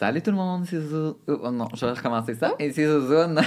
Salut 0.00 0.22
tout 0.22 0.30
le 0.30 0.36
monde, 0.38 0.64
c'est 0.64 0.80
Zouzou. 0.80 1.18
Oh 1.28 1.50
non, 1.50 1.68
je 1.74 1.84
vais 1.84 1.92
recommencer 1.92 2.34
ça. 2.34 2.54
Et 2.58 2.72
c'est 2.72 2.86
Zouzoune. 2.86 3.38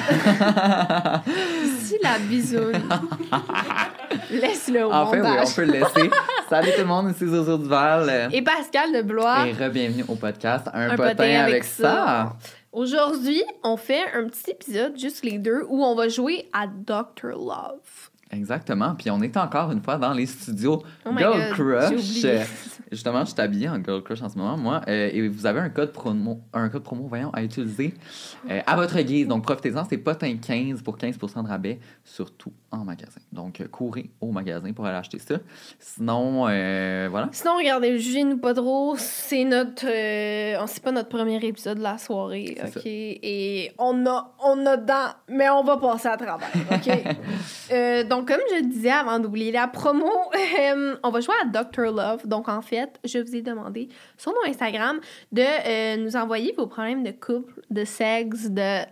Si 1.79 1.97
la 2.03 2.19
bisoune. 2.19 2.73
Laisse-le 4.29 4.85
au 4.85 4.91
En 4.91 5.07
fait, 5.07 5.19
oui, 5.19 5.27
on 5.27 5.51
peut 5.51 5.65
le 5.65 5.71
laisser. 5.71 6.11
Salut 6.47 6.69
tout 6.75 6.81
le 6.81 6.85
monde, 6.85 7.11
c'est 7.17 7.25
Zouzou 7.25 7.57
Duval. 7.57 8.29
Et 8.31 8.43
Pascal 8.43 8.93
de 8.93 9.01
Blois. 9.01 9.47
Et 9.47 9.53
re-bienvenue 9.53 10.05
au 10.07 10.13
podcast 10.13 10.69
Un, 10.75 10.91
Un 10.91 10.95
potin, 10.95 11.23
avec, 11.23 11.37
avec 11.37 11.63
ça. 11.63 12.35
Aujourd'hui, 12.71 13.43
on 13.63 13.75
fait 13.75 14.03
un 14.13 14.27
petit 14.27 14.51
épisode, 14.51 14.95
juste 14.95 15.25
les 15.25 15.39
deux, 15.39 15.63
où 15.67 15.83
on 15.83 15.95
va 15.95 16.07
jouer 16.07 16.47
à 16.53 16.67
Dr. 16.67 17.29
Love. 17.29 18.11
Exactement. 18.35 18.95
Puis 18.95 19.09
on 19.11 19.21
est 19.21 19.35
encore 19.37 19.71
une 19.71 19.81
fois 19.81 19.97
dans 19.97 20.13
les 20.13 20.25
studios 20.25 20.81
Oh 21.05 21.09
Girl 21.17 21.33
God, 21.33 21.53
Crush. 21.53 21.91
oublié. 21.99 22.41
Justement, 22.91 23.25
je 23.25 23.31
suis 23.31 23.41
habillée 23.41 23.69
en 23.69 23.83
Girl 23.83 24.01
Crush 24.03 24.21
en 24.21 24.29
ce 24.29 24.37
moment, 24.37 24.57
moi. 24.57 24.81
euh, 24.87 25.09
et 25.11 25.27
vous 25.27 25.45
avez 25.45 25.59
un 25.59 25.69
code 25.69 25.91
promo, 25.91 26.41
un 26.53 26.69
code 26.69 26.83
promo 26.83 27.07
voyons, 27.07 27.31
à 27.31 27.43
utiliser 27.43 27.93
euh, 28.49 28.59
à 28.65 28.75
votre 28.75 28.99
guise. 29.01 29.27
Donc 29.27 29.43
profitez-en, 29.43 29.83
c'est 29.85 29.97
potin 29.97 30.35
15 30.37 30.81
pour 30.81 30.97
15 30.97 31.17
de 31.17 31.47
rabais, 31.47 31.79
surtout 32.03 32.51
en 32.73 32.83
magasin. 32.85 33.21
Donc 33.31 33.61
euh, 33.61 33.67
courez 33.67 34.09
au 34.21 34.31
magasin 34.31 34.73
pour 34.73 34.85
aller 34.85 34.97
acheter 34.97 35.19
ça. 35.19 35.35
Sinon, 35.79 36.47
euh, 36.49 37.07
voilà. 37.09 37.29
Sinon, 37.31 37.55
regardez, 37.57 37.97
jugez-nous 37.99 38.37
pas 38.37 38.53
trop. 38.53 38.95
C'est 38.97 39.43
notre. 39.43 39.85
euh, 39.87 40.57
on- 40.61 40.67
c'est 40.67 40.83
pas 40.83 40.91
notre 40.91 41.09
premier 41.09 41.37
épisode 41.45 41.77
de 41.77 41.83
la 41.83 41.97
soirée, 41.97 42.57
OK? 42.63 42.81
Et 42.85 43.71
on 43.77 44.05
a, 44.07 44.33
on 44.43 44.65
a 44.65 44.77
dedans, 44.77 45.09
mais 45.29 45.49
on 45.49 45.63
va 45.63 45.77
passer 45.77 46.07
à 46.07 46.17
travers, 46.17 46.49
OK? 46.71 46.89
Euh, 47.71 48.03
donc, 48.03 48.27
comme 48.27 48.41
je 48.55 48.61
disais 48.65 48.91
avant 48.91 49.19
d'oublier 49.19 49.51
la 49.51 49.67
promo, 49.67 50.05
on 51.03 51.09
va 51.09 51.19
jouer 51.21 51.33
à 51.41 51.45
Dr. 51.45 51.91
Love. 51.91 52.27
Donc, 52.27 52.49
en 52.49 52.61
fait, 52.61 52.99
je 53.03 53.19
vous 53.19 53.35
ai 53.35 53.41
demandé 53.41 53.87
sur 54.17 54.31
nos 54.31 54.49
Instagram 54.49 54.99
de 55.31 55.97
nous 55.97 56.15
envoyer 56.15 56.53
vos 56.57 56.67
problèmes 56.67 57.03
de 57.03 57.11
couple, 57.11 57.61
de 57.71 57.85
sexe, 57.85 58.49
de, 58.49 58.83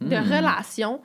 de 0.00 0.16
relation. 0.16 1.00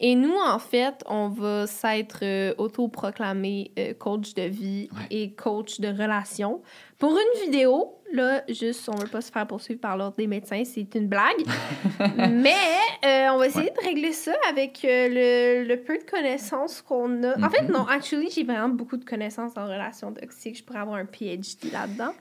Et 0.00 0.16
nous, 0.16 0.34
en 0.34 0.58
fait, 0.58 1.02
on 1.06 1.28
va 1.28 1.66
s'être 1.66 2.18
euh, 2.22 2.52
autoproclamé 2.58 3.70
euh, 3.78 3.94
coach 3.94 4.34
de 4.34 4.42
vie 4.42 4.88
Ouais. 4.92 5.06
et 5.10 5.32
coach 5.32 5.80
de 5.80 5.88
relation 5.88 6.62
pour 6.98 7.12
une 7.12 7.44
vidéo. 7.44 7.90
Là, 8.12 8.42
juste, 8.48 8.88
on 8.88 8.94
veut 8.96 9.08
pas 9.08 9.20
se 9.22 9.32
faire 9.32 9.46
poursuivre 9.46 9.80
par 9.80 9.96
l'ordre 9.96 10.16
des 10.16 10.28
médecins, 10.28 10.62
c'est 10.64 10.94
une 10.94 11.08
blague. 11.08 11.44
Mais 12.30 12.54
euh, 13.04 13.28
on 13.32 13.38
va 13.38 13.46
essayer 13.48 13.70
de 13.70 13.84
régler 13.84 14.12
ça 14.12 14.32
avec 14.48 14.84
euh, 14.84 15.08
le, 15.62 15.64
le 15.68 15.80
peu 15.80 15.98
de 15.98 16.04
connaissances 16.04 16.80
qu'on 16.80 17.22
a. 17.24 17.36
En 17.44 17.50
fait, 17.50 17.62
Mhm. 17.62 17.72
non, 17.72 17.86
actually, 17.88 18.30
j'ai 18.30 18.44
vraiment 18.44 18.68
beaucoup 18.68 18.96
de 18.98 19.04
connaissances 19.04 19.52
en 19.56 19.64
relations 19.64 20.12
toxiques. 20.12 20.58
Je 20.58 20.62
pourrais 20.62 20.78
avoir 20.80 20.96
un 20.98 21.06
PhD 21.06 21.72
là-dedans. 21.72 22.12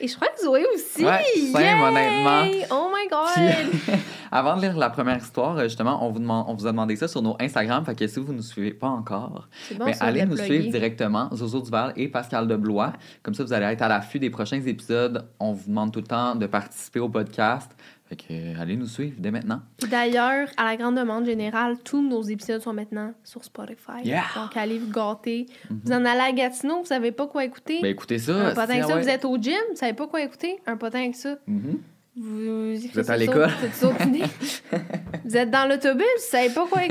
Et 0.00 0.08
je 0.08 0.16
crois 0.16 0.28
que 0.28 0.42
Zoé 0.42 0.66
aussi. 0.74 1.04
Ouais, 1.06 1.22
Yay! 1.36 1.52
honnêtement. 1.54 2.66
Oh 2.70 2.90
my 2.94 3.08
God! 3.08 3.98
Avant 4.32 4.56
de 4.56 4.62
lire 4.62 4.76
la 4.76 4.90
première 4.90 5.18
histoire, 5.18 5.58
euh, 5.58 5.64
justement, 5.64 6.06
on 6.06 6.10
vous, 6.10 6.20
demande, 6.20 6.46
on 6.48 6.54
vous 6.54 6.66
a 6.66 6.70
demandé 6.70 6.96
ça 6.96 7.08
sur 7.08 7.22
nos 7.22 7.36
Instagram. 7.40 7.84
Fait 7.84 7.94
que 7.94 8.06
si 8.06 8.20
vous 8.20 8.32
ne 8.32 8.38
nous 8.38 8.42
suivez 8.42 8.72
pas 8.72 8.88
encore, 8.88 9.48
bon, 9.76 9.92
ça, 9.92 10.04
allez 10.04 10.24
nous 10.24 10.36
suivre 10.36 10.70
directement, 10.70 11.28
Zozo 11.34 11.60
Duval 11.60 11.92
et 11.96 12.08
Pascal 12.08 12.46
de 12.46 12.56
Blois. 12.56 12.92
Comme 13.22 13.34
ça, 13.34 13.44
vous 13.44 13.52
allez 13.52 13.66
être 13.66 13.82
à 13.82 13.88
l'affût 13.88 14.18
des 14.18 14.30
prochains 14.30 14.62
épisodes. 14.62 15.26
On 15.38 15.52
vous 15.52 15.68
demande 15.68 15.92
tout 15.92 16.00
le 16.00 16.06
temps 16.06 16.34
de 16.34 16.46
participer 16.46 17.00
au 17.00 17.08
podcast. 17.08 17.70
Fait 18.10 18.16
que 18.16 18.24
euh, 18.32 18.60
allez 18.60 18.76
nous 18.76 18.86
suivre 18.86 19.14
dès 19.18 19.30
maintenant. 19.30 19.60
Puis 19.78 19.88
D'ailleurs, 19.88 20.48
à 20.56 20.64
la 20.64 20.76
grande 20.76 20.96
demande 20.96 21.26
générale, 21.26 21.76
tous 21.84 22.02
nos 22.02 22.22
épisodes 22.22 22.60
sont 22.60 22.72
maintenant 22.72 23.14
sur 23.22 23.44
Spotify. 23.44 24.02
Yeah. 24.02 24.24
Donc, 24.34 24.56
allez 24.56 24.80
vous 24.80 24.90
gâter. 24.90 25.46
Vous 25.70 25.92
en 25.92 26.04
allez 26.04 26.20
à 26.20 26.32
Gatineau, 26.32 26.80
vous 26.80 26.86
savez 26.86 27.12
pas 27.12 27.28
quoi 27.28 27.44
écouter. 27.44 27.78
Ben 27.80 27.92
écoutez 27.92 28.18
ça. 28.18 28.48
un 28.48 28.50
potin 28.50 28.82
ça, 28.82 28.96
ouais. 28.96 29.02
vous 29.02 29.08
êtes 29.08 29.24
au 29.24 29.36
gym, 29.36 29.54
vous 29.70 29.76
savez 29.76 29.92
pas 29.92 30.08
quoi 30.08 30.22
écouter. 30.22 30.58
Un 30.66 30.76
potin 30.76 31.02
avec 31.02 31.14
ça. 31.14 31.36
Mhm. 31.46 31.78
Vous, 32.22 32.98
êtes 32.98 33.08
à 33.08 33.16
l'école? 33.16 33.48
Vous 35.24 35.36
êtes 35.36 35.50
dans 35.50 35.66
l'autobus, 35.66 36.04
vous 36.04 36.30
savez 36.30 36.52
pas 36.52 36.66
quoi? 36.66 36.82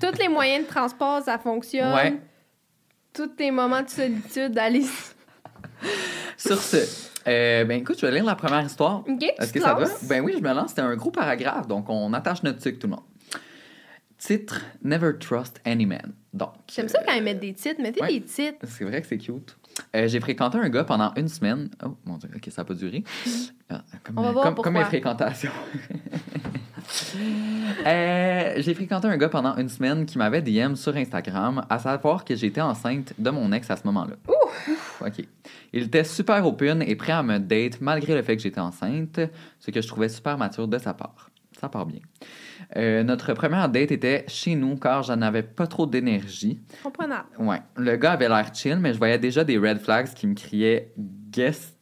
Tous 0.00 0.18
les 0.18 0.28
moyens 0.28 0.66
de 0.66 0.68
transport, 0.70 1.22
ça 1.22 1.38
fonctionne. 1.38 1.94
Ouais. 1.94 2.20
Tous 3.14 3.28
tes 3.28 3.50
moments 3.50 3.82
de 3.82 3.88
solitude, 3.88 4.58
allez. 4.58 4.84
Sur 6.36 6.60
ce, 6.60 6.76
euh, 7.26 7.64
ben 7.64 7.80
écoute, 7.80 7.98
je 7.98 8.04
vais 8.04 8.12
lire 8.12 8.24
la 8.24 8.34
première 8.34 8.62
histoire. 8.62 9.02
OK, 9.08 9.22
Est-ce 9.38 9.54
que 9.54 9.60
ça 9.60 9.72
va? 9.72 9.86
Ben 10.02 10.22
oui, 10.22 10.34
je 10.36 10.42
me 10.42 10.52
lance. 10.52 10.70
C'était 10.70 10.82
un 10.82 10.96
gros 10.96 11.10
paragraphe, 11.10 11.66
donc 11.66 11.88
on 11.88 12.12
attache 12.12 12.42
notre 12.42 12.60
sucre, 12.60 12.78
tout 12.78 12.86
le 12.86 12.92
monde. 12.92 13.04
Titre 14.18 14.60
Never 14.82 15.12
Trust 15.18 15.60
Any 15.64 15.86
Man. 15.86 16.12
Donc. 16.32 16.54
J'aime 16.70 16.88
ça 16.88 16.98
euh, 17.00 17.04
quand 17.06 17.14
ils 17.14 17.22
mettent 17.22 17.40
des 17.40 17.54
titres. 17.54 17.80
Mettez 17.80 18.00
ouais. 18.00 18.08
des 18.08 18.22
titres. 18.22 18.66
C'est 18.66 18.84
vrai 18.84 19.00
que 19.00 19.06
c'est 19.06 19.18
cute. 19.18 19.56
Euh, 19.94 20.08
j'ai 20.08 20.20
fréquenté 20.20 20.58
un 20.58 20.68
gars 20.68 20.84
pendant 20.84 21.12
une 21.16 21.28
semaine. 21.28 21.68
Oh 21.84 21.96
mon 22.04 22.16
dieu, 22.16 22.30
ok, 22.34 22.48
ça 22.50 22.62
n'a 22.62 22.66
pas 22.66 22.74
duré. 22.74 23.04
Ah, 23.70 23.82
comme, 24.02 24.18
On 24.18 24.22
va 24.22 24.32
voir 24.32 24.44
comme, 24.44 24.54
comme 24.56 24.74
mes 24.74 24.84
fréquentations. 24.84 25.52
Euh, 27.86 28.54
j'ai 28.58 28.74
fréquenté 28.74 29.08
un 29.08 29.16
gars 29.16 29.28
pendant 29.28 29.56
une 29.56 29.68
semaine 29.68 30.06
qui 30.06 30.18
m'avait 30.18 30.42
DM 30.42 30.74
sur 30.74 30.96
Instagram, 30.96 31.64
à 31.68 31.78
savoir 31.78 32.24
que 32.24 32.34
j'étais 32.34 32.60
enceinte 32.60 33.12
de 33.18 33.30
mon 33.30 33.52
ex 33.52 33.70
à 33.70 33.76
ce 33.76 33.86
moment-là. 33.86 34.16
Ok. 35.00 35.24
Il 35.72 35.84
était 35.84 36.04
super 36.04 36.46
open 36.46 36.82
et 36.82 36.94
prêt 36.96 37.12
à 37.12 37.22
me 37.22 37.38
date 37.38 37.80
malgré 37.80 38.14
le 38.14 38.22
fait 38.22 38.36
que 38.36 38.42
j'étais 38.42 38.60
enceinte, 38.60 39.20
ce 39.58 39.70
que 39.70 39.80
je 39.80 39.88
trouvais 39.88 40.08
super 40.08 40.38
mature 40.38 40.68
de 40.68 40.78
sa 40.78 40.94
part. 40.94 41.30
Ça 41.58 41.68
part 41.68 41.86
bien. 41.86 42.00
Euh, 42.76 43.02
notre 43.02 43.32
première 43.34 43.68
date 43.68 43.92
était 43.92 44.24
chez 44.28 44.54
nous 44.54 44.76
car 44.76 45.02
j'en 45.02 45.20
avais 45.22 45.42
pas 45.42 45.66
trop 45.66 45.86
d'énergie. 45.86 46.60
Comprenable. 46.82 47.28
Ouais. 47.38 47.60
Le 47.76 47.96
gars 47.96 48.12
avait 48.12 48.28
l'air 48.28 48.54
chill, 48.54 48.78
mais 48.78 48.92
je 48.92 48.98
voyais 48.98 49.18
déjà 49.18 49.44
des 49.44 49.58
red 49.58 49.78
flags 49.78 50.12
qui 50.14 50.26
me 50.26 50.34
criaient 50.34 50.92
Qu'est-ce 51.32 51.73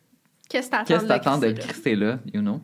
Qu'est-ce 0.52 0.66
que 0.66 0.70
t'attends 0.72 0.84
qu'est-ce 0.84 1.02
que 1.04 1.08
t'attends 1.08 1.38
de 1.38 1.50
crisser, 1.52 1.96
là? 1.96 2.18
you 2.32 2.40
know? 2.42 2.60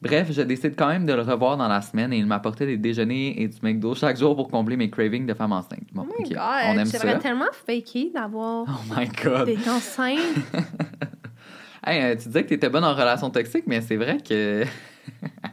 Bref, 0.00 0.28
je 0.30 0.42
décide 0.42 0.76
quand 0.76 0.88
même 0.88 1.06
de 1.06 1.12
le 1.12 1.22
revoir 1.22 1.56
dans 1.56 1.66
la 1.68 1.80
semaine 1.82 2.12
et 2.12 2.18
il 2.18 2.26
m'apportait 2.26 2.66
des 2.66 2.76
déjeuners 2.76 3.42
et 3.42 3.48
du 3.48 3.56
McDo 3.62 3.94
chaque 3.94 4.16
jour 4.18 4.36
pour 4.36 4.48
combler 4.48 4.76
mes 4.76 4.88
cravings 4.90 5.26
de 5.26 5.34
femme 5.34 5.52
enceinte. 5.52 5.80
Bon, 5.92 6.06
Oh 6.08 6.14
my 6.22 6.28
God, 6.28 6.38
on 6.38 6.78
aime 6.78 6.86
J'aimerais 6.86 7.12
ça. 7.14 7.18
tellement 7.18 7.50
faké 7.66 8.10
d'avoir 8.14 8.66
Oh 8.68 8.94
my 8.96 9.08
god. 9.24 9.46
d'être 9.46 9.68
enceinte. 9.68 10.20
Hey, 11.88 12.02
euh, 12.02 12.16
tu 12.16 12.26
disais 12.26 12.42
que 12.42 12.48
t'étais 12.48 12.68
bonne 12.68 12.82
en 12.82 12.94
relation 12.94 13.30
toxique, 13.30 13.62
mais 13.68 13.80
c'est 13.80 13.94
vrai 13.96 14.18
que. 14.18 14.64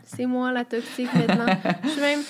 C'est 0.03 0.25
moi 0.25 0.51
la 0.51 0.65
toxique 0.65 1.13
maintenant. 1.13 1.45
Je 1.83 1.89
suis 1.89 2.01
même. 2.01 2.21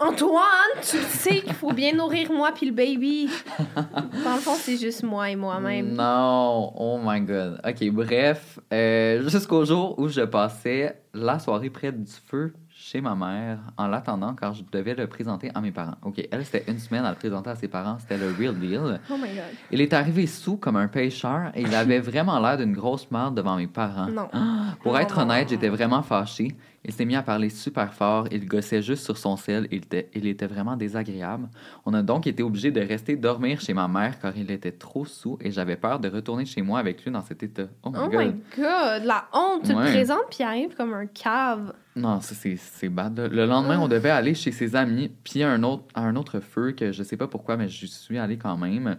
Antoine, 0.00 0.40
tu 0.80 0.96
sais 0.98 1.40
qu'il 1.42 1.54
faut 1.54 1.72
bien 1.72 1.92
nourrir 1.92 2.30
moi 2.30 2.52
puis 2.54 2.66
le 2.66 2.72
baby. 2.72 3.28
Dans 3.74 4.34
le 4.36 4.40
fond, 4.40 4.54
c'est 4.54 4.76
juste 4.76 5.02
moi 5.02 5.28
et 5.28 5.34
moi-même. 5.34 5.92
Non, 5.94 6.72
oh 6.76 7.00
my 7.02 7.20
god. 7.20 7.60
Ok, 7.66 7.90
bref, 7.90 8.60
euh, 8.72 9.28
jusqu'au 9.28 9.64
jour 9.64 9.98
où 9.98 10.06
je 10.08 10.20
passais 10.20 11.02
la 11.14 11.40
soirée 11.40 11.70
près 11.70 11.90
du 11.90 12.04
feu 12.26 12.52
chez 12.68 13.00
ma 13.00 13.16
mère 13.16 13.58
en 13.76 13.88
l'attendant 13.88 14.34
car 14.34 14.54
je 14.54 14.62
devais 14.70 14.94
le 14.94 15.08
présenter 15.08 15.50
à 15.52 15.60
mes 15.60 15.72
parents. 15.72 15.96
Ok, 16.04 16.22
elle, 16.30 16.44
c'était 16.44 16.70
une 16.70 16.78
semaine 16.78 17.04
à 17.04 17.10
le 17.10 17.16
présenter 17.16 17.50
à 17.50 17.56
ses 17.56 17.66
parents, 17.66 17.96
c'était 17.98 18.18
le 18.18 18.28
real 18.38 18.54
deal. 18.56 19.00
Oh 19.10 19.14
my 19.16 19.34
god. 19.34 19.42
Il 19.72 19.80
est 19.80 19.92
arrivé 19.92 20.28
sous 20.28 20.58
comme 20.58 20.76
un 20.76 20.86
pêcheur 20.86 21.50
et 21.56 21.62
il 21.62 21.74
avait 21.74 21.98
vraiment 21.98 22.38
l'air 22.38 22.56
d'une 22.56 22.72
grosse 22.72 23.10
merde 23.10 23.34
devant 23.34 23.56
mes 23.56 23.66
parents. 23.66 24.06
Non. 24.06 24.28
Pour 24.84 24.92
Non, 24.92 24.98
être 25.00 25.16
non, 25.16 25.22
honnête, 25.22 25.48
j'étais 25.48 25.68
vraiment 25.70 26.02
fâché. 26.02 26.54
Il 26.88 26.94
s'est 26.94 27.04
mis 27.04 27.14
à 27.16 27.22
parler 27.22 27.50
super 27.50 27.92
fort. 27.92 28.26
Il 28.32 28.46
gossait 28.46 28.80
juste 28.82 29.04
sur 29.04 29.18
son 29.18 29.36
sel. 29.36 29.68
Il 29.70 29.76
était, 29.84 30.08
il 30.14 30.26
était 30.26 30.46
vraiment 30.46 30.74
désagréable. 30.74 31.48
On 31.84 31.92
a 31.92 32.02
donc 32.02 32.26
été 32.26 32.42
obligé 32.42 32.70
de 32.70 32.80
rester 32.80 33.14
dormir 33.14 33.60
chez 33.60 33.74
ma 33.74 33.86
mère 33.88 34.18
car 34.18 34.34
il 34.36 34.50
était 34.50 34.72
trop 34.72 35.04
sous 35.04 35.38
et 35.42 35.50
j'avais 35.50 35.76
peur 35.76 36.00
de 36.00 36.08
retourner 36.08 36.46
chez 36.46 36.62
moi 36.62 36.78
avec 36.78 37.04
lui 37.04 37.10
dans 37.12 37.22
cet 37.22 37.42
état. 37.42 37.66
Oh 37.82 37.90
my 37.90 37.98
Oh 38.02 38.08
god. 38.08 38.20
my 38.24 38.32
god, 38.56 39.04
la 39.04 39.28
honte. 39.34 39.64
Tu 39.64 39.74
Ouais. 39.74 39.84
présentes 39.92 40.24
puis 40.30 40.38
il 40.40 40.44
arrive 40.44 40.74
comme 40.74 40.94
un 40.94 41.06
cave. 41.06 41.74
Non, 41.94 42.20
ça, 42.20 42.34
c'est 42.34 42.88
bad. 42.88 43.18
Le 43.32 43.44
lendemain, 43.44 43.78
on 43.78 43.88
devait 43.88 44.08
aller 44.10 44.32
chez 44.34 44.50
ses 44.52 44.74
amis, 44.74 45.10
puis 45.24 45.42
à 45.42 45.50
un 45.50 45.62
autre, 45.64 45.84
à 45.94 46.02
un 46.02 46.16
autre 46.16 46.40
feu 46.40 46.72
que 46.72 46.90
je 46.90 47.02
sais 47.02 47.16
pas 47.18 47.26
pourquoi, 47.26 47.56
mais 47.58 47.68
je 47.68 47.84
suis 47.86 48.16
allé 48.16 48.38
quand 48.38 48.56
même. 48.56 48.96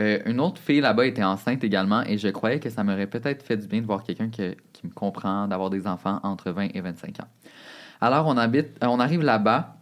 Euh, 0.00 0.18
une 0.26 0.40
autre 0.40 0.60
fille 0.60 0.80
là-bas 0.80 1.06
était 1.06 1.22
enceinte 1.22 1.62
également 1.64 2.02
et 2.02 2.18
je 2.18 2.28
croyais 2.28 2.58
que 2.60 2.68
ça 2.68 2.82
m'aurait 2.84 3.06
peut-être 3.06 3.44
fait 3.44 3.56
du 3.56 3.66
bien 3.68 3.80
de 3.80 3.86
voir 3.86 4.02
quelqu'un 4.02 4.28
que- 4.28 4.54
comprend, 4.90 5.48
d'avoir 5.48 5.70
des 5.70 5.86
enfants 5.86 6.20
entre 6.22 6.50
20 6.50 6.74
et 6.74 6.80
25 6.80 7.20
ans. 7.20 7.28
Alors, 8.00 8.26
on, 8.26 8.36
habite, 8.36 8.82
euh, 8.82 8.86
on 8.88 9.00
arrive 9.00 9.22
là-bas 9.22 9.76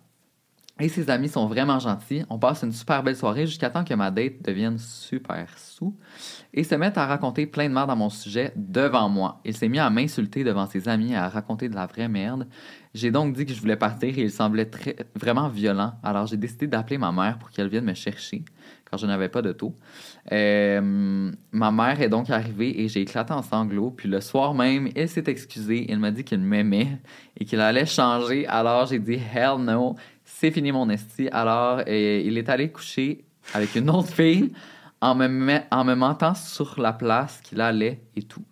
et 0.80 0.88
ses 0.88 1.10
amis 1.10 1.28
sont 1.28 1.46
vraiment 1.46 1.78
gentils. 1.78 2.24
On 2.30 2.38
passe 2.38 2.62
une 2.62 2.72
super 2.72 3.02
belle 3.02 3.16
soirée 3.16 3.46
jusqu'à 3.46 3.70
temps 3.70 3.84
que 3.84 3.94
ma 3.94 4.10
date 4.10 4.42
devienne 4.42 4.78
super 4.78 5.46
sous 5.56 5.94
et 6.54 6.64
se 6.64 6.74
mette 6.74 6.98
à 6.98 7.06
raconter 7.06 7.46
plein 7.46 7.68
de 7.68 7.74
merde 7.74 7.90
à 7.90 7.94
mon 7.94 8.08
sujet 8.08 8.52
devant 8.56 9.08
moi. 9.08 9.40
Il 9.44 9.56
s'est 9.56 9.68
mis 9.68 9.78
à 9.78 9.90
m'insulter 9.90 10.44
devant 10.44 10.66
ses 10.66 10.88
amis 10.88 11.12
et 11.12 11.16
à 11.16 11.28
raconter 11.28 11.68
de 11.68 11.74
la 11.74 11.86
vraie 11.86 12.08
merde. 12.08 12.48
J'ai 12.94 13.10
donc 13.10 13.34
dit 13.34 13.46
que 13.46 13.54
je 13.54 13.60
voulais 13.60 13.76
partir 13.76 14.18
et 14.18 14.22
il 14.22 14.30
semblait 14.30 14.66
très, 14.66 14.96
vraiment 15.14 15.48
violent. 15.48 15.92
Alors 16.02 16.26
j'ai 16.26 16.36
décidé 16.36 16.66
d'appeler 16.66 16.98
ma 16.98 17.12
mère 17.12 17.38
pour 17.38 17.50
qu'elle 17.50 17.68
vienne 17.68 17.84
me 17.84 17.94
chercher 17.94 18.44
car 18.92 18.98
je 18.98 19.06
n'avais 19.06 19.30
pas 19.30 19.40
d'auto. 19.40 19.74
Euh, 20.32 21.32
ma 21.50 21.70
mère 21.70 22.00
est 22.02 22.10
donc 22.10 22.28
arrivée 22.28 22.82
et 22.82 22.88
j'ai 22.88 23.00
éclaté 23.00 23.32
en 23.32 23.40
sanglots. 23.40 23.90
Puis 23.90 24.08
le 24.08 24.20
soir 24.20 24.52
même, 24.52 24.90
il 24.94 25.08
s'est 25.08 25.24
excusé. 25.26 25.90
Il 25.90 25.98
m'a 25.98 26.10
dit 26.10 26.24
qu'il 26.24 26.40
m'aimait 26.40 27.00
et 27.38 27.46
qu'il 27.46 27.60
allait 27.60 27.86
changer. 27.86 28.46
Alors 28.46 28.86
j'ai 28.86 28.98
dit 28.98 29.18
hell 29.34 29.56
no, 29.60 29.96
c'est 30.42 30.50
fini 30.50 30.72
mon 30.72 30.88
esti. 30.90 31.28
Alors 31.30 31.82
euh, 31.86 32.22
il 32.24 32.36
est 32.36 32.48
allé 32.48 32.72
coucher 32.72 33.24
avec 33.54 33.76
une 33.76 33.88
autre 33.90 34.08
fille 34.08 34.52
en 35.00 35.14
me, 35.14 35.28
met- 35.28 35.66
en 35.70 35.84
me 35.84 35.94
mentant 35.94 36.34
sur 36.34 36.80
la 36.80 36.92
place 36.92 37.40
qu'il 37.44 37.60
allait 37.60 38.02
et 38.16 38.22
tout. 38.22 38.42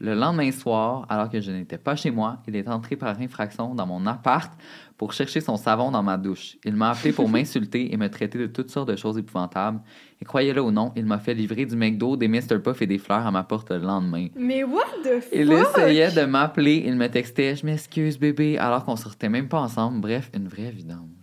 Le 0.00 0.14
lendemain 0.14 0.52
soir, 0.52 1.06
alors 1.08 1.28
que 1.28 1.40
je 1.40 1.50
n'étais 1.50 1.76
pas 1.78 1.96
chez 1.96 2.12
moi, 2.12 2.36
il 2.46 2.54
est 2.54 2.68
entré 2.68 2.94
par 2.94 3.18
infraction 3.18 3.74
dans 3.74 3.84
mon 3.86 4.06
appart 4.06 4.52
pour 4.96 5.12
chercher 5.12 5.40
son 5.40 5.56
savon 5.56 5.90
dans 5.90 6.04
ma 6.04 6.16
douche. 6.16 6.56
Il 6.64 6.76
m'a 6.76 6.90
appelé 6.90 7.12
pour 7.12 7.28
m'insulter 7.34 7.92
et 7.92 7.96
me 7.96 8.08
traiter 8.08 8.38
de 8.38 8.46
toutes 8.46 8.70
sortes 8.70 8.88
de 8.90 8.94
choses 8.94 9.18
épouvantables. 9.18 9.80
Et 10.20 10.24
croyez-le 10.24 10.62
ou 10.62 10.70
non, 10.70 10.92
il 10.94 11.04
m'a 11.04 11.18
fait 11.18 11.34
livrer 11.34 11.66
du 11.66 11.74
McDo, 11.74 12.16
des 12.16 12.28
Mr. 12.28 12.60
Puff 12.62 12.80
et 12.80 12.86
des 12.86 12.98
fleurs 12.98 13.26
à 13.26 13.30
ma 13.32 13.42
porte 13.42 13.70
le 13.72 13.78
lendemain. 13.78 14.28
Mais 14.36 14.62
what 14.62 14.82
the 15.02 15.20
fuck? 15.20 15.32
Il 15.32 15.50
essayait 15.52 16.12
de 16.12 16.24
m'appeler, 16.26 16.84
il 16.86 16.94
me 16.94 17.08
textait 17.08 17.56
Je 17.56 17.66
m'excuse, 17.66 18.20
bébé, 18.20 18.56
alors 18.56 18.84
qu'on 18.84 18.96
sortait 18.96 19.28
même 19.28 19.48
pas 19.48 19.58
ensemble. 19.60 20.00
Bref, 20.00 20.30
une 20.32 20.46
vraie 20.46 20.70
vidange. 20.70 21.17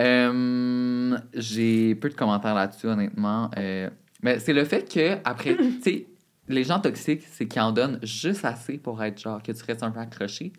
Euh, 0.00 1.18
J'ai 1.34 1.94
peu 1.94 2.08
de 2.08 2.14
commentaires 2.14 2.54
là-dessus, 2.54 2.86
honnêtement. 2.86 3.50
Euh, 3.56 3.88
mais 4.22 4.38
c'est 4.38 4.52
le 4.52 4.64
fait 4.64 4.90
que, 4.92 5.18
après, 5.24 5.56
tu 5.56 5.80
sais, 5.82 6.06
les 6.48 6.64
gens 6.64 6.80
toxiques, 6.80 7.22
c'est 7.30 7.46
qu'ils 7.46 7.62
en 7.62 7.72
donnent 7.72 7.98
juste 8.02 8.44
assez 8.44 8.78
pour 8.78 9.02
être 9.02 9.20
genre 9.20 9.42
que 9.42 9.52
tu 9.52 9.62
restes 9.64 9.82
un 9.82 9.90
peu 9.90 10.00
accroché, 10.00 10.52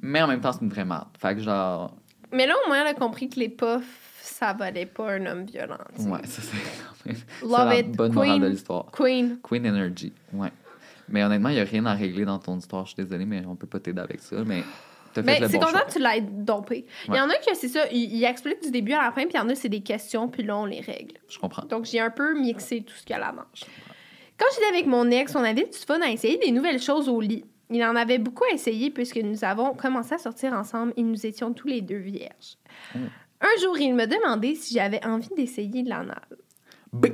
mais 0.00 0.22
en 0.22 0.28
même 0.28 0.40
temps, 0.40 0.52
c'est 0.52 0.62
une 0.62 0.70
vraie 0.70 0.84
merde. 0.84 1.08
Fait 1.20 1.34
que, 1.34 1.40
genre, 1.42 1.94
Mais 2.32 2.46
là, 2.46 2.54
au 2.64 2.68
moins, 2.68 2.80
elle 2.82 2.88
a 2.88 2.94
compris 2.94 3.28
que 3.28 3.38
les 3.40 3.48
puffs, 3.48 4.10
ça 4.22 4.52
valait 4.54 4.86
pas 4.86 5.12
un 5.12 5.26
homme 5.26 5.44
violent. 5.44 5.76
ouais, 5.98 6.20
ça 6.24 6.40
c'est 6.42 6.56
quand 6.56 7.06
même. 7.06 7.16
Love 7.42 7.68
la 7.68 7.78
it. 7.80 7.92
bonne 7.96 8.12
morale 8.14 8.30
Queen. 8.30 8.42
de 8.42 8.46
l'histoire. 8.48 8.86
Queen. 8.92 9.38
Queen 9.42 9.66
Energy, 9.66 10.12
ouais. 10.32 10.48
Mais 11.08 11.22
honnêtement, 11.22 11.50
il 11.50 11.56
n'y 11.56 11.60
a 11.60 11.64
rien 11.64 11.84
à 11.84 11.92
régler 11.92 12.24
dans 12.24 12.38
ton 12.38 12.56
histoire. 12.56 12.86
Je 12.86 12.94
suis 12.94 13.02
désolée, 13.04 13.26
mais 13.26 13.44
on 13.46 13.54
peut 13.56 13.66
pas 13.66 13.78
t'aider 13.78 14.00
avec 14.00 14.20
ça. 14.22 14.36
Mais 14.46 14.64
Ben, 15.22 15.48
c'est 15.48 15.58
content 15.58 15.80
que 15.86 15.92
tu 15.92 15.98
l'aies 15.98 16.20
dompé. 16.20 16.86
Il 17.08 17.14
y 17.14 17.20
en 17.20 17.28
a 17.28 17.34
que 17.34 17.54
c'est 17.54 17.68
ça, 17.68 17.86
ils, 17.90 18.16
ils 18.16 18.24
expliquent 18.24 18.62
du 18.62 18.70
début 18.70 18.92
à 18.92 19.02
la 19.02 19.12
fin, 19.12 19.22
puis 19.22 19.32
il 19.34 19.36
y 19.36 19.40
en 19.40 19.48
a 19.48 19.54
c'est 19.54 19.68
des 19.68 19.82
questions, 19.82 20.28
puis 20.28 20.42
là, 20.42 20.56
on 20.56 20.64
les 20.64 20.80
règle. 20.80 21.14
Je 21.28 21.38
comprends. 21.38 21.64
Donc, 21.64 21.84
j'ai 21.84 22.00
un 22.00 22.10
peu 22.10 22.38
mixé 22.38 22.82
tout 22.82 22.94
ce 22.94 23.04
qu'il 23.04 23.14
y 23.14 23.18
a 23.18 23.20
là-dedans. 23.20 23.44
Quand 24.38 24.46
j'étais 24.54 24.68
avec 24.68 24.86
mon 24.86 25.10
ex, 25.10 25.34
on 25.36 25.44
avait 25.44 25.64
du 25.64 25.78
fun 25.78 26.00
à 26.00 26.10
essayer 26.10 26.38
des 26.38 26.50
nouvelles 26.50 26.82
choses 26.82 27.08
au 27.08 27.20
lit. 27.20 27.44
Il 27.70 27.82
en 27.84 27.96
avait 27.96 28.18
beaucoup 28.18 28.44
à 28.44 28.54
essayer 28.54 28.90
puisque 28.90 29.16
nous 29.16 29.44
avons 29.44 29.74
commencé 29.74 30.14
à 30.14 30.18
sortir 30.18 30.52
ensemble 30.52 30.92
et 30.96 31.02
nous 31.02 31.24
étions 31.24 31.52
tous 31.52 31.68
les 31.68 31.80
deux 31.80 31.98
vierges. 31.98 32.56
Oh. 32.94 32.98
Un 33.40 33.60
jour, 33.60 33.78
il 33.78 33.94
me 33.94 34.06
demandait 34.06 34.54
si 34.54 34.74
j'avais 34.74 35.04
envie 35.04 35.28
d'essayer 35.36 35.82
de 35.82 35.88
l'anal. 35.88 36.22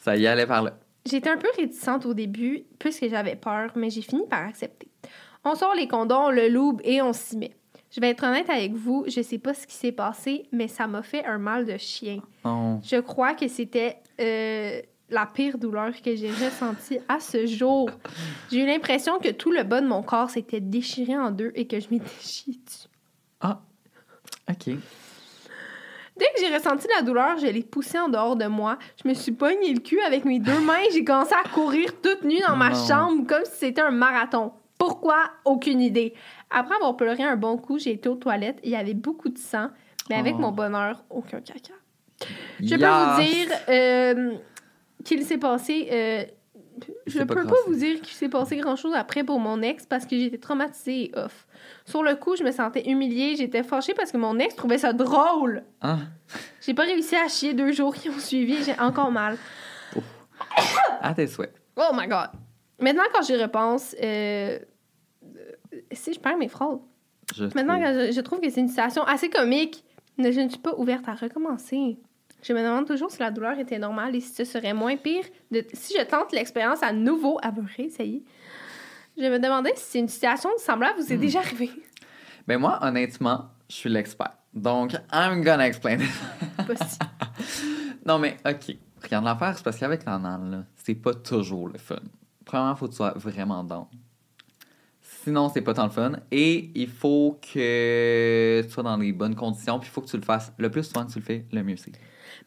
Ça 0.00 0.16
y 0.16 0.26
allait 0.26 0.46
par 0.46 0.62
là. 0.62 0.78
J'étais 1.06 1.30
un 1.30 1.36
peu 1.36 1.48
réticente 1.56 2.06
au 2.06 2.14
début 2.14 2.64
puisque 2.78 3.08
j'avais 3.08 3.36
peur, 3.36 3.72
mais 3.74 3.90
j'ai 3.90 4.02
fini 4.02 4.26
par 4.28 4.46
accepter. 4.46 4.88
On 5.44 5.54
sort 5.54 5.74
les 5.74 5.88
condoms, 5.88 6.26
on 6.26 6.30
le 6.30 6.48
loube 6.48 6.80
et 6.84 7.00
on 7.02 7.12
s'y 7.12 7.36
met. 7.36 7.52
Je 7.90 8.00
vais 8.00 8.10
être 8.10 8.22
honnête 8.24 8.48
avec 8.50 8.72
vous, 8.74 9.04
je 9.08 9.20
sais 9.20 9.38
pas 9.38 9.52
ce 9.54 9.66
qui 9.66 9.74
s'est 9.74 9.90
passé, 9.92 10.46
mais 10.52 10.68
ça 10.68 10.86
m'a 10.86 11.02
fait 11.02 11.24
un 11.24 11.38
mal 11.38 11.64
de 11.66 11.76
chien. 11.76 12.20
Oh. 12.44 12.78
Je 12.84 12.96
crois 13.00 13.34
que 13.34 13.48
c'était 13.48 13.96
euh, 14.20 14.80
la 15.08 15.26
pire 15.26 15.58
douleur 15.58 15.90
que 16.00 16.14
j'ai 16.14 16.30
ressentie 16.30 17.00
à 17.08 17.18
ce 17.18 17.46
jour. 17.46 17.90
J'ai 18.52 18.62
eu 18.62 18.66
l'impression 18.66 19.18
que 19.18 19.30
tout 19.30 19.50
le 19.50 19.64
bas 19.64 19.80
de 19.80 19.88
mon 19.88 20.02
corps 20.02 20.30
s'était 20.30 20.60
déchiré 20.60 21.16
en 21.16 21.32
deux 21.32 21.50
et 21.56 21.66
que 21.66 21.80
je 21.80 21.88
m'étais 21.90 22.04
chiée 22.20 22.60
dessus. 22.64 22.86
Ah, 23.40 23.60
OK. 24.48 24.66
Dès 26.16 26.26
que 26.36 26.40
j'ai 26.46 26.54
ressenti 26.54 26.86
la 26.94 27.02
douleur, 27.02 27.38
je 27.38 27.46
l'ai 27.46 27.62
poussée 27.62 27.98
en 27.98 28.08
dehors 28.08 28.36
de 28.36 28.44
moi. 28.46 28.78
Je 29.02 29.08
me 29.08 29.14
suis 29.14 29.32
pogné 29.32 29.72
le 29.72 29.80
cul 29.80 30.00
avec 30.02 30.24
mes 30.26 30.38
deux 30.38 30.60
mains. 30.60 30.82
J'ai 30.92 31.02
commencé 31.02 31.32
à 31.34 31.48
courir 31.48 31.98
toute 32.02 32.22
nue 32.24 32.40
dans 32.46 32.56
ma 32.56 32.68
Non. 32.70 32.86
chambre 32.86 33.26
comme 33.26 33.44
si 33.46 33.52
c'était 33.58 33.80
un 33.80 33.90
marathon. 33.90 34.52
Pourquoi? 34.80 35.30
Aucune 35.44 35.80
idée. 35.80 36.14
Après 36.50 36.74
avoir 36.74 36.96
pleuré 36.96 37.22
un 37.22 37.36
bon 37.36 37.56
coup, 37.58 37.78
j'ai 37.78 37.92
été 37.92 38.08
aux 38.08 38.16
toilettes. 38.16 38.58
Il 38.64 38.70
y 38.70 38.76
avait 38.76 38.94
beaucoup 38.94 39.28
de 39.28 39.38
sang, 39.38 39.68
mais 40.08 40.16
avec 40.16 40.34
Oh. 40.38 40.40
mon 40.40 40.50
bonheur, 40.52 41.04
aucun 41.10 41.40
caca. 41.40 41.74
Je 42.60 42.74
Yes! 42.74 42.80
peux 42.80 42.86
vous 42.86 43.20
dire 43.22 43.48
euh, 43.68 44.34
qu'il 45.04 45.22
s'est 45.24 45.38
passé. 45.38 45.88
euh, 45.92 46.24
je 47.06 47.18
peux 47.24 47.34
pas 47.44 47.54
vous 47.66 47.74
dire 47.74 48.00
qu'il 48.00 48.14
s'est 48.14 48.30
passé 48.30 48.56
grand 48.56 48.74
chose 48.76 48.94
après 48.94 49.22
pour 49.22 49.38
mon 49.38 49.60
ex 49.60 49.84
parce 49.84 50.06
que 50.06 50.18
j'étais 50.18 50.38
traumatisée 50.38 51.10
et 51.10 51.12
off. 51.14 51.46
Sur 51.84 52.02
le 52.02 52.14
coup, 52.16 52.36
je 52.36 52.42
me 52.42 52.50
sentais 52.50 52.88
humiliée. 52.88 53.36
J'étais 53.36 53.62
fâchée 53.62 53.92
parce 53.92 54.10
que 54.10 54.16
mon 54.16 54.38
ex 54.38 54.56
trouvait 54.56 54.78
ça 54.78 54.94
drôle. 54.94 55.62
Ah, 55.82 55.98
J'ai 56.62 56.72
pas 56.72 56.84
réussi 56.84 57.16
à 57.16 57.28
chier 57.28 57.52
deux 57.52 57.72
jours 57.72 57.94
qui 57.94 58.08
ont 58.08 58.18
suivi. 58.18 58.64
J'ai 58.64 58.78
encore 58.80 59.10
mal. 59.10 59.36
à 61.02 61.12
tes 61.12 61.26
souhaits. 61.26 61.52
Oh 61.76 61.90
my 61.94 62.06
god. 62.08 62.30
Maintenant, 62.80 63.02
quand 63.12 63.22
j'y 63.22 63.36
repense, 63.36 63.94
euh, 64.02 64.58
si 65.92 66.12
je 66.12 66.20
perds 66.20 66.36
mes 66.38 66.48
phrases. 66.48 66.78
Je 67.34 67.44
Maintenant, 67.54 67.80
trouve. 67.80 68.06
je, 68.06 68.12
je 68.12 68.20
trouve 68.20 68.40
que 68.40 68.50
c'est 68.50 68.60
une 68.60 68.68
situation 68.68 69.02
assez 69.04 69.30
comique, 69.30 69.84
mais 70.18 70.32
je 70.32 70.40
ne 70.40 70.48
suis 70.48 70.58
pas 70.58 70.74
ouverte 70.76 71.08
à 71.08 71.14
recommencer. 71.14 71.98
Je 72.42 72.52
me 72.54 72.62
demande 72.62 72.86
toujours 72.86 73.10
si 73.10 73.18
la 73.20 73.30
douleur 73.30 73.58
était 73.58 73.78
normale 73.78 74.16
et 74.16 74.20
si 74.20 74.32
ce 74.34 74.44
serait 74.44 74.72
moins 74.72 74.96
pire 74.96 75.24
de, 75.50 75.64
si 75.74 75.94
je 75.98 76.02
tente 76.04 76.32
l'expérience 76.32 76.82
à 76.82 76.92
nouveau 76.92 77.38
à 77.42 77.52
me 77.52 77.62
réessayer. 77.76 78.24
Je 79.18 79.24
me 79.26 79.38
demandais 79.38 79.72
si 79.76 79.98
une 79.98 80.08
situation 80.08 80.48
semblable 80.58 80.98
vous 81.00 81.12
est 81.12 81.16
Hmm. 81.16 81.20
déjà 81.20 81.38
arrivée. 81.40 81.70
Ben 82.48 82.58
moi, 82.58 82.78
honnêtement, 82.82 83.44
je 83.68 83.74
suis 83.76 83.90
l'expert. 83.90 84.32
Donc, 84.54 84.94
I'm 85.12 85.42
gonna 85.44 85.66
explain 85.68 85.98
it. 86.00 86.10
Non, 88.06 88.18
mais 88.18 88.36
OK. 88.46 88.76
Regarde 89.02 89.24
l'affaire, 89.24 89.56
c'est 89.56 89.64
parce 89.64 89.78
qu'avec 89.78 90.04
l'anal, 90.04 90.66
c'est 90.76 90.94
pas 90.94 91.14
toujours 91.14 91.68
le 91.68 91.78
fun. 91.78 91.96
Premièrement, 92.44 92.72
il 92.74 92.78
faut 92.78 92.86
que 92.86 92.90
tu 92.92 92.96
sois 92.96 93.12
vraiment 93.16 93.62
down. 93.64 93.86
Sinon, 95.22 95.50
c'est 95.52 95.60
pas 95.60 95.74
tant 95.74 95.84
le 95.84 95.90
fun. 95.90 96.12
Et 96.30 96.70
il 96.74 96.88
faut 96.88 97.38
que 97.42 98.62
tu 98.62 98.70
sois 98.70 98.82
dans 98.82 98.96
les 98.96 99.12
bonnes 99.12 99.34
conditions, 99.34 99.78
puis 99.78 99.88
il 99.90 99.92
faut 99.92 100.00
que 100.00 100.08
tu 100.08 100.16
le 100.16 100.22
fasses. 100.22 100.52
Le 100.58 100.70
plus 100.70 100.84
souvent 100.84 101.04
que 101.04 101.12
tu 101.12 101.18
le 101.18 101.24
fais, 101.24 101.44
le 101.52 101.62
mieux 101.62 101.76
c'est. 101.76 101.92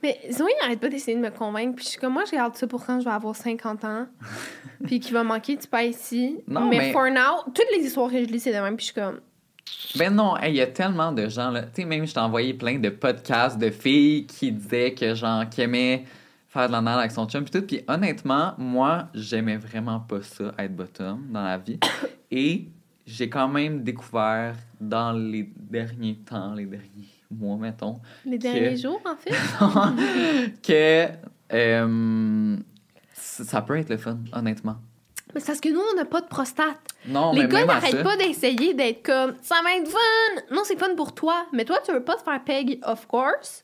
Mais 0.02 0.20
Zoé 0.32 0.52
n'arrête 0.62 0.80
pas 0.80 0.90
d'essayer 0.90 1.16
de 1.16 1.22
me 1.22 1.30
convaincre. 1.30 1.76
Puis 1.76 1.86
je 1.86 1.90
suis 1.92 2.00
comme, 2.00 2.14
moi, 2.14 2.24
je 2.26 2.32
regarde 2.32 2.56
ça 2.56 2.68
pour 2.68 2.86
quand 2.86 3.00
je 3.00 3.06
vais 3.06 3.12
avoir 3.12 3.36
50 3.36 3.86
ans. 3.86 4.08
puis 4.84 5.00
qu'il 5.00 5.14
va 5.14 5.24
manquer 5.24 5.56
du 5.56 5.68
pain 5.68 5.84
ici. 5.84 6.40
Non, 6.48 6.68
mais, 6.68 6.78
mais- 6.78 6.92
for 6.92 7.10
now, 7.10 7.44
toutes 7.54 7.68
les 7.78 7.86
histoires 7.86 8.10
que 8.10 8.20
je 8.20 8.28
lis, 8.28 8.40
c'est 8.40 8.54
de 8.54 8.60
même. 8.60 8.76
Puis 8.76 8.88
je 8.88 8.92
suis 8.92 9.02
comme, 9.02 9.20
Ben 9.96 10.14
non, 10.14 10.36
hey, 10.38 10.52
il 10.54 10.58
y 10.58 10.62
a 10.62 10.68
tellement 10.68 11.12
de 11.12 11.30
gens, 11.30 11.52
là. 11.52 11.64
Tu 11.64 11.82
sais, 11.82 11.86
même, 11.86 12.06
je 12.06 12.14
t'ai 12.14 12.20
envoyé 12.20 12.54
plein 12.54 12.80
de 12.80 12.90
podcasts 12.90 13.58
de 13.58 13.70
filles 13.70 14.26
qui 14.26 14.52
disaient 14.52 14.94
que, 14.94 15.14
genre, 15.16 15.48
qui 15.50 15.62
aimaient 15.62 16.04
faire 16.54 16.68
de 16.68 16.72
l'anal 16.72 17.00
avec 17.00 17.12
son 17.12 17.28
chum, 17.28 17.44
puis 17.44 17.52
tout. 17.52 17.66
Puis 17.66 17.82
honnêtement, 17.88 18.54
moi, 18.58 19.08
j'aimais 19.16 19.58
vraiment 19.58 20.00
pas 20.00 20.22
ça, 20.22 20.54
être 20.60 20.76
bottom, 20.76 21.26
dans 21.32 21.44
la 21.44 21.58
vie. 21.58 21.80
Et 22.32 22.70
j'ai 23.06 23.28
quand 23.30 23.48
même 23.48 23.84
découvert 23.84 24.56
dans 24.80 25.12
les 25.12 25.52
derniers 25.56 26.18
temps, 26.18 26.54
les 26.54 26.66
derniers 26.66 27.10
mois, 27.32 27.58
mettons, 27.58 28.00
Les 28.26 28.38
derniers 28.38 28.78
jours, 28.78 29.02
en 29.06 29.16
fait? 29.16 29.32
que 30.64 31.08
euh, 31.54 32.58
ça 33.14 33.62
peut 33.62 33.78
être 33.78 33.90
le 33.90 33.98
fun, 33.98 34.20
honnêtement. 34.32 34.78
Mais 35.34 35.40
c'est 35.40 35.48
parce 35.48 35.60
que 35.60 35.70
nous, 35.70 35.82
on 35.92 35.96
n'a 35.96 36.06
pas 36.06 36.22
de 36.22 36.28
prostate. 36.28 36.78
Non, 37.08 37.34
les 37.34 37.42
mais 37.42 37.48
gars, 37.48 37.66
n'arrêtent 37.66 38.04
pas 38.04 38.16
d'essayer 38.18 38.76
d'être 38.76 39.04
comme 39.04 39.34
ça 39.42 39.56
va 39.64 39.76
être 39.76 39.90
fun. 39.90 40.56
Non, 40.56 40.62
c'est 40.64 40.78
fun 40.78 40.94
pour 40.96 41.16
toi. 41.16 41.48
Mais 41.52 41.66
toi, 41.66 41.80
tu 41.84 41.92
veux 41.92 42.04
pas 42.04 42.16
te 42.16 42.22
faire 42.22 42.44
peg, 42.44 42.80
of 42.84 43.08
course. 43.08 43.64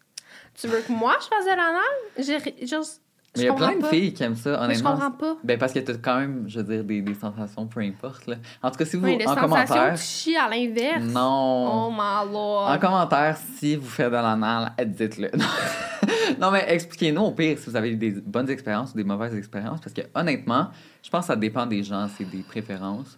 Tu 0.59 0.67
veux 0.67 0.81
que 0.81 0.91
moi, 0.91 1.15
je 1.21 1.25
fasse 1.27 1.45
de 1.45 1.49
l'anal? 1.49 1.79
J'ai 2.17 2.65
juste. 2.67 3.01
Mais 3.35 3.43
il 3.43 3.45
y 3.45 3.49
a 3.49 3.53
plein 3.53 3.75
de 3.75 3.81
pas. 3.81 3.89
filles 3.89 4.11
qui 4.11 4.23
aiment 4.23 4.35
ça, 4.35 4.49
Mais 4.49 4.55
je 4.57 4.63
honnêtement. 4.63 4.91
comprends 4.93 5.11
pas. 5.11 5.37
Ben 5.43 5.59
parce 5.59 5.71
que 5.71 5.79
t'as 5.79 5.93
quand 5.93 6.17
même, 6.19 6.45
je 6.47 6.59
veux 6.59 6.63
dire, 6.75 6.83
des, 6.83 7.01
des 7.03 7.13
sensations, 7.13 7.67
peu 7.67 7.79
importe. 7.81 8.25
Là. 8.25 8.37
En 8.63 8.71
tout 8.71 8.77
cas, 8.77 8.85
si 8.85 8.97
vous, 8.97 9.05
Oui, 9.05 9.17
les 9.19 9.27
en 9.27 9.35
commentaire... 9.35 9.93
tu 9.93 10.01
chies 10.01 10.35
à 10.35 10.49
l'inverse. 10.49 11.03
Non. 11.03 11.87
Oh 11.87 11.91
my 11.91 12.31
lord. 12.33 12.71
En 12.71 12.79
commentaire, 12.79 13.37
si 13.57 13.75
vous 13.75 13.87
faites 13.87 14.07
de 14.07 14.13
l'anal, 14.13 14.71
dites-le. 14.83 15.29
non, 16.39 16.49
mais 16.49 16.65
expliquez-nous 16.69 17.21
au 17.21 17.31
pire 17.31 17.59
si 17.59 17.69
vous 17.69 17.75
avez 17.75 17.91
eu 17.91 17.95
des 17.97 18.11
bonnes 18.11 18.49
expériences 18.49 18.93
ou 18.93 18.97
des 18.97 19.03
mauvaises 19.03 19.35
expériences. 19.35 19.79
Parce 19.79 19.93
que 19.93 20.01
honnêtement, 20.15 20.69
je 21.03 21.09
pense 21.11 21.21
que 21.21 21.27
ça 21.27 21.35
dépend 21.35 21.67
des 21.67 21.83
gens, 21.83 22.07
c'est 22.17 22.25
des 22.25 22.41
préférences. 22.41 23.15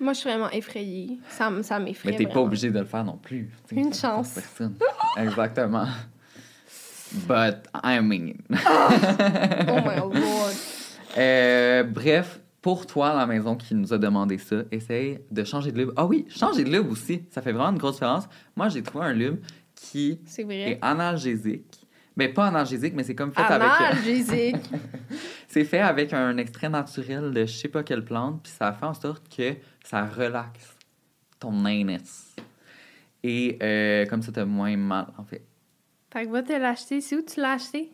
Moi, 0.00 0.12
je 0.14 0.18
suis 0.18 0.28
vraiment 0.28 0.50
effrayée. 0.50 1.20
Ça, 1.28 1.50
ça 1.62 1.78
m'effraie. 1.78 2.10
Mais 2.10 2.16
t'es 2.16 2.26
pas 2.26 2.40
obligé 2.40 2.70
de 2.70 2.80
le 2.80 2.84
faire 2.84 3.04
non 3.04 3.16
plus. 3.16 3.48
Une 3.70 3.94
chance. 3.94 4.30
personne. 4.30 4.74
Exactement. 5.16 5.86
But, 7.28 7.68
I 7.84 8.00
mean. 8.00 8.34
Oh 8.50 9.80
my 9.84 9.96
lord. 10.20 10.52
Euh, 11.18 11.82
bref, 11.84 12.40
pour 12.62 12.86
toi 12.86 13.14
la 13.14 13.26
maison 13.26 13.54
qui 13.56 13.74
nous 13.74 13.92
a 13.92 13.98
demandé 13.98 14.38
ça, 14.38 14.56
essaye 14.70 15.18
de 15.30 15.44
changer 15.44 15.72
de 15.72 15.78
lube. 15.78 15.92
Ah 15.96 16.06
oui, 16.06 16.24
changer 16.28 16.64
de 16.64 16.70
lube 16.70 16.90
aussi. 16.90 17.22
Ça 17.30 17.42
fait 17.42 17.52
vraiment 17.52 17.70
une 17.70 17.78
grosse 17.78 17.94
différence. 17.96 18.28
Moi, 18.56 18.68
j'ai 18.70 18.82
trouvé 18.82 19.04
un 19.06 19.12
lube 19.12 19.40
qui 19.74 20.20
est 20.38 20.78
analgésique. 20.80 21.86
Ben, 22.16 22.32
pas 22.32 22.46
analgésique, 22.46 22.92
mais 22.94 23.02
c'est 23.04 23.14
comme 23.14 23.32
fait 23.32 23.40
avec. 23.42 23.62
euh, 23.68 23.84
Analgésique. 23.90 24.56
C'est 25.48 25.64
fait 25.64 25.80
avec 25.80 26.12
un 26.14 26.36
extrait 26.38 26.68
naturel 26.70 27.32
de 27.32 27.44
je 27.46 27.52
sais 27.52 27.68
pas 27.68 27.82
quelle 27.82 28.04
plante, 28.04 28.42
puis 28.42 28.52
ça 28.52 28.72
fait 28.72 28.86
en 28.86 28.94
sorte 28.94 29.22
que 29.34 29.54
ça 29.84 30.06
relaxe 30.06 30.76
ton 31.38 31.64
anus. 31.66 32.34
Et 33.22 33.58
euh, 33.62 34.06
comme 34.06 34.22
ça, 34.22 34.32
t'as 34.32 34.44
moins 34.46 34.76
mal, 34.76 35.06
en 35.18 35.24
fait. 35.24 35.42
Fait 36.12 36.26
que 36.26 36.30
va 36.30 36.42
te 36.42 36.52
l'acheter. 36.52 37.00
C'est 37.00 37.16
où 37.16 37.22
tu 37.22 37.40
l'as 37.40 37.52
acheté? 37.52 37.90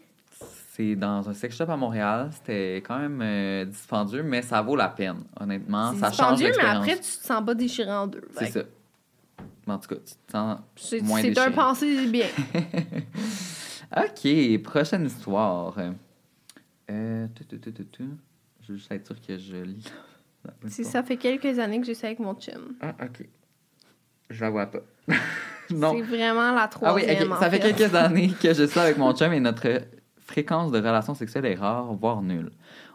C'est 0.72 0.96
dans 0.96 1.28
un 1.28 1.34
sex 1.34 1.56
shop 1.56 1.70
à 1.70 1.76
Montréal. 1.76 2.30
C'était 2.32 2.76
quand 2.76 2.98
même 2.98 3.20
euh, 3.22 3.64
dispendieux, 3.64 4.22
mais 4.22 4.42
ça 4.42 4.62
vaut 4.62 4.76
la 4.76 4.88
peine, 4.88 5.24
honnêtement. 5.38 5.92
Ça 5.94 6.12
change 6.12 6.38
dispendieux, 6.38 6.46
mais 6.46 6.52
l'expérience. 6.52 6.82
après, 6.82 6.96
tu 6.96 7.00
te 7.00 7.26
sens 7.26 7.44
pas 7.44 7.54
déchiré 7.54 7.92
en 7.92 8.06
deux. 8.06 8.28
C'est 8.36 8.50
ça. 8.50 8.60
En 9.66 9.78
tout 9.78 9.88
cas, 9.88 9.96
tu 9.96 10.14
te 10.14 10.32
sens 10.32 10.58
C'est 10.76 11.00
moins 11.02 11.20
c'est 11.20 11.38
un 11.38 11.50
pensée 11.50 12.06
bien. 12.06 12.26
OK, 13.96 14.62
prochaine 14.62 15.06
histoire. 15.06 15.76
Euh, 16.90 17.26
tu, 17.34 17.44
tu, 17.44 17.60
tu, 17.60 17.72
tu, 17.72 17.86
tu. 17.86 18.04
Je 18.62 18.72
veux 18.72 18.78
juste 18.78 18.90
être 18.92 19.06
sûr 19.06 19.20
que 19.20 19.36
je 19.38 19.56
lis. 19.56 19.84
Si 20.68 20.84
ça 20.84 21.02
fait 21.02 21.16
quelques 21.16 21.58
années 21.58 21.80
que 21.80 21.86
je 21.86 21.92
suis 21.92 22.06
avec 22.06 22.18
mon 22.18 22.34
chum. 22.34 22.76
Ah, 22.80 22.94
OK. 23.02 23.28
Je 24.30 24.40
la 24.40 24.50
vois 24.50 24.66
pas. 24.66 24.80
non. 25.70 25.94
C'est 25.96 26.02
vraiment 26.02 26.52
la 26.52 26.68
Ah 26.82 26.94
oui, 26.94 27.02
troisième. 27.02 27.32
ok. 27.32 27.38
ça 27.38 27.50
fait 27.50 27.58
quelques 27.60 27.94
années 27.94 28.32
que 28.40 28.52
je 28.54 28.64
suis 28.64 28.80
avec 28.80 28.98
mon 28.98 29.12
chum 29.14 29.32
et 29.32 29.40
notre 29.40 29.68
fréquence 30.26 30.70
de 30.72 30.78
relations 30.78 31.14
sexuelles 31.14 31.46
est 31.46 31.54
rare, 31.54 31.92
voire 31.94 32.22
nulle. 32.22 32.50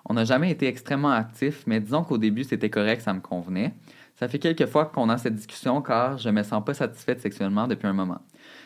On 0.06 0.14
n'a 0.14 0.26
jamais 0.26 0.52
été 0.52 0.68
extrêmement 0.68 1.12
actifs, 1.12 1.64
mais 1.66 1.80
disons 1.80 2.04
qu'au 2.04 2.18
début, 2.18 2.44
c'était 2.44 2.70
correct, 2.70 3.02
ça 3.02 3.14
me 3.14 3.22
convenait. 3.22 3.74
Ça 4.16 4.28
fait 4.28 4.38
quelques 4.40 4.68
fois 4.68 4.86
qu'on 4.86 5.10
a 5.10 5.18
cette 5.18 5.34
discussion 5.36 5.82
car 5.82 6.18
je 6.18 6.30
me 6.30 6.44
sens 6.44 6.64
pas 6.64 6.74
satisfaite 6.74 7.20
sexuellement 7.22 7.68
depuis 7.68 7.88
un 7.88 7.94
moment. 7.94 8.20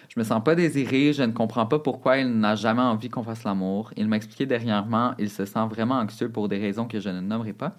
Je 0.09 0.19
me 0.19 0.25
sens 0.25 0.43
pas 0.43 0.55
désirée, 0.55 1.13
je 1.13 1.23
ne 1.23 1.31
comprends 1.31 1.65
pas 1.65 1.79
pourquoi 1.79 2.17
il 2.17 2.27
n'a 2.39 2.55
jamais 2.55 2.81
envie 2.81 3.09
qu'on 3.09 3.23
fasse 3.23 3.43
l'amour. 3.43 3.91
Il 3.95 4.07
m'a 4.07 4.17
expliqué 4.17 4.45
dernièrement, 4.45 5.13
il 5.19 5.29
se 5.29 5.45
sent 5.45 5.65
vraiment 5.69 5.95
anxieux 5.95 6.29
pour 6.29 6.47
des 6.49 6.57
raisons 6.57 6.85
que 6.85 6.99
je 6.99 7.09
ne 7.09 7.21
nommerai 7.21 7.53
pas 7.53 7.75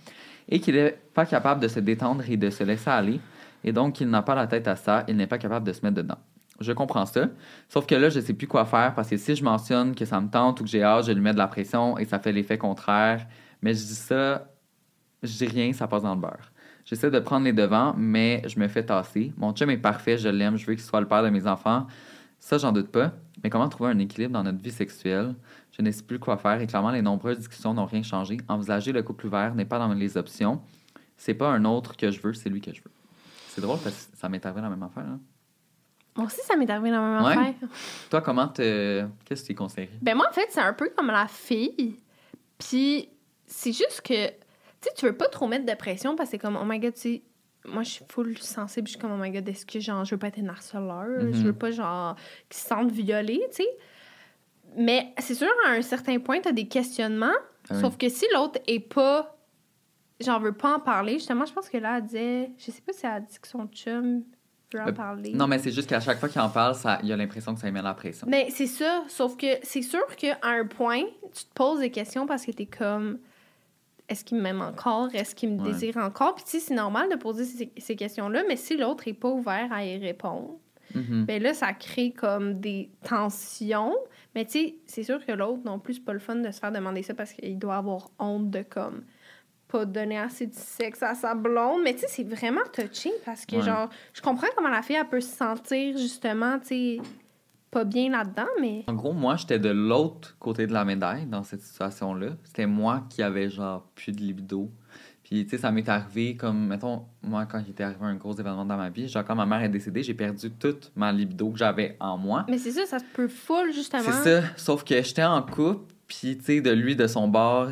et 0.49 0.61
qu'il 0.61 0.75
n'est 0.76 0.97
pas 1.14 1.26
capable 1.26 1.61
de 1.61 1.68
se 1.68 1.80
détendre 1.80 2.23
et 2.28 2.37
de 2.37 2.49
se 2.49 2.64
laisser 2.64 2.88
aller 2.90 3.20
et 3.65 3.73
donc 3.73 4.00
il 4.00 4.09
n'a 4.09 4.23
pas 4.23 4.35
la 4.35 4.47
tête 4.47 4.69
à 4.69 4.77
ça, 4.77 5.05
il 5.09 5.17
n'est 5.17 5.27
pas 5.27 5.38
capable 5.38 5.67
de 5.67 5.73
se 5.73 5.81
mettre 5.83 5.97
dedans. 5.97 6.19
Je 6.61 6.73
comprends 6.73 7.07
ça. 7.07 7.29
Sauf 7.69 7.87
que 7.87 7.95
là, 7.95 8.09
je 8.09 8.19
sais 8.19 8.35
plus 8.35 8.49
quoi 8.49 8.65
faire 8.65 8.95
parce 8.95 9.09
que 9.09 9.17
si 9.17 9.37
je 9.37 9.45
mentionne 9.45 9.95
que 9.95 10.05
ça 10.05 10.21
me 10.21 10.29
tente 10.29 10.61
ou 10.61 10.65
que 10.65 10.71
j'ai 10.71 10.83
hâte, 10.83 11.07
je 11.07 11.12
lui 11.12 11.21
mets 11.21 11.33
de 11.33 11.38
la 11.38 11.47
pression 11.47 11.97
et 11.99 12.05
ça 12.05 12.19
fait 12.19 12.33
l'effet 12.33 12.59
contraire. 12.59 13.27
Mais 13.62 13.75
je 13.75 13.85
dis 13.85 13.95
ça, 13.95 14.49
je 15.23 15.37
dis 15.37 15.47
rien, 15.47 15.73
ça 15.73 15.87
passe 15.87 16.03
dans 16.03 16.15
le 16.15 16.21
beurre. 16.21 16.53
J'essaie 16.85 17.11
de 17.11 17.19
prendre 17.21 17.45
les 17.45 17.53
devants, 17.53 17.95
mais 17.97 18.43
je 18.47 18.59
me 18.59 18.67
fais 18.67 18.85
tasser. 18.85 19.33
Mon 19.37 19.53
chum 19.53 19.71
est 19.71 19.77
parfait, 19.77 20.17
je 20.17 20.29
l'aime, 20.29 20.57
je 20.57 20.67
veux 20.67 20.75
qu'il 20.75 20.83
soit 20.83 21.00
le 21.00 21.07
père 21.07 21.23
de 21.23 21.29
mes 21.29 21.47
enfants. 21.47 21.87
Ça, 22.41 22.57
j'en 22.59 22.73
doute 22.73 22.88
pas. 22.88 23.12
Mais 23.45 23.50
comment 23.50 23.69
trouver 23.69 23.91
un 23.91 23.99
équilibre 23.99 24.33
dans 24.33 24.43
notre 24.43 24.62
vie 24.62 24.71
sexuelle? 24.71 25.35
Je 25.77 25.83
ne 25.83 25.91
sais 25.91 26.03
plus 26.03 26.19
quoi 26.19 26.38
faire 26.38 26.61
et 26.61 26.67
clairement, 26.67 26.91
les 26.91 27.03
nombreuses 27.03 27.38
discussions 27.38 27.75
n'ont 27.75 27.87
rien 27.87 28.03
changé. 28.03 28.38
Envisager 28.49 28.93
le 28.93 29.03
couple 29.03 29.27
ouvert 29.27 29.55
n'est 29.55 29.65
pas 29.65 29.79
dans 29.79 29.93
les 29.93 30.17
options. 30.17 30.61
C'est 31.17 31.35
pas 31.35 31.50
un 31.50 31.65
autre 31.65 31.97
que 31.97 32.11
je 32.11 32.21
veux, 32.21 32.33
c'est 32.33 32.49
lui 32.49 32.61
que 32.61 32.73
je 32.73 32.81
veux. 32.81 32.91
C'est 33.61 33.67
drôle 33.67 33.79
parce 33.83 34.07
que 34.07 34.17
ça 34.17 34.29
m'est 34.29 34.45
arrivé 34.47 34.61
la 34.61 34.69
même 34.69 34.83
affaire. 34.85 35.05
hein. 35.05 35.21
Moi 36.17 36.27
aussi, 36.27 36.41
ça 36.43 36.55
m'est 36.57 36.69
arrivé 36.71 36.91
la 36.91 37.00
même 37.00 37.25
Ouais. 37.27 37.33
affaire. 37.37 37.69
Toi, 38.11 38.21
comment 38.21 38.47
te. 38.49 39.05
Qu'est-ce 39.25 39.43
que 39.43 39.47
tu 39.49 39.55
conseillerais? 39.57 39.99
Ben 40.00 40.17
moi, 40.17 40.27
en 40.29 40.33
fait, 40.33 40.47
c'est 40.50 40.61
un 40.61 40.73
peu 40.73 40.91
comme 40.97 41.09
la 41.09 41.27
fille. 41.27 41.97
Puis 42.59 43.09
c'est 43.47 43.73
juste 43.73 44.00
que, 44.03 44.29
tu 44.29 44.35
sais, 44.81 44.91
tu 44.97 45.07
veux 45.07 45.17
pas 45.17 45.27
trop 45.29 45.47
mettre 45.49 45.67
de 45.67 45.75
pression 45.75 46.15
parce 46.17 46.29
que 46.29 46.33
c'est 46.33 46.38
comme, 46.38 46.57
oh 46.61 46.65
my 46.65 46.79
god, 46.79 46.95
tu 46.95 47.00
sais, 47.00 47.23
moi, 47.67 47.83
je 47.83 47.91
suis 47.91 48.05
full 48.09 48.38
sensible. 48.38 48.87
Je 48.87 48.93
suis 48.93 49.00
comme, 49.00 49.12
oh 49.12 49.17
my 49.21 49.31
god, 49.31 49.49
est-ce 49.49 49.67
que, 49.67 49.81
genre, 49.81 50.05
je 50.05 50.15
veux 50.15 50.19
pas 50.19 50.29
être 50.29 50.38
une 50.38 50.49
harceleur? 50.50 51.07
Mhm. 51.25 51.35
Je 51.35 51.43
veux 51.43 51.53
pas, 51.53 51.71
genre, 51.73 52.15
qu'ils 52.49 52.61
se 52.61 52.67
sentent 52.69 52.93
violés, 52.93 53.43
tu 53.50 53.57
sais. 53.62 53.69
Mais 54.77 55.12
c'est 55.19 55.35
sûr, 55.35 55.49
à 55.67 55.71
un 55.71 55.83
certain 55.83 56.19
point, 56.21 56.41
t'as 56.41 56.53
des 56.53 56.69
questionnements. 56.69 57.27
Ah 57.71 57.75
oui. 57.75 57.81
Sauf 57.81 57.97
que 57.97 58.09
si 58.09 58.25
l'autre 58.35 58.61
est 58.67 58.81
pas. 58.81 59.35
J'en 60.20 60.40
veux 60.40 60.52
pas 60.52 60.76
en 60.76 60.80
parler, 60.80 61.14
justement, 61.14 61.44
je 61.46 61.52
pense 61.52 61.68
que 61.68 61.76
là, 61.78 61.98
elle 61.98 62.04
disait. 62.04 62.50
Je 62.58 62.70
sais 62.70 62.80
pas 62.84 62.92
si 62.92 63.06
elle 63.06 63.12
a 63.12 63.20
dit 63.20 63.38
que 63.40 63.46
son 63.48 63.66
chum 63.68 64.22
veut 64.72 64.80
en 64.80 64.88
Euh, 64.88 64.92
parler. 64.92 65.32
Non, 65.32 65.46
mais 65.46 65.58
c'est 65.58 65.70
juste 65.70 65.88
qu'à 65.88 66.00
chaque 66.00 66.18
fois 66.18 66.28
qu'il 66.28 66.40
en 66.40 66.50
parle, 66.50 66.75
ça, 66.75 66.98
il 67.02 67.12
a 67.12 67.16
l'impression 67.16 67.54
que 67.54 67.60
ça 67.60 67.66
lui 67.68 67.72
met 67.72 67.82
la 67.82 67.94
pression. 67.94 68.26
Mais 68.28 68.48
c'est 68.50 68.66
ça, 68.66 69.04
sauf 69.08 69.37
que 69.37 69.46
c'est 69.62 69.82
sûr 69.82 70.04
qu'à 70.16 70.37
un 70.42 70.66
point, 70.66 71.02
tu 71.32 71.44
te 71.44 71.52
poses 71.54 71.80
des 71.80 71.90
questions 71.90 72.26
parce 72.26 72.44
que 72.44 72.50
t'es 72.52 72.66
comme 72.66 73.18
est-ce 74.08 74.25
qu'il 74.25 74.38
m'aime 74.38 74.60
encore? 74.62 75.08
Est-ce 75.14 75.34
qu'il 75.34 75.50
me 75.54 75.62
Ouais. 75.62 75.70
désire 75.72 75.96
encore? 75.98 76.34
Puis 76.34 76.44
tu 76.44 76.50
sais, 76.52 76.60
c'est 76.60 76.75
normal 76.75 77.08
de 77.10 77.16
poser 77.16 77.44
ces, 77.44 77.70
ces 77.76 77.94
questions-là, 77.94 78.42
mais 78.48 78.56
si 78.56 78.76
l'autre 78.76 79.06
est 79.06 79.12
pas 79.12 79.28
ouvert 79.28 79.70
à 79.72 79.84
y 79.84 79.98
répondre, 79.98 80.56
Mhm. 80.94 81.26
ben 81.26 81.42
là, 81.42 81.52
ça 81.52 81.75
crée 81.75 82.12
comme 82.12 82.54
des 82.60 82.88
tensions. 83.06 83.94
Mais 84.34 84.46
tu 84.46 84.52
sais, 84.52 84.75
c'est 84.87 85.02
sûr 85.02 85.25
que 85.25 85.32
l'autre 85.32 85.60
non 85.64 85.78
plus, 85.78 85.94
c'est 85.94 86.04
pas 86.04 86.14
le 86.14 86.18
fun 86.18 86.37
de 86.37 86.50
se 86.50 86.58
faire 86.58 86.72
demander 86.72 87.02
ça 87.02 87.12
parce 87.14 87.32
qu'il 87.32 87.58
doit 87.58 87.76
avoir 87.76 88.10
honte 88.18 88.50
de 88.50 88.62
comme 88.62 89.02
pas 89.68 89.84
donner 89.84 90.18
assez 90.18 90.46
de 90.46 90.54
sexe 90.54 91.02
à 91.02 91.14
sa 91.14 91.34
blonde. 91.34 91.82
Mais 91.84 91.92
tu 91.94 92.00
sais, 92.00 92.06
c'est 92.08 92.25
vraiment 92.25 92.62
touching 92.72 93.12
parce 93.25 93.44
que 93.46 93.56
Ouais. 93.56 93.62
genre, 93.62 93.88
je 94.14 94.20
comprends 94.22 94.46
comment 94.56 94.68
la 94.70 94.82
fille, 94.82 94.96
elle 94.96 95.06
peut 95.08 95.20
se 95.20 95.37
sentir 95.37 95.96
justement, 95.98 96.58
tu 96.58 96.66
sais, 96.66 96.98
pas 97.70 97.84
bien 97.84 98.10
là-dedans, 98.10 98.48
mais. 98.60 98.84
En 98.87 98.94
gros, 98.94 99.12
moi, 99.12 99.37
j'étais 99.37 99.58
de 99.58 99.68
l'autre 99.68 100.37
côté 100.40 100.66
de 100.66 100.72
la 100.72 100.84
médaille 100.87 101.26
dans 101.26 101.42
cette 101.42 101.60
situation-là. 101.60 102.28
C'était 102.44 102.66
moi 102.66 103.04
qui 103.10 103.22
avais, 103.22 103.50
genre, 103.50 103.82
plus 103.94 104.12
de 104.12 104.20
libido. 104.22 104.70
Puis, 105.22 105.44
tu 105.44 105.50
sais, 105.50 105.58
ça 105.58 105.70
m'est 105.70 105.87
arrivé 105.87 106.34
comme, 106.34 106.66
mettons, 106.68 107.04
moi, 107.22 107.44
quand 107.44 107.58
il 107.58 107.68
était 107.72 107.84
arrivé 107.84 108.00
un 108.06 108.14
gros 108.14 108.32
événement 108.34 108.64
dans 108.64 108.78
ma 108.78 108.88
vie, 108.88 109.06
genre, 109.08 109.22
quand 109.22 109.34
ma 109.34 109.44
mère 109.44 109.62
est 109.62 109.68
décédée, 109.68 110.02
j'ai 110.02 110.14
perdu 110.14 110.50
toute 110.52 110.90
ma 110.96 111.12
libido 111.12 111.50
que 111.50 111.58
j'avais 111.58 111.98
en 112.00 112.16
moi. 112.16 112.46
Mais 112.48 112.56
c'est 112.56 112.70
ça, 112.70 112.87
ça 112.87 112.98
se 113.00 113.04
peut 113.12 113.28
full, 113.28 113.70
justement. 113.75 114.02
C'est 114.04 114.40
ça. 114.40 114.46
Sauf 114.56 114.82
que 114.82 114.94
j'étais 115.02 115.22
en 115.25 115.42
couple, 115.42 115.92
puis, 116.06 116.38
tu 116.38 116.44
sais, 116.44 116.60
de 116.62 116.70
lui, 116.70 116.96
de 116.96 117.06
son 117.06 117.28
bord, 117.28 117.68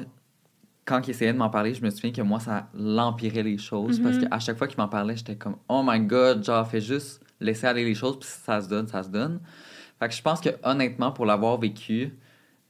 quand 0.87 1.07
il 1.07 1.11
essayait 1.11 1.33
de 1.33 1.39
m'en 1.39 1.51
parler, 1.51 1.75
je 1.75 1.83
me 1.83 1.91
souviens 1.91 2.13
que 2.13 2.23
moi, 2.23 2.41
ça 2.41 2.71
l'empirait 2.73 3.43
les 3.43 3.59
choses. 3.59 3.99
Parce 4.01 4.17
Mhm. 4.17 4.29
qu'à 4.29 4.39
chaque 4.39 4.57
fois 4.57 4.69
qu'il 4.69 4.79
m'en 4.79 4.89
parlait, 4.89 5.17
j'étais 5.17 5.37
comme, 5.37 5.57
oh 5.69 5.83
my 5.85 6.01
god, 6.01 6.43
genre, 6.45 6.67
fais 6.67 6.81
juste 6.81 7.23
laisser 7.41 7.67
aller 7.67 7.85
les 7.85 7.95
choses, 7.95 8.19
puis 8.19 8.29
ça 8.29 8.63
se 8.63 8.69
donne, 8.69 8.87
ça 8.87 9.03
se 9.03 9.11
donne. 9.11 9.41
Fait 9.99 10.09
que 10.09 10.15
je 10.15 10.23
pense 10.23 10.41
que, 10.41 10.51
honnêtement, 10.63 11.13
pour 11.13 11.27
l'avoir 11.27 11.59
vécu, 11.59 12.15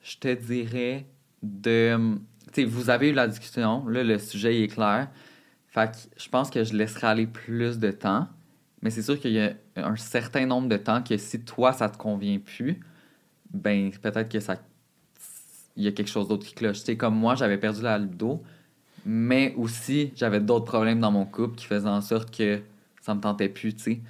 je 0.02 0.16
te 0.16 0.32
dirais 0.34 1.06
de. 1.42 2.16
Tu 2.52 2.62
sais, 2.62 2.64
vous 2.64 2.90
avez 2.90 3.10
eu 3.10 3.12
la 3.12 3.28
discussion, 3.28 3.86
là, 3.86 4.02
le 4.02 4.18
sujet 4.18 4.56
il 4.56 4.62
est 4.64 4.68
clair. 4.68 5.08
Fait 5.68 5.90
que 5.90 5.96
je 6.16 6.28
pense 6.28 6.48
que 6.48 6.64
je 6.64 6.74
laisserai 6.74 7.08
aller 7.08 7.26
plus 7.26 7.78
de 7.78 7.90
temps. 7.90 8.28
Mais 8.82 8.90
c'est 8.90 9.02
sûr 9.02 9.18
qu'il 9.20 9.32
y 9.32 9.40
a 9.40 9.52
un 9.76 9.96
certain 9.96 10.46
nombre 10.46 10.68
de 10.68 10.76
temps 10.76 11.02
que 11.02 11.16
si 11.18 11.44
toi, 11.44 11.72
ça 11.72 11.88
te 11.90 11.98
convient 11.98 12.38
plus, 12.38 12.80
ben 13.52 13.90
peut-être 13.90 14.30
que 14.30 14.40
ça 14.40 14.56
il 15.76 15.84
y 15.84 15.88
a 15.88 15.92
quelque 15.92 16.10
chose 16.10 16.28
d'autre 16.28 16.46
qui 16.46 16.54
cloche. 16.54 16.78
Tu 16.80 16.84
sais, 16.84 16.96
comme 16.96 17.16
moi, 17.16 17.34
j'avais 17.34 17.58
perdu 17.58 17.82
la 17.82 17.98
libido, 17.98 18.42
mais 19.04 19.54
aussi 19.56 20.12
j'avais 20.16 20.40
d'autres 20.40 20.64
problèmes 20.64 21.00
dans 21.00 21.10
mon 21.10 21.24
couple 21.24 21.56
qui 21.56 21.66
faisaient 21.66 21.88
en 21.88 22.00
sorte 22.00 22.36
que 22.36 22.60
ça 23.00 23.14
me 23.14 23.20
tentait 23.20 23.48
plus, 23.48 23.74
tu 23.74 23.82
sais. 23.82 24.00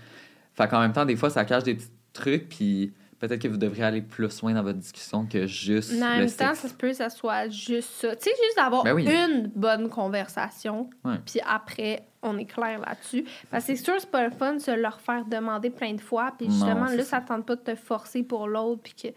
Fait 0.54 0.68
qu'en 0.68 0.80
même 0.80 0.92
temps, 0.92 1.04
des 1.04 1.16
fois, 1.16 1.28
ça 1.28 1.44
cache 1.44 1.64
des 1.64 1.74
petits 1.74 1.90
trucs, 2.14 2.48
puis 2.48 2.92
Peut-être 3.18 3.40
que 3.40 3.48
vous 3.48 3.56
devriez 3.56 3.84
aller 3.84 4.02
plus 4.02 4.42
loin 4.42 4.52
dans 4.52 4.62
votre 4.62 4.78
discussion 4.78 5.24
que 5.24 5.46
juste 5.46 5.92
Mais 5.94 6.04
en 6.04 6.10
le 6.10 6.18
même 6.18 6.30
temps, 6.30 6.54
ça 6.54 6.68
se 6.68 6.74
peut 6.74 6.88
que 6.88 6.94
ça 6.94 7.08
soit 7.08 7.48
juste 7.48 7.88
ça. 7.92 8.14
Tu 8.14 8.24
sais, 8.24 8.30
juste 8.30 8.56
d'avoir 8.56 8.84
Ben 8.84 8.92
oui. 8.92 9.08
une 9.08 9.50
bonne 9.54 9.88
conversation, 9.88 10.90
puis 11.24 11.40
après, 11.46 12.06
on 12.22 12.36
est 12.36 12.44
clair 12.44 12.78
là-dessus. 12.80 13.24
Parce 13.50 13.64
que 13.64 13.74
c'est 13.74 13.82
sûr, 13.82 13.94
c'est 13.98 14.10
pas 14.10 14.24
le 14.24 14.30
fun 14.30 14.54
de 14.54 14.58
se 14.58 14.70
leur 14.70 15.00
faire 15.00 15.24
demander 15.24 15.70
plein 15.70 15.94
de 15.94 16.00
fois, 16.00 16.34
puis 16.36 16.50
justement, 16.50 16.86
là, 16.86 16.98
ça. 16.98 17.04
ça 17.04 17.20
tente 17.22 17.46
pas 17.46 17.56
de 17.56 17.62
te 17.62 17.74
forcer 17.74 18.22
pour 18.22 18.48
l'autre, 18.48 18.82
puis 18.82 18.94
que... 18.94 19.08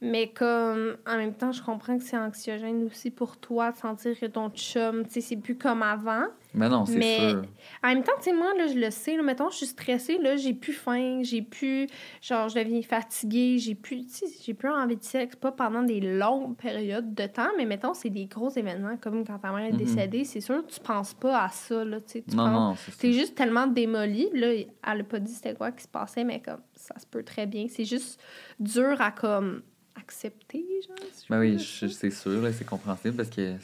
Mais 0.00 0.28
comme, 0.28 0.96
en 1.08 1.16
même 1.16 1.34
temps, 1.34 1.50
je 1.50 1.60
comprends 1.60 1.98
que 1.98 2.04
c'est 2.04 2.16
anxiogène 2.16 2.84
aussi 2.84 3.10
pour 3.10 3.36
toi 3.36 3.72
de 3.72 3.76
sentir 3.76 4.16
que 4.18 4.26
ton 4.26 4.48
chum, 4.50 5.04
tu 5.04 5.14
sais, 5.14 5.20
c'est 5.20 5.36
plus 5.36 5.56
comme 5.58 5.82
avant. 5.82 6.26
Mais 6.54 6.68
non, 6.68 6.86
c'est 6.86 6.98
Mais- 6.98 7.30
sûr. 7.30 7.42
En 7.82 7.88
même 7.88 8.04
temps, 8.04 8.12
tu 8.18 8.24
sais, 8.30 8.32
moi, 8.32 8.54
là, 8.56 8.68
je 8.68 8.78
le 8.78 8.90
sais, 8.92 9.16
là, 9.16 9.24
mettons, 9.24 9.50
je 9.50 9.56
suis 9.56 9.66
stressée, 9.66 10.18
là, 10.18 10.36
j'ai 10.36 10.54
plus 10.54 10.72
faim, 10.72 11.20
j'ai 11.22 11.42
plus, 11.42 11.88
genre, 12.22 12.48
je 12.48 12.54
deviens 12.60 12.80
fatiguée, 12.82 13.58
j'ai 13.58 13.74
plus, 13.74 14.06
tu 14.06 14.12
sais, 14.12 14.26
j'ai 14.40 14.54
plus 14.54 14.68
envie 14.68 14.96
de 14.96 15.02
sexe, 15.02 15.34
pas 15.34 15.50
pendant 15.50 15.82
des 15.82 16.00
longues 16.00 16.56
périodes 16.56 17.12
de 17.14 17.26
temps, 17.26 17.50
mais 17.56 17.66
mettons, 17.66 17.92
c'est 17.92 18.08
des 18.10 18.26
gros 18.26 18.50
événements, 18.50 18.96
comme 18.98 19.26
quand 19.26 19.38
ta 19.40 19.50
mère 19.50 19.66
est 19.66 19.72
Mhm. 19.72 19.78
décédée, 19.78 20.22
c'est 20.24 20.40
sûr 20.40 20.64
tu 20.66 20.78
penses 20.78 21.12
pas 21.14 21.42
à 21.42 21.48
ça, 21.48 21.84
là, 21.84 22.00
tu 22.00 22.12
sais, 22.12 22.22
tu 22.28 22.36
Non, 22.36 22.44
penses- 22.44 22.86
non, 22.88 22.94
T'es 23.00 23.12
juste 23.12 23.34
tellement 23.34 23.66
démoli, 23.66 24.28
là, 24.32 24.46
elle 24.52 25.00
a 25.00 25.04
pas 25.04 25.18
dit 25.18 25.32
c'était 25.32 25.54
quoi 25.54 25.72
qui 25.72 25.82
se 25.82 25.88
passait, 25.88 26.22
mais 26.22 26.40
comme, 26.40 26.60
ça 26.74 26.96
se 27.00 27.06
peut 27.06 27.24
très 27.24 27.46
bien, 27.46 27.66
c'est 27.68 27.84
juste 27.84 28.20
dur 28.60 29.00
à, 29.00 29.10
comme, 29.10 29.62
accepter, 29.98 30.64
genre, 30.86 30.96
si 31.12 31.26
Ben 31.28 31.40
oui, 31.40 31.58
c'est 31.58 32.10
sûr, 32.10 32.48
c'est 32.52 32.64
compréhensible 32.64 33.16
parce 33.16 33.30
que 33.30 33.56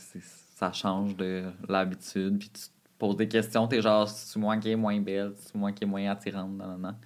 ça 0.55 0.73
change 0.73 1.17
de 1.17 1.45
l'habitude. 1.69 2.39
Puis 2.39 2.49
tu 2.49 2.63
te 2.63 2.71
poses 2.99 3.17
des 3.17 3.29
questions, 3.29 3.67
t'es 3.67 3.81
genre, 3.81 4.09
c'est 4.09 4.39
moi 4.39 4.57
qui 4.57 4.71
est 4.71 4.77
moins 4.77 5.01
belle, 5.01 5.33
c'est 5.39 5.55
moi 5.55 5.73
qui 5.73 5.85
est 5.85 5.87
moins 5.87 6.11
attirante, 6.11 6.51
nan, 6.51 6.69
nan, 6.69 6.81
nan. 6.81 6.97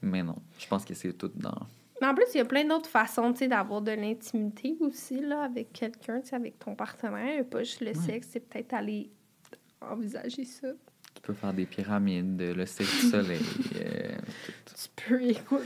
Mais 0.00 0.22
non, 0.22 0.36
je 0.58 0.66
pense 0.66 0.84
que 0.84 0.94
c'est 0.94 1.12
tout 1.12 1.30
dans. 1.34 1.66
Mais 2.00 2.06
en 2.06 2.14
plus, 2.14 2.26
il 2.34 2.38
y 2.38 2.40
a 2.40 2.44
plein 2.44 2.64
d'autres 2.64 2.88
façons, 2.88 3.30
d'avoir 3.30 3.82
de 3.82 3.90
l'intimité 3.90 4.76
aussi, 4.80 5.20
là, 5.20 5.42
avec 5.42 5.72
quelqu'un, 5.72 6.20
avec 6.30 6.58
ton 6.58 6.74
partenaire. 6.74 7.44
Pas 7.44 7.64
juste 7.64 7.80
le 7.80 7.94
sexe, 7.94 8.28
c'est 8.30 8.40
peut-être 8.40 8.72
aller 8.74 9.10
envisager 9.80 10.44
ça. 10.44 10.68
Tu 11.18 11.22
peux 11.22 11.32
faire 11.32 11.52
des 11.52 11.66
pyramides, 11.66 12.40
le 12.40 12.64
du 12.64 12.84
soleil. 13.10 13.40
euh, 13.76 14.16
tout. 14.64 14.74
Tu 14.74 15.08
peux, 15.08 15.22
écoute. 15.22 15.62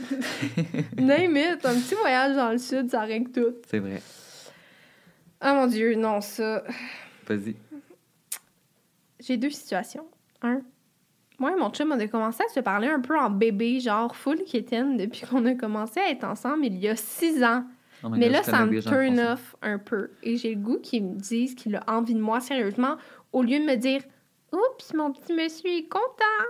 Name 0.96 1.36
it, 1.36 1.66
un 1.66 1.74
petit 1.74 1.94
voyage 1.94 2.34
dans 2.34 2.50
le 2.50 2.58
sud, 2.58 2.90
ça 2.90 3.02
règle 3.02 3.30
tout. 3.30 3.54
C'est 3.68 3.78
vrai. 3.78 4.00
Oh 5.44 5.52
mon 5.54 5.66
Dieu, 5.66 5.94
non, 5.94 6.22
ça. 6.22 6.64
Vas-y. 7.26 7.54
J'ai 9.20 9.36
deux 9.36 9.50
situations. 9.50 10.06
Un, 10.40 10.62
moi 11.38 11.52
et 11.52 11.60
mon 11.60 11.68
chum, 11.68 11.92
on 11.92 12.00
a 12.00 12.06
commencé 12.06 12.42
à 12.42 12.52
se 12.52 12.60
parler 12.60 12.88
un 12.88 13.00
peu 13.00 13.18
en 13.18 13.28
bébé, 13.28 13.78
genre 13.78 14.16
full 14.16 14.42
kitten, 14.44 14.96
depuis 14.96 15.26
qu'on 15.26 15.44
a 15.44 15.54
commencé 15.54 16.00
à 16.00 16.10
être 16.10 16.24
ensemble 16.24 16.64
il 16.64 16.78
y 16.78 16.88
a 16.88 16.96
six 16.96 17.44
ans. 17.44 17.64
Oh 18.02 18.08
Mais 18.08 18.26
God, 18.26 18.32
là, 18.32 18.42
ça 18.42 18.64
me 18.64 18.80
turn 18.80 19.20
off 19.20 19.54
un 19.60 19.78
peu. 19.78 20.12
Et 20.22 20.38
j'ai 20.38 20.54
le 20.54 20.60
goût 20.60 20.78
qu'ils 20.78 21.04
me 21.04 21.14
disent 21.14 21.54
qu'il 21.54 21.76
a 21.76 21.84
envie 21.88 22.14
de 22.14 22.20
moi 22.20 22.40
sérieusement, 22.40 22.96
au 23.32 23.42
lieu 23.42 23.58
de 23.58 23.64
me 23.64 23.76
dire 23.76 24.02
Oups, 24.52 24.94
mon 24.94 25.12
petit 25.12 25.32
monsieur 25.32 25.70
est 25.70 25.88
content. 25.88 26.46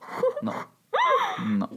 Non. 0.42 0.52
Non. 1.46 1.68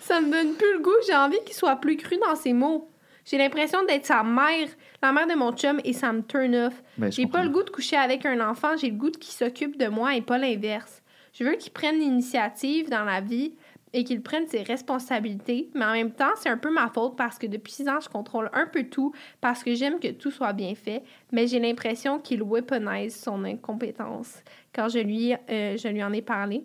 Ça 0.00 0.20
me 0.20 0.30
donne 0.30 0.54
plus 0.54 0.72
le 0.74 0.80
goût. 0.80 0.90
J'ai 1.06 1.14
envie 1.14 1.38
qu'il 1.44 1.54
soit 1.54 1.76
plus 1.76 1.96
cru 1.96 2.18
dans 2.18 2.36
ses 2.36 2.52
mots. 2.52 2.90
J'ai 3.24 3.38
l'impression 3.38 3.82
d'être 3.84 4.04
sa 4.04 4.22
mère, 4.22 4.68
la 5.02 5.12
mère 5.12 5.26
de 5.26 5.34
mon 5.34 5.52
chum, 5.52 5.80
et 5.84 5.92
ça 5.92 6.12
me 6.12 6.22
turn 6.22 6.54
off. 6.56 6.82
Ben, 6.98 7.10
J'ai 7.10 7.26
pas 7.26 7.42
le 7.42 7.50
goût 7.50 7.62
de 7.62 7.70
coucher 7.70 7.96
avec 7.96 8.26
un 8.26 8.40
enfant, 8.46 8.76
j'ai 8.76 8.90
le 8.90 8.96
goût 8.96 9.10
qu'il 9.10 9.32
s'occupe 9.32 9.78
de 9.78 9.86
moi 9.86 10.16
et 10.16 10.20
pas 10.22 10.38
l'inverse. 10.38 11.02
Je 11.32 11.44
veux 11.44 11.54
qu'il 11.54 11.72
prenne 11.72 11.98
l'initiative 11.98 12.90
dans 12.90 13.04
la 13.04 13.20
vie 13.20 13.54
et 13.94 14.04
qu'il 14.04 14.22
prenne 14.22 14.46
ses 14.46 14.62
responsabilités, 14.62 15.70
mais 15.74 15.84
en 15.84 15.92
même 15.92 16.12
temps, 16.12 16.32
c'est 16.36 16.48
un 16.48 16.56
peu 16.56 16.72
ma 16.72 16.88
faute 16.88 17.16
parce 17.16 17.38
que 17.38 17.46
depuis 17.46 17.72
six 17.72 17.88
ans, 17.88 18.00
je 18.00 18.08
contrôle 18.08 18.50
un 18.54 18.66
peu 18.66 18.84
tout 18.84 19.12
parce 19.40 19.62
que 19.62 19.74
j'aime 19.74 20.00
que 20.00 20.08
tout 20.08 20.30
soit 20.30 20.52
bien 20.52 20.74
fait, 20.74 21.02
mais 21.30 21.46
j'ai 21.46 21.60
l'impression 21.60 22.18
qu'il 22.18 22.42
weaponise 22.42 23.14
son 23.14 23.44
incompétence 23.44 24.42
quand 24.74 24.88
je 24.88 24.98
lui, 24.98 25.34
euh, 25.34 25.76
je 25.76 25.88
lui 25.88 26.02
en 26.02 26.12
ai 26.12 26.22
parlé. 26.22 26.64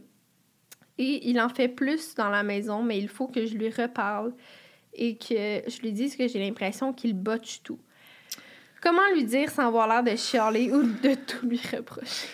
Et 0.97 1.29
il 1.29 1.39
en 1.39 1.49
fait 1.49 1.67
plus 1.67 2.15
dans 2.15 2.29
la 2.29 2.43
maison, 2.43 2.81
mais 2.81 2.97
il 2.97 3.07
faut 3.07 3.27
que 3.27 3.45
je 3.45 3.55
lui 3.55 3.69
reparle 3.69 4.33
et 4.93 5.15
que 5.15 5.69
je 5.69 5.81
lui 5.81 5.91
dise 5.91 6.15
que 6.15 6.27
j'ai 6.27 6.39
l'impression 6.39 6.93
qu'il 6.93 7.13
botche 7.13 7.61
tout. 7.61 7.79
Comment 8.81 9.07
lui 9.13 9.25
dire 9.25 9.49
sans 9.49 9.67
avoir 9.67 9.87
l'air 9.87 10.03
de 10.03 10.15
chialer 10.15 10.71
ou 10.71 10.83
de 10.83 11.15
tout 11.15 11.45
lui 11.45 11.59
reprocher? 11.71 12.27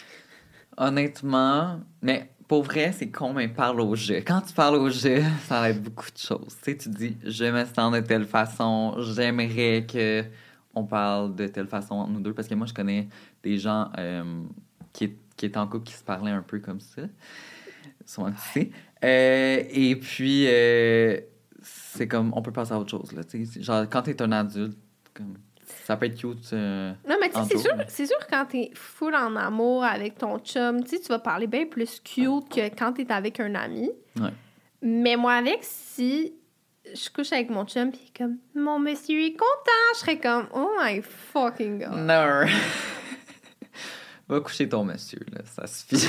Honnêtement, 0.78 1.82
mais 2.02 2.30
vrai, 2.62 2.92
c'est 2.92 3.10
con, 3.10 3.34
mais 3.34 3.48
parle 3.48 3.82
au 3.82 3.96
jeu. 3.96 4.22
Quand 4.26 4.42
tu 4.42 4.54
parles 4.54 4.76
au 4.76 4.90
jeu, 4.90 5.22
ça 5.48 5.60
va 5.62 5.70
être 5.70 5.82
beaucoup 5.82 6.12
de 6.12 6.18
choses. 6.18 6.56
Tu 6.64 6.78
tu 6.78 6.90
dis, 6.90 7.18
je 7.24 7.46
me 7.46 7.66
sens 7.66 7.94
de 7.94 8.00
telle 8.00 8.26
façon, 8.26 8.96
j'aimerais 9.00 9.86
que 9.92 10.24
on 10.76 10.84
parle 10.86 11.36
de 11.36 11.48
telle 11.48 11.68
façon, 11.68 12.08
nous 12.08 12.20
deux, 12.20 12.34
parce 12.34 12.48
que 12.48 12.56
moi, 12.56 12.66
je 12.66 12.74
connais 12.74 13.08
des 13.44 13.58
gens 13.58 13.92
euh, 13.98 14.24
qui, 14.92 15.14
qui 15.38 15.46
étaient 15.46 15.58
en 15.58 15.68
couple 15.68 15.86
qui 15.86 15.94
se 15.94 16.04
parlaient 16.04 16.32
un 16.32 16.42
peu 16.42 16.60
comme 16.60 16.80
ça. 16.80 17.04
Souvent, 18.06 18.32
tu 18.32 18.72
sais. 19.02 19.68
Et 19.72 19.96
puis, 19.96 20.46
euh, 20.48 21.20
c'est 21.62 22.08
comme, 22.08 22.34
on 22.36 22.42
peut 22.42 22.52
passer 22.52 22.74
à 22.74 22.80
autre 22.80 22.90
chose, 22.90 23.12
là. 23.12 23.24
tu 23.24 23.46
sais. 23.46 23.62
Genre, 23.62 23.88
quand 23.90 24.02
t'es 24.02 24.22
un 24.22 24.32
adulte, 24.32 24.78
ça 25.86 25.98
peut 25.98 26.06
être 26.06 26.16
cute. 26.18 26.52
euh, 26.54 26.92
Non, 27.08 27.16
mais 27.22 27.30
tu 27.30 27.36
sais, 27.36 27.46
c'est 27.52 27.58
sûr, 27.58 27.72
c'est 27.88 28.06
sûr 28.06 28.18
quand 28.30 28.46
t'es 28.46 28.72
full 28.74 29.16
en 29.16 29.36
amour 29.36 29.84
avec 29.84 30.18
ton 30.18 30.40
chum, 30.40 30.84
tu 30.84 30.98
vas 31.10 31.20
parler 31.20 31.48
bien 31.48 31.66
plus 31.66 32.00
cute 32.00 32.50
que 32.50 32.70
quand 32.78 32.94
t'es 32.94 33.12
avec 33.12 33.40
un 33.40 33.56
ami. 33.56 33.90
Ouais. 34.20 34.30
Mais 34.82 35.16
moi, 35.16 35.34
avec, 35.34 35.60
si 35.62 36.34
je 36.94 37.10
couche 37.10 37.32
avec 37.32 37.50
mon 37.50 37.66
chum, 37.66 37.92
puis 37.92 38.12
comme, 38.18 38.38
mon 38.56 38.80
monsieur 38.80 39.20
est 39.24 39.32
content, 39.34 39.94
je 39.96 40.00
serais 40.00 40.18
comme, 40.20 40.48
oh 40.54 40.70
my 40.82 41.02
fucking 41.02 41.80
god. 41.80 41.98
Non. 41.98 42.46
Va 44.30 44.40
coucher 44.40 44.70
ton 44.70 44.86
monsieur, 44.86 45.20
là, 45.34 45.42
ça 45.46 45.68
suffit. 45.68 46.08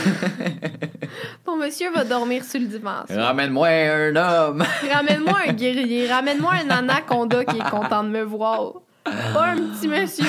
Ton 1.44 1.56
monsieur 1.56 1.90
va 1.90 2.04
dormir 2.04 2.44
sur 2.44 2.60
le 2.60 2.70
soir. 2.78 3.04
Ramène-moi 3.10 3.66
un 3.68 4.14
homme. 4.14 4.64
Ramène-moi 4.88 5.36
un 5.48 5.52
guerrier, 5.52 6.06
ramène-moi 6.08 6.52
un 6.64 6.70
anaconda 6.70 7.44
qui 7.44 7.56
est 7.56 7.70
content 7.70 8.04
de 8.04 8.10
me 8.10 8.22
voir. 8.22 8.74
Pas 9.04 9.44
un 9.52 9.56
petit 9.56 9.88
monsieur. 9.88 10.24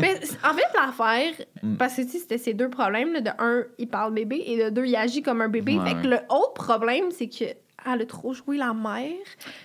Mais 0.00 0.14
en 0.44 0.54
fait, 0.54 0.66
l'affaire, 0.74 1.32
Mm. 1.62 1.76
parce 1.76 1.94
que 1.96 2.02
tu 2.02 2.08
sais, 2.08 2.18
c'était 2.20 2.38
ces 2.38 2.54
deux 2.54 2.70
problèmes. 2.70 3.12
là, 3.12 3.20
de 3.20 3.30
un, 3.38 3.64
il 3.78 3.86
parle 3.88 4.14
bébé 4.14 4.42
et 4.46 4.64
de 4.64 4.70
deux, 4.70 4.86
il 4.86 4.96
agit 4.96 5.22
comme 5.22 5.42
un 5.42 5.48
bébé. 5.48 5.76
Ouais, 5.78 5.84
fait 5.90 6.02
que 6.02 6.06
le 6.08 6.18
autre 6.30 6.54
problème, 6.54 7.10
c'est 7.10 7.28
que 7.28 7.44
elle 7.44 8.02
a 8.02 8.06
trop 8.06 8.32
joué 8.32 8.56
la 8.56 8.72
mère, 8.74 9.12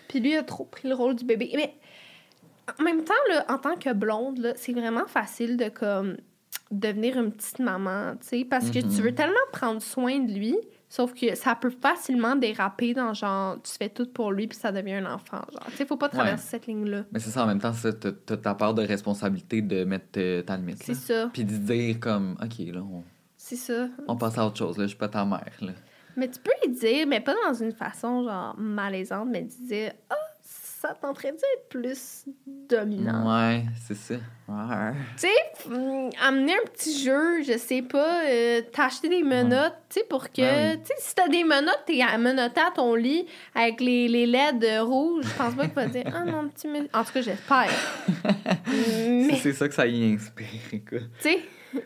puis 0.09 0.19
lui 0.19 0.35
a 0.35 0.43
trop 0.43 0.65
pris 0.65 0.87
le 0.89 0.95
rôle 0.95 1.15
du 1.15 1.23
bébé. 1.25 1.51
Mais 1.55 1.73
en 2.79 2.83
même 2.83 3.03
temps, 3.03 3.13
là, 3.29 3.45
en 3.49 3.57
tant 3.57 3.75
que 3.75 3.93
blonde, 3.93 4.39
là, 4.39 4.53
c'est 4.55 4.73
vraiment 4.73 5.05
facile 5.07 5.55
de 5.57 5.69
comme 5.69 6.17
devenir 6.71 7.17
une 7.17 7.31
petite 7.31 7.59
maman, 7.59 8.13
tu 8.21 8.27
sais, 8.39 8.45
parce 8.49 8.69
que 8.71 8.79
tu 8.79 9.01
veux 9.01 9.13
tellement 9.13 9.35
prendre 9.53 9.81
soin 9.81 10.19
de 10.19 10.31
lui, 10.33 10.57
sauf 10.95 11.13
que 11.13 11.35
ça 11.35 11.55
peut 11.55 11.69
facilement 11.69 12.37
déraper 12.37 12.93
dans 12.93 13.13
genre 13.13 13.61
tu 13.61 13.71
fais 13.73 13.89
tout 13.89 14.07
pour 14.07 14.31
lui 14.31 14.47
puis 14.47 14.57
ça 14.57 14.71
devient 14.71 14.93
un 14.93 15.13
enfant, 15.13 15.41
genre. 15.51 15.65
Tu 15.71 15.75
sais, 15.75 15.85
faut 15.85 15.97
pas 15.97 16.07
traverser 16.07 16.47
cette 16.47 16.67
ligne-là. 16.67 17.03
Mais 17.11 17.19
c'est 17.19 17.31
ça, 17.31 17.43
en 17.43 17.47
même 17.47 17.59
temps, 17.59 17.73
t'as 18.25 18.37
ta 18.37 18.55
part 18.55 18.73
de 18.73 18.81
responsabilité 18.81 19.61
de 19.61 19.83
mettre 19.83 20.17
euh, 20.17 20.41
ta 20.41 20.55
limite. 20.55 20.81
C'est 20.81 20.93
ça, 20.93 21.29
Puis 21.33 21.43
de 21.43 21.57
dire 21.57 21.99
comme, 21.99 22.37
OK, 22.41 22.59
là, 22.73 22.79
on, 22.79 23.03
c'est 23.35 23.57
ça. 23.57 23.89
on 24.07 24.15
passe 24.15 24.37
à 24.37 24.45
autre 24.45 24.57
chose, 24.57 24.77
là, 24.77 24.85
je 24.85 24.89
suis 24.89 24.97
pas 24.97 25.09
ta 25.09 25.25
mère, 25.25 25.51
là. 25.61 25.73
Mais 26.17 26.29
tu 26.29 26.39
peux 26.39 26.51
lui 26.65 26.73
dire, 26.73 27.05
mais 27.07 27.19
pas 27.19 27.35
dans 27.45 27.53
une 27.53 27.73
façon 27.73 28.23
genre 28.23 28.55
malaisante, 28.57 29.27
mais 29.29 29.41
de 29.41 29.67
dire 29.67 29.91
ah 30.09 30.15
ça 30.87 30.93
tenterait 31.01 31.31
d'être 31.31 31.69
plus 31.69 32.25
dominant? 32.69 33.25
Ouais, 33.49 33.63
c'est 33.87 33.95
ça. 33.95 34.15
Ouais. 34.47 34.93
Tu 35.17 35.27
sais, 35.27 35.71
hum, 35.73 36.09
amener 36.21 36.53
un 36.53 36.65
petit 36.71 37.03
jeu, 37.03 37.41
je 37.43 37.57
sais 37.57 37.81
pas, 37.81 38.23
euh, 38.25 38.61
t'acheter 38.71 39.09
des 39.09 39.23
menottes, 39.23 39.73
tu 39.89 39.99
sais, 39.99 40.05
pour 40.07 40.29
que, 40.31 40.41
Ben 40.41 40.75
oui. 40.77 40.81
tu 40.81 40.87
sais, 40.87 40.93
si 40.99 41.15
t'as 41.15 41.27
des 41.27 41.43
menottes, 41.43 41.83
t'es 41.87 42.01
menotté 42.17 42.61
à 42.61 42.71
ton 42.71 42.93
lit 42.93 43.25
avec 43.55 43.81
les, 43.81 44.07
les 44.07 44.27
LED 44.27 44.63
rouges, 44.81 45.25
je 45.25 45.33
pense 45.37 45.55
pas 45.55 45.63
qu'il 45.65 45.73
va 45.73 45.85
dire, 45.87 46.03
ah 46.13 46.25
mon 46.25 46.47
petit. 46.49 46.67
En 46.93 47.03
tout 47.03 47.13
cas, 47.13 47.21
j'espère. 47.21 47.69
Mais, 48.67 49.35
C'est 49.41 49.53
ça 49.53 49.67
que 49.67 49.73
ça 49.73 49.87
y 49.87 50.13
inspire, 50.13 50.81
quoi. 50.87 50.99
tu 50.99 51.05
sais, 51.19 51.39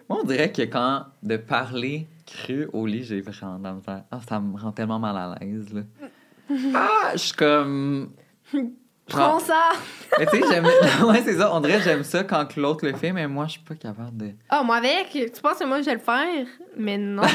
Moi, 0.10 0.20
on 0.22 0.24
dirait 0.24 0.52
que 0.52 0.64
quand 0.64 1.06
de 1.24 1.38
parler 1.38 2.08
cru 2.26 2.68
au 2.74 2.86
lit, 2.86 3.04
j'ai 3.04 3.22
vraiment 3.22 3.58
de 3.58 3.64
la 3.64 3.74
misère. 3.74 4.04
Ah, 4.12 4.20
ça 4.28 4.40
me 4.40 4.58
rend 4.60 4.72
tellement 4.72 5.00
mal 5.00 5.16
à 5.18 5.38
l'aise, 5.40 5.74
là. 5.74 5.82
Ah, 6.74 7.12
je 7.14 7.18
suis 7.20 7.34
comme. 7.34 8.12
prends 9.10 9.40
ça. 9.40 9.72
Mais 10.18 10.26
tu 10.26 10.40
sais, 10.40 10.44
j'aime. 10.50 10.66
ouais, 11.08 11.22
c'est 11.24 11.38
ça. 11.38 11.54
On 11.54 11.60
dirait 11.60 11.78
que 11.78 11.84
j'aime 11.84 12.04
ça 12.04 12.24
quand 12.24 12.46
que 12.46 12.60
l'autre 12.60 12.86
le 12.86 12.94
fait, 12.94 13.12
mais 13.12 13.28
moi, 13.28 13.46
je 13.48 13.52
suis 13.54 13.62
pas 13.62 13.76
capable 13.76 14.16
de. 14.18 14.32
Ah, 14.50 14.64
moi 14.64 14.78
avec, 14.78 15.10
tu 15.12 15.42
penses 15.42 15.60
que 15.60 15.66
moi 15.66 15.82
je 15.82 15.86
vais 15.86 15.94
le 15.96 16.00
faire? 16.00 16.46
Mais 16.78 16.98
non. 16.98 17.24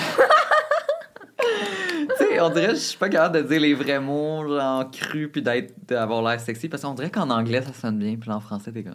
Tu 1.38 2.16
sais, 2.18 2.40
on 2.40 2.50
dirait 2.50 2.68
que 2.68 2.74
je 2.74 2.78
suis 2.80 2.98
pas 2.98 3.08
capable 3.08 3.42
de 3.42 3.48
dire 3.48 3.60
les 3.60 3.74
vrais 3.74 4.00
mots, 4.00 4.46
genre 4.46 4.90
cru, 4.90 5.28
puis 5.28 5.42
d'être, 5.42 5.72
d'avoir 5.86 6.22
l'air 6.22 6.40
sexy. 6.40 6.68
Parce 6.68 6.82
qu'on 6.82 6.94
dirait 6.94 7.10
qu'en 7.10 7.30
anglais, 7.30 7.62
ça 7.62 7.72
sonne 7.72 7.98
bien, 7.98 8.16
puis 8.16 8.30
en 8.30 8.40
français, 8.40 8.72
t'es 8.72 8.82
comme. 8.82 8.94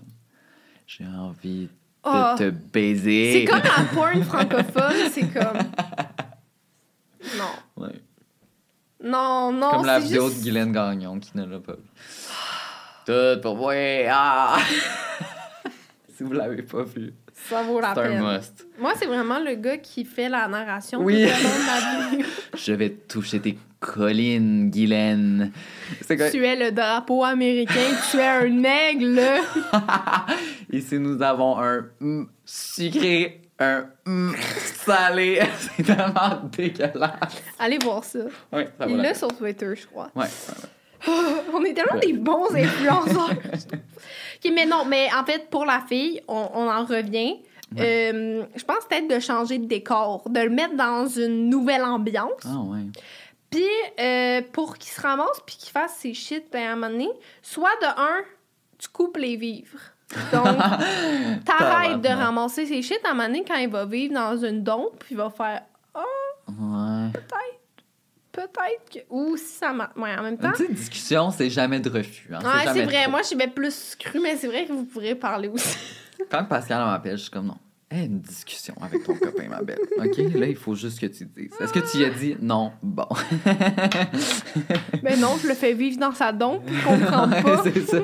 J'ai 0.88 1.06
envie 1.06 1.63
de 1.65 1.70
Ah. 2.04 2.36
te 2.38 2.50
baiser. 2.50 3.34
C'est 3.34 3.46
comme 3.46 3.62
la 3.63 3.94
porn 3.94 4.24
francophone, 4.24 5.10
c'est 5.12 5.28
comme. 5.32 5.58
Non. 7.38 7.84
Ouais. 7.84 8.02
Non, 9.04 9.52
non, 9.52 9.72
Comme 9.72 9.86
la 9.86 10.00
c'est 10.00 10.08
vidéo 10.08 10.28
juste... 10.28 10.39
de 10.39 10.44
Guylaine 10.44 10.72
Gagnon 10.72 11.20
qui 11.20 11.32
ne 11.36 11.46
l'a 11.46 11.60
pas 11.60 11.74
vu. 11.74 11.80
Tout 13.10 13.41
pour 13.41 13.56
moi. 13.58 13.74
Ah! 14.08 14.58
si 16.15 16.22
vous 16.24 16.34
l'avez 16.34 16.62
pas 16.62 16.84
vu, 16.84 17.12
Ça 17.50 17.63
vaut 17.63 17.80
la 17.80 17.95
c'est 17.95 18.02
un 18.02 18.04
peine. 18.04 18.22
must. 18.22 18.67
Moi, 18.78 18.93
c'est 19.00 19.08
vraiment 19.08 19.39
le 19.39 19.56
gars 19.56 19.78
qui 19.78 20.06
fait 20.06 20.30
la 20.30 20.48
narration 20.48 21.00
Oui. 21.02 21.22
de 21.24 21.26
la. 21.26 22.26
Je 22.56 22.74
vais 22.74 22.91
toucher 22.91 23.39
tes 23.39 23.58
collines, 23.80 24.69
Guylaine. 24.69 25.52
Tu 26.08 26.45
es 26.45 26.56
le 26.56 26.72
drapeau 26.72 27.24
américain, 27.24 27.95
tu 28.12 28.17
es 28.17 28.28
un 28.28 28.63
aigle. 28.63 29.19
Ici, 30.72 31.00
nous 31.00 31.19
avons 31.24 31.58
un 31.60 31.86
mm 32.00 32.26
sucré, 32.45 33.41
un 33.58 33.86
mm 34.06 34.34
salé. 34.86 35.39
c'est 35.76 35.84
tellement 35.84 36.41
dégueulasse. 36.56 37.41
Allez 37.58 37.80
voir 37.82 38.04
ça. 38.04 38.19
Ça 38.52 38.60
Il 38.88 38.98
la 38.98 39.04
peine. 39.04 39.15
sur 39.15 39.36
Twitter, 39.36 39.74
je 39.76 39.88
crois. 39.88 40.12
Ouais, 40.15 40.24
ouais, 40.26 40.28
On 41.54 41.63
est 41.63 41.74
tellement 41.74 41.93
Ouais. 41.95 42.08
des 42.08 42.13
bons 42.13 42.54
influenceurs. 42.56 43.30
ok, 43.34 44.52
mais 44.54 44.65
non, 44.65 44.86
mais 44.86 45.08
en 45.17 45.26
fait, 45.26 45.50
pour 45.50 45.65
la 45.65 45.82
fille, 45.88 46.22
on, 46.28 46.50
on 46.54 46.69
en 46.69 46.86
revient. 46.86 47.38
Euh, 47.78 48.43
je 48.56 48.63
pense 48.63 48.86
peut-être 48.89 49.08
de 49.08 49.19
changer 49.19 49.60
de 49.60 49.65
décor, 49.65 50.24
de 50.28 50.39
le 50.39 50.50
mettre 50.50 50.76
dans 50.76 51.06
une 51.08 51.50
nouvelle 51.50 51.84
ambiance. 51.84 52.41
Ah 52.45 52.58
ouais. 52.65 52.80
Puis, 53.52 53.63
euh, 54.00 54.41
pour 54.54 54.78
qu'il 54.78 54.91
se 54.91 55.00
ramasse 55.02 55.39
puis 55.45 55.56
qu'il 55.56 55.72
fasse 55.72 55.95
ses 55.98 56.13
shit, 56.15 56.45
ben, 56.52 56.67
à 56.67 56.72
un 56.72 56.76
moment 56.76 56.89
donné, 56.91 57.10
soit 57.43 57.69
de 57.82 57.86
un, 57.88 58.22
tu 58.80 58.88
coupes 58.89 59.17
les 59.17 59.36
vivres. 59.36 59.80
Donc, 60.34 60.45
t'arrêtes 61.45 62.02
de 62.02 62.08
ramasser 62.10 62.65
ses 62.65 62.82
shit 62.82 63.00
à 63.06 63.10
un 63.12 63.13
moment 63.13 63.28
donné 63.28 63.43
quand 63.48 63.56
il 63.58 63.69
va 63.69 63.86
vivre 63.86 64.13
dans 64.15 64.36
une 64.38 64.63
dompe, 64.63 64.98
puis 65.00 65.10
il 65.12 65.17
va 65.17 65.30
faire 65.30 65.62
Ouais. 66.48 67.12
peut-être 67.13 67.59
que. 68.47 68.99
Ou 69.10 69.36
si 69.38 69.45
ça 69.58 69.71
m'a. 69.73 69.91
Ouais, 69.95 70.15
en 70.17 70.23
même 70.23 70.38
temps. 70.38 70.47
Une 70.49 70.54
petite 70.54 70.73
discussion, 70.73 71.32
c'est 71.32 71.49
jamais 71.49 71.80
de 71.80 71.89
refus. 71.89 72.30
Hein. 72.34 72.39
Ouais, 72.43 72.71
c'est 72.73 72.84
vrai. 72.86 73.04
trop. 73.04 73.12
Moi, 73.12 73.21
j'y 73.28 73.36
vais 73.36 73.47
plus 73.47 73.95
cru, 73.99 74.19
mais 74.19 74.36
c'est 74.38 74.47
vrai 74.47 74.65
que 74.65 74.73
vous 74.73 74.86
pourrez 74.86 75.15
parler 75.15 75.47
aussi. 75.47 75.78
Quand 76.30 76.43
Pascal 76.45 76.84
m'appelle, 76.86 77.17
je 77.17 77.23
suis 77.23 77.32
comme 77.32 77.47
non. 77.47 77.58
Hey, 77.91 78.06
une 78.06 78.19
discussion 78.21 78.75
avec 78.84 79.04
ton 79.04 79.15
copain, 79.15 79.47
ma 79.49 79.63
belle. 79.63 79.80
OK? 79.97 80.15
Là, 80.36 80.45
il 80.47 80.56
faut 80.56 80.75
juste 80.75 80.99
que 80.99 81.08
tu 81.08 81.25
dises. 81.25 81.49
Est-ce 81.60 81.73
que 81.73 81.80
tu 81.80 81.97
y 81.97 82.06
as 82.06 82.12
dit 82.12 82.36
non? 82.39 82.71
Bon. 82.84 83.08
mais 85.02 85.17
non, 85.17 85.38
je 85.41 85.47
le 85.47 85.56
fais 85.56 85.73
vivre 85.73 85.99
dans 85.99 86.12
sa 86.13 86.32
dompe, 86.32 86.62
il 86.67 86.82
comprend 86.84 87.28
Ouais, 87.32 87.41
pas. 87.41 87.63
c'est 87.63 87.82
ça. 87.88 87.97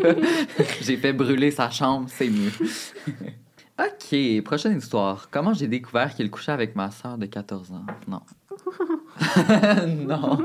J'ai 0.82 0.98
fait 0.98 1.14
brûler 1.14 1.52
sa 1.52 1.70
chambre, 1.70 2.10
c'est 2.12 2.30
mieux. 2.30 2.52
OK, 3.80 4.44
prochaine 4.44 4.78
histoire. 4.78 5.28
Comment 5.30 5.54
j'ai 5.54 5.68
découvert 5.68 6.16
qu'il 6.16 6.32
couchait 6.32 6.54
avec 6.54 6.76
ma 6.76 6.90
soeur 6.92 7.18
de 7.20 7.26
14 7.28 7.72
ans? 7.74 7.86
Non. 8.08 8.22
non. 9.88 10.38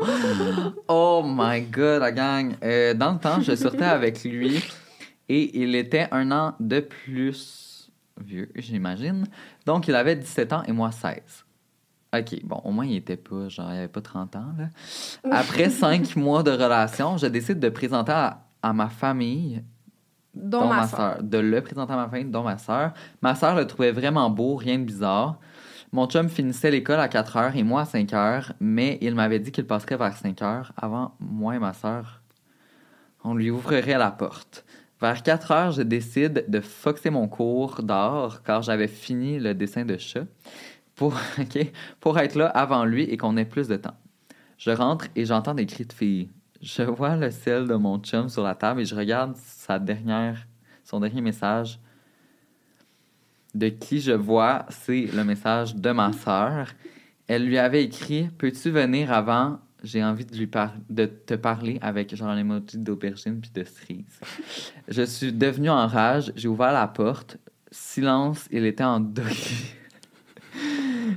Oh 0.88 1.22
my 1.24 1.62
god, 1.62 2.00
la 2.00 2.12
gang. 2.12 2.54
Euh, 2.62 2.94
dans 2.94 3.12
le 3.12 3.18
temps, 3.18 3.40
je 3.40 3.54
sortais 3.54 3.84
avec 3.84 4.22
lui 4.24 4.62
et 5.28 5.60
il 5.62 5.74
était 5.74 6.08
un 6.10 6.30
an 6.32 6.54
de 6.60 6.80
plus 6.80 7.90
vieux, 8.20 8.50
j'imagine. 8.54 9.26
Donc, 9.66 9.88
il 9.88 9.94
avait 9.94 10.16
17 10.16 10.52
ans 10.52 10.62
et 10.66 10.72
moi 10.72 10.90
16. 10.90 11.44
OK, 12.12 12.40
bon, 12.44 12.60
au 12.64 12.70
moins, 12.72 12.86
il 12.86 12.96
était 12.96 13.16
pas, 13.16 13.48
genre, 13.48 13.68
il 13.72 13.78
avait 13.78 13.88
pas 13.88 14.00
30 14.00 14.36
ans, 14.36 14.46
là. 14.58 14.64
Après 15.30 15.70
cinq 15.70 16.16
mois 16.16 16.42
de 16.42 16.50
relation, 16.50 17.16
je 17.16 17.26
décide 17.26 17.60
de 17.60 17.68
présenter 17.68 18.12
à, 18.12 18.42
à 18.62 18.72
ma 18.72 18.88
famille, 18.88 19.62
Dont 20.34 20.60
dont 20.60 20.68
ma 20.68 20.76
ma 20.76 20.86
soeur. 20.88 20.98
soeur, 20.98 21.22
de 21.22 21.38
le 21.38 21.60
présenter 21.60 21.92
à 21.92 21.96
ma 21.96 22.08
famille, 22.08 22.30
dont 22.30 22.42
ma 22.42 22.58
soeur. 22.58 22.92
Ma 23.22 23.34
soeur 23.34 23.54
le 23.56 23.66
trouvait 23.66 23.92
vraiment 23.92 24.28
beau, 24.30 24.56
rien 24.56 24.78
de 24.78 24.84
bizarre. 24.84 25.38
Mon 25.92 26.06
chum 26.06 26.28
finissait 26.28 26.70
l'école 26.70 27.00
à 27.00 27.08
4 27.08 27.36
heures 27.36 27.56
et 27.56 27.64
moi 27.64 27.80
à 27.82 27.84
5 27.84 28.12
heures, 28.12 28.52
mais 28.60 28.98
il 29.00 29.16
m'avait 29.16 29.40
dit 29.40 29.50
qu'il 29.50 29.66
passerait 29.66 29.96
vers 29.96 30.16
5 30.16 30.40
heures 30.42 30.72
avant 30.76 31.16
moi 31.18 31.56
et 31.56 31.58
ma 31.58 31.72
soeur. 31.72 32.22
On 33.24 33.34
lui 33.34 33.50
ouvrirait 33.50 33.98
la 33.98 34.12
porte. 34.12 34.64
Vers 35.00 35.24
4 35.24 35.50
heures, 35.50 35.72
je 35.72 35.82
décide 35.82 36.44
de 36.46 36.60
foxer 36.60 37.10
mon 37.10 37.26
cours 37.26 37.82
d'art 37.82 38.42
car 38.44 38.62
j'avais 38.62 38.86
fini 38.86 39.40
le 39.40 39.52
dessin 39.52 39.84
de 39.84 39.96
chat 39.96 40.26
pour 40.94 42.18
être 42.18 42.34
là 42.36 42.46
avant 42.46 42.84
lui 42.84 43.04
et 43.04 43.16
qu'on 43.16 43.36
ait 43.36 43.44
plus 43.44 43.66
de 43.66 43.76
temps. 43.76 43.96
Je 44.58 44.70
rentre 44.70 45.06
et 45.16 45.24
j'entends 45.24 45.54
des 45.54 45.66
cris 45.66 45.86
de 45.86 45.92
filles. 45.92 46.30
Je 46.62 46.82
vois 46.82 47.16
le 47.16 47.30
sel 47.30 47.66
de 47.66 47.74
mon 47.74 47.98
chum 47.98 48.28
sur 48.28 48.44
la 48.44 48.54
table 48.54 48.82
et 48.82 48.84
je 48.84 48.94
regarde 48.94 49.34
sa 49.34 49.78
dernière, 49.78 50.46
son 50.84 51.00
dernier 51.00 51.22
message. 51.22 51.80
De 53.54 53.68
qui 53.68 54.00
je 54.00 54.12
vois, 54.12 54.66
c'est 54.70 55.06
le 55.12 55.24
message 55.24 55.74
de 55.74 55.90
ma 55.90 56.12
sœur. 56.12 56.68
Elle 57.26 57.46
lui 57.46 57.58
avait 57.58 57.84
écrit 57.84 58.28
Peux-tu 58.38 58.70
venir 58.70 59.12
avant? 59.12 59.58
J'ai 59.82 60.04
envie 60.04 60.26
de, 60.26 60.36
lui 60.36 60.46
par- 60.46 60.74
de 60.90 61.06
te 61.06 61.34
parler 61.34 61.78
avec 61.80 62.14
genre 62.14 62.28
un 62.28 62.36
emoji 62.36 62.76
d'aubergine 62.76 63.40
puis 63.40 63.50
de 63.54 63.64
cerise. 63.64 64.20
je 64.88 65.02
suis 65.02 65.32
devenue 65.32 65.70
en 65.70 65.86
rage. 65.86 66.32
J'ai 66.36 66.48
ouvert 66.48 66.72
la 66.72 66.86
porte. 66.86 67.38
Silence, 67.70 68.46
il 68.50 68.64
était 68.66 68.84
en 68.84 69.00
doggy. 69.00 69.74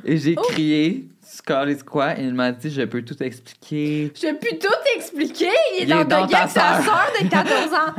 Et 0.05 0.17
j'ai 0.17 0.35
crié 0.35 1.09
Scarlett 1.45 1.83
quoi 1.83 2.13
il 2.13 2.33
m'a 2.33 2.53
dit 2.53 2.69
Je 2.71 2.83
peux 2.83 3.01
tout 3.03 3.21
expliquer. 3.21 4.13
Je 4.15 4.33
peux 4.33 4.57
tout 4.57 4.69
expliquer? 4.95 5.49
Il 5.77 5.79
est 5.79 5.83
Il 5.83 5.89
dans 5.89 5.99
est 5.99 6.03
le 6.03 6.09
dans 6.09 6.25
gars 6.25 6.43
ta 6.43 6.47
sa 6.47 6.81
sœur. 6.81 6.85
soeur 6.85 7.11
de 7.21 7.27
14 7.27 7.73
ans. 7.73 7.93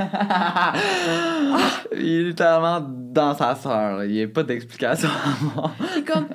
Il 1.97 2.09
est 2.09 2.23
littéralement 2.25 2.81
dans 2.89 3.35
sa 3.35 3.55
sœur. 3.55 3.99
là. 3.99 4.07
Il 4.07 4.13
n'y 4.13 4.23
a 4.23 4.29
pas 4.29 4.43
d'explication 4.45 5.09
à 5.09 5.45
moi. 5.55 5.71
C'est 5.93 6.05
comme. 6.11 6.27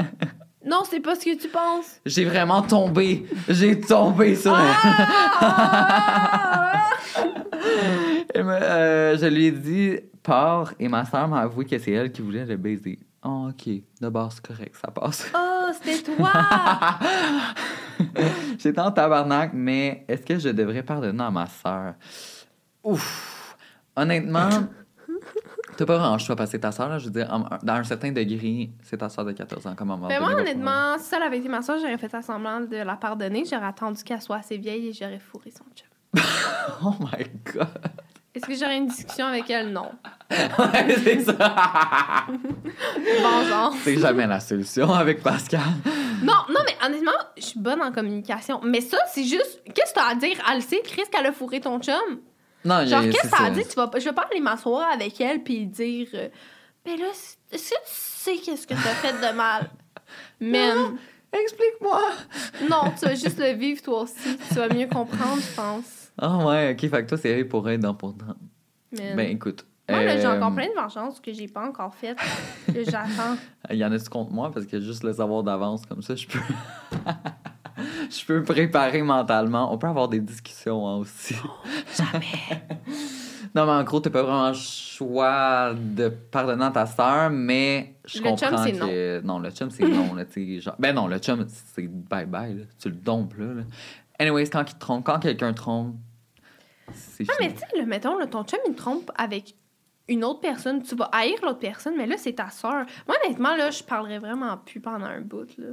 Non, 0.66 0.84
c'est 0.88 1.00
pas 1.00 1.16
ce 1.16 1.26
que 1.26 1.36
tu 1.42 1.48
penses. 1.48 2.00
J'ai 2.06 2.26
vraiment 2.26 2.62
tombé. 2.62 3.26
J'ai 3.48 3.80
tombé 3.80 4.36
sur 4.36 4.54
Ah! 4.56 4.70
Et 8.36 8.44
me- 8.44 8.52
euh, 8.52 9.18
je 9.18 9.26
lui 9.26 9.46
ai 9.48 9.52
dit 9.52 9.98
pars 10.22 10.74
et 10.80 10.88
ma 10.88 11.04
soeur 11.06 11.28
m'a 11.28 11.40
avoué 11.42 11.66
que 11.66 11.80
c'est 11.80 11.92
elle 11.92 12.12
qui 12.12 12.22
voulait 12.22 12.46
le 12.46 12.56
baiser. 12.58 13.00
Oh, 13.24 13.50
ok. 13.50 13.70
D'abord, 14.00 14.32
c'est 14.32 14.46
correct, 14.46 14.76
ça 14.80 14.92
passe. 14.92 15.32
C'était 15.74 16.16
toi. 16.16 16.32
J'étais 18.58 18.80
en 18.80 18.92
tabarnak, 18.92 19.52
mais 19.54 20.06
est-ce 20.08 20.26
que 20.26 20.40
je 20.40 20.50
devrais 20.50 20.84
pardonner 20.84 21.24
à 21.24 21.32
ma 21.32 21.48
soeur? 21.48 21.96
Ouf! 22.84 23.56
Honnêtement, 23.96 24.50
t'as 25.78 25.86
pas 25.86 25.98
vraiment 25.98 26.14
le 26.14 26.20
choix 26.20 26.36
parce 26.36 26.50
que 26.50 26.52
c'est 26.54 26.60
ta 26.60 26.72
soeur, 26.72 26.90
là. 26.90 26.98
Je 26.98 27.06
veux 27.06 27.12
dire, 27.12 27.28
dans 27.64 27.74
un 27.74 27.84
certain 27.84 28.12
degré, 28.12 28.72
c'est 28.84 28.98
ta 28.98 29.10
soeur 29.10 29.26
de 29.26 29.34
14 29.34 29.68
ans. 29.68 29.76
Comme 29.76 30.08
Mais 30.08 30.20
moi, 30.20 30.34
honnêtement, 30.34 30.98
si 30.98 31.06
ça 31.06 31.18
avait 31.24 31.40
été 31.40 31.50
ma 31.50 31.62
soeur, 31.62 31.78
j'aurais 31.80 31.98
fait 31.98 32.10
semblant 32.22 32.62
de 32.62 32.78
la 32.78 32.96
pardonner. 32.96 33.44
J'aurais 33.50 33.68
attendu 33.68 34.04
qu'elle 34.04 34.22
soit 34.22 34.38
assez 34.38 34.58
vieille 34.58 34.88
et 34.88 34.94
j'aurais 34.94 35.20
fourré 35.20 35.52
son 35.52 35.66
chum. 35.76 35.88
Oh 36.82 36.94
my 37.00 37.26
god! 37.54 37.92
Est-ce 38.36 38.46
que 38.46 38.54
j'aurais 38.56 38.78
une 38.78 38.88
discussion 38.88 39.26
avec 39.26 39.50
elle? 39.50 39.72
Non. 39.72 39.92
Ouais, 40.32 40.96
c'est 41.04 41.22
ça! 41.22 42.26
Vengeance. 43.22 43.76
c'est 43.84 43.98
jamais 44.00 44.28
la 44.28 44.40
solution 44.40 44.94
avec 44.94 45.24
Pascal. 45.24 45.62
Non, 46.24 46.34
non, 46.50 46.60
mais 46.66 46.76
honnêtement, 46.86 47.12
je 47.38 47.42
suis 47.44 47.60
bonne 47.60 47.82
en 47.82 47.92
communication. 47.92 48.62
Mais 48.64 48.82
ça, 48.82 48.98
c'est 49.12 49.24
juste. 49.24 49.62
Qu'est-ce 49.74 49.94
que 49.94 50.00
t'as 50.00 50.10
à 50.12 50.16
dire? 50.16 50.38
Elle 50.50 50.58
le 50.58 50.62
sait, 50.62 50.82
Chris, 50.84 51.04
qu'elle 51.12 51.26
a 51.26 51.32
fourré 51.32 51.60
ton 51.60 51.80
chum? 51.80 51.96
Non, 52.66 52.86
Genre, 52.86 53.02
qu'est-ce 53.04 53.30
que 53.30 53.36
a 53.36 53.38
ça. 53.46 53.50
dit? 53.50 53.64
Tu 53.68 53.74
vas, 53.76 53.90
je 53.98 54.04
vais 54.04 54.14
pas 54.14 54.28
aller 54.30 54.42
m'asseoir 54.42 54.90
avec 54.92 55.20
elle 55.22 55.42
puis 55.44 55.66
dire. 55.66 56.08
euh, 56.14 56.28
Ben 56.86 57.00
là, 57.00 57.06
est-ce 57.52 57.70
que 57.72 57.76
tu 57.76 57.82
sais 57.86 58.36
qu'est-ce 58.38 58.68
que 58.68 58.74
t'as 58.74 58.96
fait 58.96 59.14
de 59.14 59.34
mal? 59.36 59.70
Man. 60.40 60.98
Explique-moi! 61.32 62.02
Non, 62.70 62.92
tu 63.00 63.06
vas 63.06 63.14
juste 63.14 63.38
le 63.40 63.52
vivre 63.54 63.82
toi 63.84 64.02
aussi. 64.02 64.38
Tu 64.50 64.56
vas 64.56 64.68
mieux 64.68 64.88
comprendre, 64.88 65.38
je 65.40 65.56
pense. 65.56 65.99
Ah 66.22 66.46
ouais, 66.46 66.74
ok, 66.74 66.90
fait 66.90 67.04
que 67.04 67.10
toi, 67.10 67.18
c'est 67.18 67.44
pour 67.46 67.70
être 67.70 67.80
dans 67.80 67.94
pour. 67.94 68.14
Ben 68.92 69.20
écoute. 69.20 69.66
Moi, 69.90 70.08
j'ai 70.08 70.26
euh, 70.26 70.38
encore 70.38 70.54
plein 70.54 70.68
de 70.68 70.76
vengeances 70.76 71.20
que 71.20 71.34
j'ai 71.34 71.48
pas 71.48 71.68
encore 71.68 71.96
faites. 71.96 72.18
que 72.68 72.84
j'attends. 72.84 73.38
Il 73.70 73.78
y 73.78 73.86
en 73.86 73.92
a-tu 73.92 74.10
contre 74.10 74.32
moi? 74.32 74.52
Parce 74.52 74.66
que 74.66 74.80
juste 74.80 75.04
le 75.04 75.14
savoir 75.14 75.44
d'avance 75.44 75.86
comme 75.86 76.02
ça, 76.02 76.16
je 76.16 76.28
peux. 76.28 76.40
je 78.10 78.26
peux 78.26 78.44
préparer 78.44 79.02
mentalement. 79.02 79.74
On 79.74 79.78
peut 79.78 79.88
avoir 79.88 80.08
des 80.08 80.20
discussions 80.20 80.88
hein, 80.88 80.98
aussi. 80.98 81.36
Jamais. 81.98 82.62
non, 83.56 83.66
mais 83.66 83.72
en 83.72 83.84
gros, 83.84 84.00
t'as 84.00 84.12
pas 84.12 84.22
vraiment 84.22 84.50
le 84.50 84.54
choix 84.54 85.74
de 85.76 86.10
pardonner 86.10 86.66
à 86.66 86.72
ta 86.72 86.86
sœur, 86.86 87.30
mais 87.32 87.96
je 88.06 88.20
Le 88.20 88.24
chum, 88.26 88.38
comprends 88.38 88.64
c'est 88.64 88.74
que. 88.74 89.22
Non. 89.22 89.40
le 89.40 89.50
chum, 89.50 89.72
c'est 89.72 89.88
non. 89.88 90.14
Là, 90.14 90.24
genre... 90.60 90.76
Ben 90.78 90.94
non, 90.94 91.08
le 91.08 91.18
chum, 91.18 91.46
c'est 91.48 91.88
bye-bye. 91.88 92.68
Tu 92.78 92.90
le 92.90 92.96
dompes, 92.96 93.38
là. 93.38 93.46
là. 93.46 93.64
Anyways, 94.20 94.50
quand, 94.50 94.70
il 94.70 94.78
trompe, 94.78 95.06
quand 95.06 95.20
quelqu'un 95.20 95.54
trompe, 95.54 95.96
Ah, 97.30 97.34
mais 97.40 97.52
tu 97.54 97.60
sais, 97.60 97.66
le- 97.78 97.86
mettons, 97.86 98.18
là, 98.18 98.28
ton 98.28 98.44
chum, 98.44 98.60
il 98.68 98.74
te 98.74 98.78
trompe 98.78 99.12
avec 99.16 99.56
une 100.08 100.24
autre 100.24 100.40
personne. 100.40 100.82
Tu 100.82 100.96
vas 100.96 101.06
haïr 101.12 101.38
l'autre 101.44 101.60
personne, 101.60 101.96
mais 101.98 102.06
là, 102.08 102.16
c'est 102.18 102.34
ta 102.34 102.50
soeur. 102.50 102.86
Moi, 103.08 103.16
honnêtement, 103.24 103.56
là, 103.56 103.70
je 103.72 103.84
parlerais 103.84 104.20
vraiment 104.20 104.58
plus 104.58 104.80
pendant 104.80 105.06
un 105.06 105.22
bout, 105.22 105.48
là. 105.58 105.68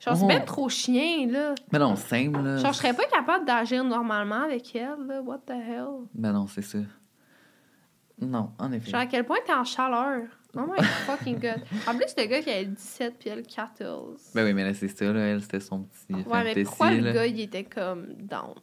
Genre, 0.00 0.16
c'est 0.16 0.22
Oh. 0.24 0.26
même 0.28 0.44
trop 0.44 0.68
chien, 0.68 1.26
là. 1.28 1.54
Mais 1.72 1.78
non, 1.80 1.96
simple, 1.96 2.40
là. 2.40 2.58
Genre, 2.58 2.72
je 2.72 2.78
serais 2.78 2.92
pas 2.94 3.06
capable 3.06 3.44
d'agir 3.44 3.82
normalement 3.82 4.42
avec 4.44 4.74
elle, 4.76 4.96
là. 5.06 5.20
What 5.22 5.38
the 5.46 5.50
hell? 5.52 6.06
Ben 6.14 6.32
non, 6.32 6.46
c'est 6.46 6.62
ça. 6.62 6.78
Non, 8.20 8.50
en 8.58 8.72
effet. 8.72 8.90
Genre, 8.90 9.00
à 9.00 9.06
quel 9.06 9.24
point 9.24 9.38
t'es 9.46 9.52
en 9.52 9.64
chaleur? 9.64 10.22
Oh 10.56 10.60
my 10.66 10.76
fucking 11.06 11.38
god. 11.38 11.60
En 11.86 11.94
plus, 11.96 12.14
le 12.16 12.24
gars 12.26 12.40
qui 12.42 12.50
avait 12.50 12.64
17 12.64 13.14
puis 13.18 13.28
elle 13.28 13.42
14. 13.46 14.30
Ben 14.34 14.44
oui, 14.44 14.54
mais 14.54 14.64
là, 14.64 14.74
c'est 14.74 14.88
ça, 14.88 15.04
là. 15.12 15.20
Elle, 15.20 15.42
c'était 15.42 15.60
son 15.60 15.82
petit 15.84 16.14
Ouais, 16.28 16.44
mais 16.54 16.64
pourquoi 16.64 16.90
le 16.90 17.12
gars, 17.12 17.26
il 17.26 17.40
était 17.40 17.64
comme 17.64 18.06
down? 18.14 18.54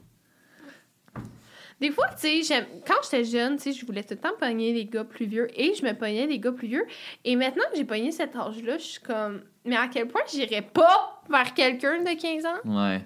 Des 1.82 1.92
fois, 1.92 2.08
tu 2.20 2.42
sais, 2.44 2.68
quand 2.88 2.96
j'étais 3.04 3.26
jeune, 3.26 3.58
tu 3.58 3.64
sais, 3.64 3.74
je 3.74 3.86
voulais 3.86 4.04
tout 4.04 4.14
le 4.14 4.20
temps 4.20 4.34
pogner 4.40 4.72
les 4.74 4.86
gars 4.86 5.04
plus 5.04 5.26
vieux 5.26 5.48
et 5.60 5.74
je 5.76 5.84
me 5.84 5.92
pognais 5.94 6.26
les 6.26 6.40
gars 6.40 6.54
plus 6.54 6.68
vieux. 6.70 6.86
Et 7.26 7.36
maintenant 7.36 7.64
que 7.72 7.78
j'ai 7.78 7.84
pogné 7.84 8.12
cet 8.12 8.34
âge-là, 8.36 8.78
je 8.78 8.84
suis 8.84 9.02
comme, 9.02 9.42
mais 9.66 9.76
à 9.76 9.88
quel 9.90 10.08
point 10.08 10.22
j'irais 10.32 10.62
pas 10.62 11.22
vers 11.30 11.54
quelqu'un 11.54 12.02
de 12.02 12.14
15 12.20 12.46
ans? 12.46 12.60
Ouais. 12.64 13.02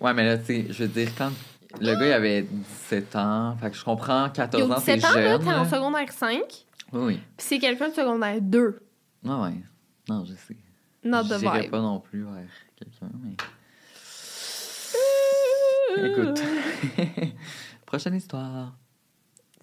Ouais, 0.00 0.12
mais 0.12 0.24
là, 0.24 0.38
tu 0.38 0.46
sais, 0.46 0.66
je 0.70 0.82
veux 0.84 0.88
dire, 0.88 1.10
quand 1.16 1.30
le 1.80 1.94
gars, 1.94 2.06
il 2.06 2.12
avait 2.12 2.42
17 2.42 3.14
ans, 3.16 3.56
fait 3.60 3.70
que 3.70 3.76
je 3.76 3.84
comprends, 3.84 4.28
14 4.28 4.60
Yo, 4.68 4.72
ans, 4.72 4.78
c'est 4.80 4.96
17 4.96 5.10
ans, 5.10 5.14
là, 5.14 5.22
jeune. 5.32 5.44
t'es 5.44 5.52
en 5.54 5.64
secondaire 5.64 6.12
5, 6.12 6.40
puis 6.48 6.64
Oui, 6.92 7.00
oui. 7.04 7.20
c'est 7.36 7.58
quelqu'un 7.60 7.90
de 7.90 7.94
secondaire 7.94 8.40
2. 8.40 8.80
Ouais, 9.24 9.30
ouais. 9.34 9.52
Non, 10.08 10.24
je 10.24 10.32
sais. 10.32 10.56
Not 11.04 11.24
the 11.24 11.38
J'irais 11.38 11.60
vibe. 11.62 11.70
pas 11.70 11.80
non 11.80 12.00
plus 12.00 12.24
vers 12.24 12.42
quelqu'un, 12.76 13.08
mais... 13.22 13.36
Écoute. 16.10 16.40
Prochaine 17.88 18.16
histoire. 18.16 18.74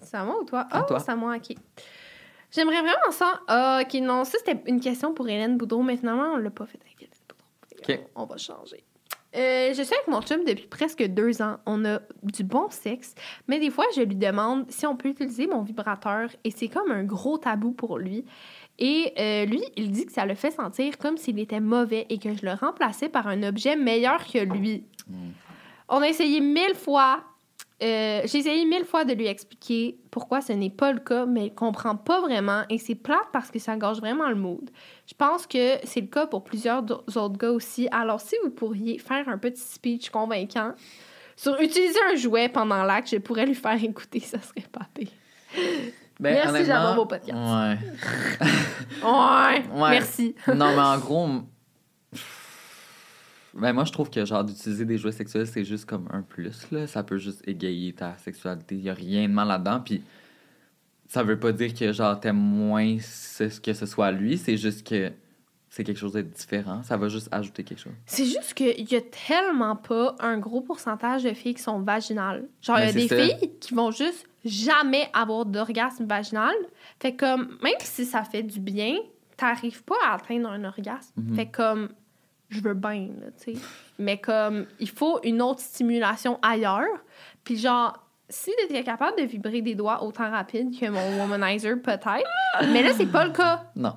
C'est 0.02 0.16
à 0.16 0.24
moi 0.24 0.40
ou 0.40 0.44
toi? 0.44 0.66
À 0.68 0.82
oh, 0.82 0.86
toi. 0.88 0.98
c'est 0.98 1.12
à 1.12 1.16
moi, 1.16 1.36
ok. 1.36 1.56
J'aimerais 2.50 2.80
vraiment 2.80 3.12
ça. 3.12 3.40
Ah, 3.46 3.82
ok, 3.82 3.94
non, 4.00 4.24
ça 4.24 4.38
c'était 4.38 4.60
une 4.66 4.80
question 4.80 5.14
pour 5.14 5.28
Hélène 5.28 5.56
Boudreau, 5.56 5.84
mais 5.84 5.96
finalement, 5.96 6.32
on 6.34 6.36
l'a 6.36 6.50
pas 6.50 6.66
fait 6.66 6.80
avec 6.80 6.96
Hélène 7.00 7.12
Boudreau. 7.28 7.94
Ok. 7.94 8.10
On 8.16 8.24
va 8.24 8.36
changer. 8.36 8.82
Euh, 9.36 9.72
je 9.74 9.80
suis 9.80 9.94
avec 9.94 10.08
mon 10.08 10.20
chum 10.22 10.42
depuis 10.44 10.66
presque 10.66 11.04
deux 11.04 11.40
ans. 11.40 11.58
On 11.66 11.84
a 11.84 12.00
du 12.24 12.42
bon 12.42 12.68
sexe, 12.68 13.14
mais 13.46 13.60
des 13.60 13.70
fois, 13.70 13.84
je 13.94 14.00
lui 14.00 14.16
demande 14.16 14.68
si 14.72 14.86
on 14.86 14.96
peut 14.96 15.10
utiliser 15.10 15.46
mon 15.46 15.62
vibrateur 15.62 16.30
et 16.42 16.50
c'est 16.50 16.68
comme 16.68 16.90
un 16.90 17.04
gros 17.04 17.38
tabou 17.38 17.70
pour 17.70 17.96
lui. 17.98 18.24
Et 18.80 19.12
euh, 19.20 19.44
lui, 19.44 19.62
il 19.76 19.92
dit 19.92 20.04
que 20.04 20.12
ça 20.12 20.26
le 20.26 20.34
fait 20.34 20.50
sentir 20.50 20.98
comme 20.98 21.16
s'il 21.16 21.38
était 21.38 21.60
mauvais 21.60 22.06
et 22.08 22.18
que 22.18 22.34
je 22.34 22.44
le 22.44 22.54
remplaçais 22.54 23.08
par 23.08 23.28
un 23.28 23.44
objet 23.44 23.76
meilleur 23.76 24.26
que 24.26 24.38
lui. 24.38 24.84
On 25.88 26.02
a 26.02 26.08
essayé 26.08 26.40
mille 26.40 26.74
fois. 26.74 27.22
Euh, 27.82 28.22
J'ai 28.24 28.38
essayé 28.38 28.64
mille 28.64 28.84
fois 28.84 29.04
de 29.04 29.12
lui 29.12 29.26
expliquer 29.26 29.98
pourquoi 30.10 30.40
ce 30.40 30.52
n'est 30.52 30.70
pas 30.70 30.92
le 30.92 31.00
cas, 31.00 31.26
mais 31.26 31.46
il 31.46 31.54
comprend 31.54 31.94
pas 31.96 32.20
vraiment 32.20 32.62
et 32.70 32.78
c'est 32.78 32.94
plate 32.94 33.28
parce 33.32 33.50
que 33.50 33.58
ça 33.58 33.76
gâche 33.76 33.98
vraiment 33.98 34.28
le 34.28 34.34
mood. 34.34 34.70
Je 35.06 35.14
pense 35.14 35.46
que 35.46 35.76
c'est 35.84 36.00
le 36.00 36.06
cas 36.06 36.26
pour 36.26 36.42
plusieurs 36.44 36.82
autres 36.90 37.36
gars 37.38 37.50
aussi. 37.50 37.88
Alors, 37.92 38.20
si 38.20 38.34
vous 38.44 38.50
pourriez 38.50 38.98
faire 38.98 39.28
un 39.28 39.38
petit 39.38 39.60
speech 39.62 40.10
convaincant 40.10 40.72
sur 41.36 41.60
utiliser 41.60 41.98
un 42.10 42.16
jouet 42.16 42.48
pendant 42.48 42.82
l'acte, 42.84 43.10
je 43.10 43.18
pourrais 43.18 43.44
lui 43.46 43.54
faire 43.54 43.82
écouter, 43.82 44.20
ça 44.20 44.38
serait 44.40 44.66
pas 44.72 44.86
pire. 44.94 45.08
Ben, 46.18 46.32
Merci, 46.32 46.64
j'adore 46.64 46.94
vos 46.94 47.04
podcasts. 47.04 47.32
Ouais. 47.38 47.78
Ouais, 49.04 49.62
Ouais. 49.82 49.90
merci. 49.90 50.34
non, 50.48 50.74
mais 50.74 50.80
en 50.80 50.98
gros, 50.98 51.28
ben 53.58 53.72
moi, 53.72 53.84
je 53.84 53.92
trouve 53.92 54.10
que 54.10 54.24
genre 54.24 54.44
d'utiliser 54.44 54.84
des 54.84 54.98
jouets 54.98 55.12
sexuels, 55.12 55.46
c'est 55.46 55.64
juste 55.64 55.86
comme 55.86 56.08
un 56.12 56.22
plus, 56.22 56.70
là. 56.70 56.86
Ça 56.86 57.02
peut 57.02 57.18
juste 57.18 57.46
égayer 57.48 57.92
ta 57.92 58.16
sexualité. 58.18 58.74
Il 58.76 58.82
y 58.82 58.90
a 58.90 58.94
rien 58.94 59.28
de 59.28 59.32
mal 59.32 59.48
là-dedans. 59.48 59.80
Puis 59.84 60.02
ça 61.08 61.22
veut 61.22 61.38
pas 61.38 61.52
dire 61.52 61.72
que 61.74 61.92
genre 61.92 62.18
t'aimes 62.18 62.36
moins 62.36 62.96
ce, 63.00 63.60
que 63.60 63.72
ce 63.72 63.86
soit 63.86 64.10
lui. 64.10 64.38
C'est 64.38 64.56
juste 64.56 64.86
que 64.86 65.12
c'est 65.68 65.84
quelque 65.84 65.98
chose 65.98 66.12
de 66.14 66.22
différent. 66.22 66.82
Ça 66.82 66.96
va 66.96 67.08
juste 67.08 67.28
ajouter 67.32 67.62
quelque 67.64 67.80
chose. 67.80 67.92
C'est 68.06 68.24
juste 68.24 68.54
qu'il 68.54 68.90
y 68.90 68.96
a 68.96 69.00
tellement 69.00 69.76
pas 69.76 70.16
un 70.20 70.38
gros 70.38 70.62
pourcentage 70.62 71.24
de 71.24 71.32
filles 71.34 71.54
qui 71.54 71.62
sont 71.62 71.80
vaginales. 71.80 72.48
Genre, 72.62 72.78
il 72.78 72.86
y 72.86 72.88
a 72.88 72.92
Ben, 72.92 72.94
des 72.94 73.08
ça. 73.08 73.16
filles 73.38 73.50
qui 73.60 73.74
vont 73.74 73.90
juste 73.90 74.26
jamais 74.44 75.08
avoir 75.12 75.44
d'orgasme 75.44 76.06
vaginal. 76.06 76.54
Fait 77.00 77.14
comme, 77.14 77.58
même 77.62 77.74
si 77.80 78.04
ça 78.06 78.22
fait 78.24 78.42
du 78.42 78.58
bien, 78.60 78.96
t'arrives 79.36 79.82
pas 79.84 79.96
à 80.06 80.14
atteindre 80.14 80.48
un 80.48 80.64
orgasme. 80.64 81.12
Mhm. 81.16 81.34
Fait 81.36 81.46
comme, 81.46 81.90
je 82.48 82.60
veux 82.60 82.74
bien, 82.74 83.08
tu 83.42 83.54
sais. 83.54 83.60
Mais 83.98 84.18
comme, 84.18 84.66
il 84.78 84.88
faut 84.88 85.20
une 85.22 85.42
autre 85.42 85.60
stimulation 85.60 86.38
ailleurs. 86.42 86.86
Puis 87.44 87.56
genre, 87.56 87.98
si 88.28 88.50
t'étais 88.58 88.82
capable 88.82 89.18
de 89.18 89.24
vibrer 89.24 89.62
des 89.62 89.74
doigts 89.74 90.02
autant 90.02 90.30
rapide 90.30 90.78
que 90.78 90.88
mon 90.88 91.20
womanizer, 91.20 91.80
peut-être. 91.82 92.28
Mais 92.72 92.82
là, 92.82 92.90
c'est 92.96 93.06
pas 93.06 93.24
le 93.24 93.32
cas. 93.32 93.64
Non. 93.74 93.94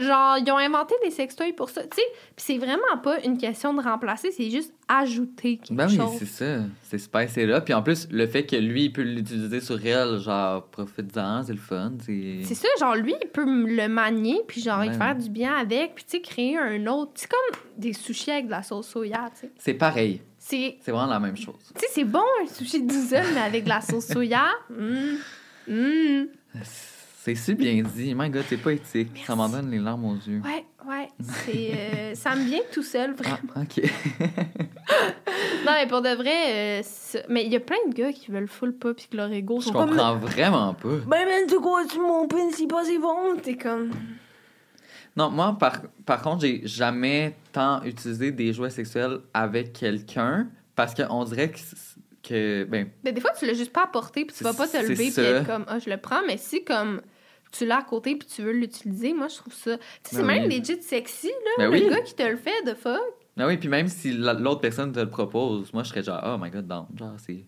Genre, 0.00 0.38
ils 0.38 0.50
ont 0.50 0.56
inventé 0.56 0.94
des 1.04 1.10
sextoys 1.10 1.52
pour 1.52 1.68
ça. 1.68 1.82
Tu 1.82 1.88
sais, 1.96 2.02
Puis 2.34 2.44
c'est 2.44 2.58
vraiment 2.58 2.98
pas 3.02 3.20
une 3.22 3.36
question 3.36 3.74
de 3.74 3.82
remplacer, 3.82 4.30
c'est 4.32 4.50
juste 4.50 4.72
ajouter 4.88 5.58
quelque 5.58 5.74
Ben 5.74 5.88
oui, 5.88 5.96
chose. 5.96 6.16
c'est 6.18 6.26
ça. 6.26 6.64
C'est 6.82 7.28
c'est 7.28 7.46
là. 7.46 7.60
Puis 7.60 7.74
en 7.74 7.82
plus, 7.82 8.08
le 8.10 8.26
fait 8.26 8.46
que 8.46 8.56
lui, 8.56 8.84
il 8.84 8.92
peut 8.92 9.02
l'utiliser 9.02 9.60
sur 9.60 9.84
elle, 9.84 10.18
genre, 10.18 10.64
profite-en, 10.68 11.42
c'est 11.44 11.52
le 11.52 11.58
fun. 11.58 11.92
C'est. 12.04 12.54
Ça, 12.54 12.68
genre 12.78 12.96
lui, 12.96 13.14
il 13.20 13.28
peut 13.28 13.44
le 13.44 13.88
manier, 13.88 14.40
puis 14.48 14.62
genre, 14.62 14.84
il 14.84 14.92
faire 14.94 15.16
du 15.16 15.28
bien 15.28 15.54
avec, 15.54 15.94
puis 15.94 16.04
tu 16.04 16.10
sais, 16.16 16.20
créer 16.20 16.56
un 16.56 16.86
autre. 16.86 17.12
C'est 17.14 17.28
comme 17.28 17.60
des 17.76 17.92
sushis 17.92 18.30
avec 18.30 18.46
de 18.46 18.50
la 18.52 18.62
sauce 18.62 18.88
soya, 18.88 19.30
tu 19.34 19.42
sais. 19.42 19.52
C'est 19.58 19.74
pareil. 19.74 20.22
C'est, 20.38 20.78
vraiment 20.86 21.06
la 21.06 21.20
même 21.20 21.36
chose. 21.36 21.54
tu 21.74 21.80
sais, 21.80 21.86
c'est 21.92 22.04
bon 22.04 22.24
un 22.42 22.46
sushi 22.46 22.82
de 22.82 23.34
mais 23.34 23.40
avec 23.40 23.64
de 23.64 23.68
la 23.68 23.80
sauce 23.80 24.06
soya. 24.06 24.46
Hum. 25.68 26.28
C'est 27.22 27.34
si 27.34 27.54
bien 27.54 27.82
dit. 27.82 28.14
My 28.14 28.30
God, 28.30 28.44
c'est 28.48 28.56
pas 28.56 28.72
éthique. 28.72 29.24
Ça 29.26 29.36
m'en 29.36 29.46
donne 29.46 29.70
les 29.70 29.78
larmes 29.78 30.06
aux 30.06 30.14
yeux. 30.14 30.40
Ouais, 30.42 30.64
ouais, 30.88 31.06
c'est, 31.20 31.70
euh, 31.74 32.14
ça 32.14 32.34
me 32.34 32.44
vient 32.44 32.62
tout 32.72 32.82
seul, 32.82 33.12
vraiment. 33.12 33.36
Ah, 33.54 33.60
ok. 33.60 33.82
Non, 35.66 35.72
mais 35.74 35.86
pour 35.86 36.00
de 36.00 36.08
vrai, 36.08 36.80
euh, 36.80 36.82
mais 37.28 37.44
il 37.44 37.52
y 37.52 37.56
a 37.56 37.60
plein 37.60 37.76
de 37.88 37.94
gars 37.94 38.10
qui 38.12 38.30
veulent 38.30 38.48
full 38.48 38.72
pas, 38.72 38.94
puis 38.94 39.06
que 39.10 39.16
leur 39.18 39.30
ego 39.30 39.60
Je 39.60 39.66
sont 39.66 39.72
comme... 39.72 39.90
comprends 39.90 40.16
vraiment 40.16 40.72
pas. 40.72 40.96
Ben, 41.06 41.26
man, 41.26 41.46
tu 41.46 41.60
quoi, 41.60 41.84
tu 41.84 41.98
mon 42.00 42.26
pin, 42.26 42.48
c'est 42.52 42.66
pas 42.66 42.84
c'est 42.84 42.98
bon? 42.98 43.36
T'es 43.42 43.56
comme. 43.56 43.90
Non, 45.14 45.30
moi, 45.30 45.54
par, 45.60 45.82
par 46.06 46.22
contre, 46.22 46.40
j'ai 46.40 46.62
jamais 46.64 47.36
tant 47.52 47.82
utilisé 47.82 48.32
des 48.32 48.54
jouets 48.54 48.70
sexuels 48.70 49.18
avec 49.34 49.74
quelqu'un 49.74 50.48
parce 50.74 50.94
qu'on 50.94 51.24
dirait 51.24 51.50
que, 51.50 51.58
que 52.22 52.64
ben, 52.64 52.88
Ben, 53.04 53.12
des 53.12 53.20
fois, 53.20 53.32
tu 53.38 53.44
l'as 53.44 53.54
juste 53.54 53.72
pas 53.74 53.84
apporté, 53.84 54.24
puis 54.24 54.34
tu 54.34 54.42
vas 54.42 54.54
pas 54.54 54.66
te 54.66 54.72
C'est 54.72 54.82
lever, 54.82 55.10
puis 55.10 55.22
être 55.22 55.46
comme, 55.46 55.66
ah, 55.68 55.78
je 55.78 55.90
le 55.90 55.98
prends. 55.98 56.22
Mais 56.26 56.38
si, 56.38 56.64
comme, 56.64 57.02
tu 57.52 57.66
l'as 57.66 57.78
à 57.78 57.82
côté, 57.82 58.16
puis 58.16 58.28
tu 58.28 58.42
veux 58.42 58.52
l'utiliser, 58.52 59.12
moi, 59.12 59.28
je 59.28 59.36
trouve 59.36 59.52
ça. 59.54 59.76
Tu 59.76 59.82
sais, 60.02 60.16
c'est 60.16 60.22
Ben 60.22 60.26
même 60.26 60.48
legit 60.48 60.82
sexy, 60.82 61.28
là. 61.28 61.50
Ben 61.58 61.70
le 61.70 61.70
oui. 61.70 61.88
gars 61.90 62.00
qui 62.02 62.14
te 62.14 62.22
le 62.22 62.36
fait, 62.36 62.62
de 62.66 62.74
fuck. 62.74 63.00
ah 63.38 63.46
oui, 63.46 63.56
puis 63.56 63.68
même 63.68 63.88
si 63.88 64.12
la- 64.12 64.34
l'autre 64.34 64.60
personne 64.60 64.92
te 64.92 65.00
le 65.00 65.08
propose, 65.10 65.72
moi, 65.72 65.82
je 65.82 65.88
serais 65.90 66.02
genre, 66.02 66.20
oh 66.24 66.36
my 66.42 66.50
God, 66.50 66.66
down. 66.66 66.86
Genre, 66.96 67.14
c'est. 67.18 67.44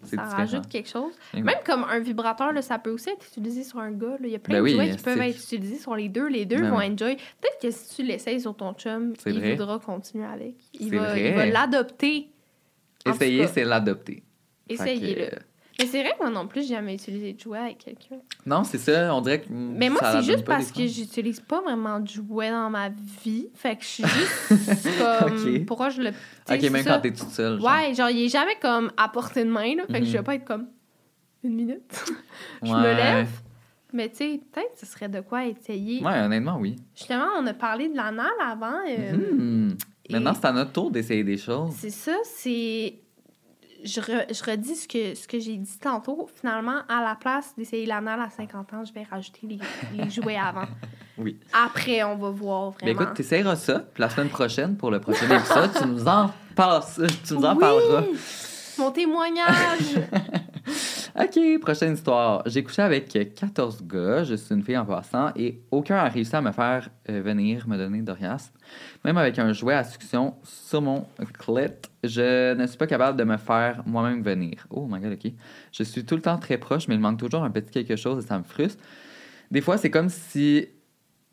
Ça 0.00 0.10
différent. 0.16 0.36
rajoute 0.36 0.68
quelque 0.68 0.88
chose. 0.88 1.12
Même 1.34 1.56
comme 1.66 1.82
un 1.82 1.98
vibrateur, 1.98 2.52
là, 2.52 2.62
ça 2.62 2.78
peut 2.78 2.90
aussi 2.92 3.10
être 3.10 3.26
utilisé 3.26 3.64
sur 3.64 3.80
un 3.80 3.90
gars. 3.90 4.10
là. 4.20 4.26
Il 4.26 4.30
y 4.30 4.36
a 4.36 4.38
plein 4.38 4.54
Ben 4.54 4.58
de 4.60 4.64
oui, 4.64 4.72
jouets 4.74 4.90
qui 4.96 5.02
peuvent 5.02 5.20
être 5.20 5.36
utilisés 5.36 5.78
sur 5.78 5.96
les 5.96 6.08
deux. 6.08 6.28
Les 6.28 6.44
deux 6.46 6.60
Ben 6.60 6.70
vont 6.70 6.76
enjoy. 6.76 7.16
Peut-être 7.16 7.58
que 7.60 7.70
si 7.72 7.96
tu 7.96 8.02
l'essayes 8.04 8.40
sur 8.40 8.54
ton 8.56 8.74
chum, 8.74 9.14
il 9.26 9.40
vrai. 9.40 9.56
voudra 9.56 9.80
continuer 9.80 10.24
avec. 10.26 10.54
Il 10.74 10.94
va, 10.96 11.46
l'adopter. 11.46 12.30
Essayer, 13.04 13.48
c'est 13.48 13.64
l'adopter. 13.64 14.22
Essayez-le. 14.68 15.30
Mais 15.80 15.86
c'est 15.86 16.02
vrai 16.02 16.12
que 16.12 16.18
moi 16.22 16.30
non 16.30 16.48
plus, 16.48 16.62
j'ai 16.62 16.74
jamais 16.74 16.94
utilisé 16.94 17.32
de 17.34 17.38
jouet 17.40 17.58
avec 17.58 17.78
quelqu'un. 17.78 18.16
Non, 18.44 18.64
c'est 18.64 18.78
ça. 18.78 19.14
On 19.14 19.20
dirait 19.20 19.40
que. 19.42 19.46
Mais 19.50 19.88
moi, 19.88 20.00
c'est 20.02 20.22
juste 20.22 20.44
parce 20.44 20.72
que 20.72 20.86
j'utilise 20.86 21.38
pas 21.40 21.60
vraiment 21.60 22.00
de 22.00 22.08
jouets 22.08 22.50
dans 22.50 22.68
ma 22.68 22.88
vie. 23.24 23.48
Fait 23.54 23.76
que 23.76 23.82
je 23.84 23.88
suis 23.88 24.04
juste 24.50 24.88
comme. 24.98 25.64
Pourquoi 25.66 25.90
je 25.90 26.02
le. 26.02 26.08
Ok, 26.50 26.62
même 26.70 26.82
ça. 26.82 26.94
quand 26.94 27.00
t'es 27.00 27.12
toute 27.12 27.30
seule. 27.30 27.60
genre. 27.60 27.70
Ouais, 27.72 27.94
genre, 27.94 28.10
il 28.10 28.24
est 28.24 28.28
jamais 28.28 28.56
comme 28.60 28.90
à 28.96 29.08
portée 29.08 29.44
de 29.44 29.50
main, 29.50 29.76
là. 29.76 29.84
Fait 29.86 30.00
que 30.00 30.04
je 30.06 30.10
Mhm. 30.10 30.16
vais 30.16 30.22
pas 30.24 30.34
être 30.34 30.44
comme. 30.44 30.66
Une 31.44 31.54
minute. 31.54 32.04
je 32.62 32.72
me 32.72 32.82
lève. 32.96 33.28
Mais 33.92 34.08
tu 34.10 34.16
sais, 34.16 34.40
peut-être 34.52 34.72
que 34.74 34.80
ce 34.80 34.86
serait 34.86 35.08
de 35.08 35.20
quoi 35.20 35.46
essayer. 35.46 36.02
Ouais, 36.04 36.18
honnêtement, 36.20 36.58
oui. 36.60 36.74
Justement, 36.96 37.26
on 37.38 37.46
a 37.46 37.54
parlé 37.54 37.88
de 37.88 37.96
l'anal 37.96 38.26
avant. 38.44 38.80
euh, 38.88 39.12
Hmm. 39.16 39.74
Maintenant, 40.10 40.34
c'est 40.34 40.46
à 40.46 40.52
notre 40.52 40.72
tour 40.72 40.90
d'essayer 40.90 41.22
des 41.22 41.36
choses. 41.36 41.72
C'est 41.76 41.90
ça, 41.90 42.16
c'est. 42.24 42.94
Je, 43.84 44.00
re- 44.00 44.26
je 44.34 44.50
redis 44.50 44.74
ce 44.76 44.88
que, 44.88 45.14
ce 45.14 45.28
que 45.28 45.38
j'ai 45.38 45.56
dit 45.56 45.78
tantôt. 45.80 46.28
Finalement, 46.40 46.80
à 46.88 47.00
la 47.02 47.14
place 47.14 47.54
d'essayer 47.56 47.86
l'anal 47.86 48.20
à 48.20 48.28
50 48.30 48.72
ans, 48.74 48.84
je 48.84 48.92
vais 48.92 49.04
rajouter 49.08 49.40
les, 49.46 49.58
les 49.94 50.10
jouets 50.10 50.36
avant. 50.38 50.66
Oui. 51.20 51.36
Après, 51.52 52.04
on 52.04 52.14
va 52.14 52.30
voir 52.30 52.74
Mais 52.80 52.92
vraiment. 52.92 53.00
écoute, 53.06 53.16
tu 53.16 53.22
essaieras 53.22 53.56
ça. 53.56 53.82
La 53.96 54.08
semaine 54.08 54.28
prochaine, 54.28 54.76
pour 54.76 54.92
le 54.92 55.00
prochain 55.00 55.28
épisode, 55.28 55.72
tu 55.76 55.84
nous 55.88 56.06
en, 56.06 56.30
passes, 56.54 57.00
tu 57.26 57.34
nous 57.34 57.44
en 57.44 57.54
Oui! 57.54 57.58
parleras. 57.58 58.04
Mon 58.78 58.92
témoignage! 58.92 59.96
OK, 61.20 61.60
prochaine 61.60 61.94
histoire. 61.94 62.44
J'ai 62.46 62.62
couché 62.62 62.80
avec 62.80 63.08
14 63.08 63.82
gars, 63.88 64.22
je 64.22 64.36
suis 64.36 64.54
une 64.54 64.62
fille 64.62 64.76
en 64.76 64.84
passant, 64.84 65.32
et 65.34 65.62
aucun 65.72 65.96
a 65.96 66.08
réussi 66.08 66.36
à 66.36 66.40
me 66.40 66.52
faire 66.52 66.90
euh, 67.08 67.20
venir 67.20 67.66
me 67.66 67.76
donner 67.76 68.02
d'orgasme. 68.02 68.52
Même 69.04 69.18
avec 69.18 69.36
un 69.40 69.52
jouet 69.52 69.74
à 69.74 69.82
succion 69.82 70.36
sur 70.44 70.80
mon 70.80 71.08
clit, 71.36 71.74
je 72.04 72.54
ne 72.54 72.64
suis 72.68 72.78
pas 72.78 72.86
capable 72.86 73.18
de 73.18 73.24
me 73.24 73.36
faire 73.36 73.82
moi-même 73.84 74.22
venir. 74.22 74.64
Oh 74.70 74.86
my 74.88 75.00
god, 75.00 75.14
OK. 75.14 75.32
Je 75.72 75.82
suis 75.82 76.04
tout 76.04 76.14
le 76.14 76.22
temps 76.22 76.38
très 76.38 76.56
proche, 76.56 76.86
mais 76.86 76.94
il 76.94 77.00
manque 77.00 77.18
toujours 77.18 77.42
un 77.42 77.50
petit 77.50 77.72
quelque 77.72 77.96
chose 77.96 78.24
et 78.24 78.26
ça 78.28 78.38
me 78.38 78.44
frustre. 78.44 78.80
Des 79.50 79.60
fois, 79.60 79.76
c'est 79.76 79.90
comme 79.90 80.10
si 80.10 80.68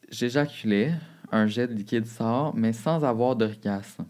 j'éjaculais, 0.09 0.93
un 1.31 1.45
jet 1.45 1.67
de 1.67 1.73
liquide 1.73 2.07
sort, 2.07 2.55
mais 2.55 2.73
sans 2.73 3.05
avoir 3.05 3.35
d'orgasme. 3.35 4.05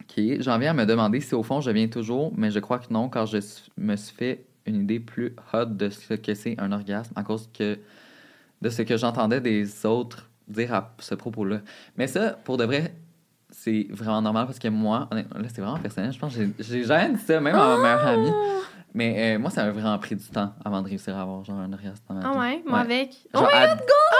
OK. 0.00 0.20
J'en 0.40 0.58
viens 0.58 0.72
à 0.72 0.74
me 0.74 0.84
demander 0.84 1.20
si 1.20 1.36
au 1.36 1.44
fond 1.44 1.60
je 1.60 1.70
viens 1.70 1.86
toujours, 1.86 2.32
mais 2.36 2.50
je 2.50 2.58
crois 2.58 2.80
que 2.80 2.92
non, 2.92 3.08
car 3.08 3.26
je 3.26 3.38
me 3.78 3.94
suis 3.94 4.16
fait 4.16 4.46
une 4.66 4.82
idée 4.82 5.00
plus 5.00 5.34
hot 5.52 5.66
de 5.66 5.90
ce 5.90 6.14
que 6.14 6.34
c'est 6.34 6.54
un 6.58 6.72
orgasme 6.72 7.12
à 7.16 7.22
cause 7.22 7.48
que 7.56 7.78
de 8.62 8.70
ce 8.70 8.82
que 8.82 8.96
j'entendais 8.96 9.40
des 9.40 9.84
autres 9.86 10.28
dire 10.48 10.72
à 10.74 10.94
ce 10.98 11.14
propos-là. 11.14 11.60
Mais 11.96 12.06
ça, 12.06 12.30
pour 12.44 12.56
de 12.56 12.64
vrai, 12.64 12.94
c'est 13.50 13.86
vraiment 13.90 14.22
normal 14.22 14.46
parce 14.46 14.58
que 14.58 14.68
moi, 14.68 15.08
honnêtement, 15.10 15.38
là, 15.40 15.48
c'est 15.54 15.60
vraiment 15.60 15.78
personnel. 15.78 16.12
Je 16.12 16.18
pense 16.18 16.34
que 16.36 16.42
j'ai- 16.58 16.84
jamais 16.84 17.14
dit 17.14 17.20
ça, 17.20 17.40
même 17.40 17.54
à 17.54 17.76
ma 17.76 17.82
meilleure 17.82 18.06
amie. 18.06 18.32
Mais 18.94 19.34
euh, 19.34 19.38
moi, 19.38 19.50
ça 19.50 19.64
m'a 19.64 19.70
vraiment 19.72 19.98
pris 19.98 20.14
du 20.16 20.24
temps 20.28 20.52
avant 20.64 20.80
de 20.80 20.88
réussir 20.88 21.16
à 21.16 21.22
avoir 21.22 21.44
genre 21.44 21.58
un 21.58 21.72
orgasme 21.72 22.02
Ah 22.22 22.38
ouais, 22.38 22.62
moi 22.66 22.78
avec. 22.80 23.10
Oh 23.34 23.40
my 23.40 23.46
god, 23.46 23.78
go! 23.78 23.92
Ah, 24.12 24.16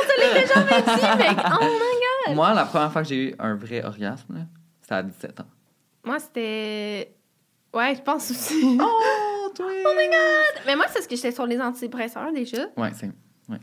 on 0.00 0.08
se 0.08 0.20
l'est 0.34 0.40
déjà 0.42 0.54
fait 0.62 1.16
mec! 1.16 1.38
Oh 1.46 1.64
my 1.64 2.26
god! 2.26 2.34
Moi, 2.36 2.52
la 2.54 2.64
première 2.66 2.92
fois 2.92 3.02
que 3.02 3.08
j'ai 3.08 3.30
eu 3.30 3.34
un 3.38 3.54
vrai 3.54 3.82
orgasme, 3.84 4.46
c'était 4.82 4.94
à 4.94 5.02
17 5.02 5.40
ans. 5.40 5.46
Moi, 6.04 6.18
c'était. 6.18 7.14
Ouais, 7.72 7.94
je 7.94 8.02
pense 8.02 8.30
aussi. 8.30 8.78
Oh, 8.80 9.00
Oh 9.60 9.94
my 9.96 10.06
god! 10.06 10.62
Mais 10.66 10.76
moi, 10.76 10.86
c'est 10.88 11.02
ce 11.02 11.08
que 11.08 11.16
j'étais 11.16 11.32
sur 11.32 11.46
les 11.46 11.60
antidépresseurs 11.60 12.32
déjà, 12.32 12.66
Ouais, 12.76 12.90
c'est. 12.94 13.10
Ouais. 13.48 13.58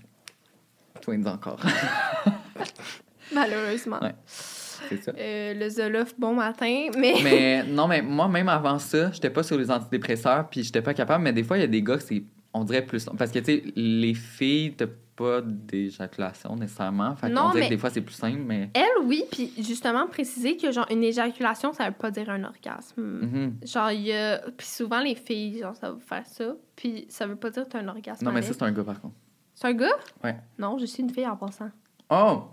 Twins 1.01 1.27
encore. 1.27 1.59
malheureusement. 3.33 3.99
Ouais. 4.01 4.15
c'est 4.25 5.03
ça. 5.03 5.11
Euh, 5.17 5.53
le 5.53 5.69
Zoloft, 5.69 6.15
bon 6.19 6.33
matin, 6.33 6.87
mais. 6.97 7.15
Mais 7.23 7.63
non, 7.67 7.87
mais 7.87 8.01
moi, 8.01 8.27
même 8.27 8.49
avant 8.49 8.79
ça, 8.79 9.11
j'étais 9.11 9.29
pas 9.29 9.43
sur 9.43 9.57
les 9.57 9.69
antidépresseurs, 9.71 10.47
puis 10.49 10.63
j'étais 10.63 10.81
pas 10.81 10.93
capable. 10.93 11.23
Mais 11.23 11.33
des 11.33 11.43
fois, 11.43 11.57
il 11.57 11.61
y 11.61 11.63
a 11.63 11.67
des 11.67 11.81
gars 11.81 11.99
c'est, 11.99 12.23
on 12.59 12.63
dirait 12.63 12.85
plus. 12.85 13.05
long. 13.05 13.15
Parce 13.15 13.31
que, 13.31 13.39
tu 13.39 13.45
sais, 13.45 13.63
les 13.75 14.13
filles, 14.13 14.73
t'as 14.75 14.87
pas 15.15 15.41
d'éjaculation 15.41 16.55
nécessairement. 16.57 17.15
Fait 17.15 17.29
Non, 17.29 17.43
qu'on 17.43 17.47
dirait 17.51 17.59
mais- 17.61 17.65
que 17.69 17.73
des 17.75 17.77
fois, 17.77 17.89
c'est 17.89 18.01
plus 18.01 18.15
simple, 18.15 18.39
mais. 18.45 18.69
Elle, 18.73 19.03
oui, 19.05 19.23
puis 19.31 19.53
justement, 19.59 20.07
préciser 20.07 20.57
que, 20.57 20.71
genre, 20.71 20.87
une 20.91 21.03
éjaculation, 21.03 21.71
ça 21.73 21.85
veut 21.87 21.95
pas 21.95 22.11
dire 22.11 22.29
un 22.29 22.43
orgasme. 22.43 23.01
Mhm. 23.01 23.57
Genre, 23.65 23.91
il 23.91 24.01
y 24.01 24.11
a. 24.13 24.39
Puis 24.57 24.67
souvent, 24.67 24.99
les 25.01 25.15
filles, 25.15 25.59
genre, 25.59 25.75
ça 25.75 25.91
va 25.91 25.97
faire 25.99 26.25
ça, 26.27 26.53
puis 26.75 27.05
ça 27.09 27.27
veut 27.27 27.35
pas 27.37 27.49
dire 27.49 27.63
que 27.63 27.69
t'as 27.69 27.79
un 27.79 27.87
orgasme. 27.87 28.25
Non, 28.25 28.31
mais 28.31 28.41
ça, 28.41 28.51
c'est 28.53 28.63
un 28.63 28.71
gars, 28.71 28.83
par 28.83 28.99
contre. 28.99 29.15
C'est 29.53 29.67
un 29.67 29.73
gars? 29.73 29.95
Ouais. 30.23 30.35
Non, 30.59 30.77
je 30.77 30.85
suis 30.85 31.01
une 31.01 31.09
fille 31.09 31.27
en 31.27 31.37
passant. 31.37 31.69
Oh! 32.09 32.43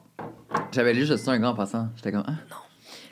J'avais 0.71 0.95
lu 0.95 1.01
juste 1.05 1.25
ça, 1.25 1.33
un 1.33 1.39
gars 1.41 1.51
en 1.51 1.55
passant. 1.55 1.89
J'étais 1.97 2.13
comme, 2.13 2.25
ah. 2.27 2.35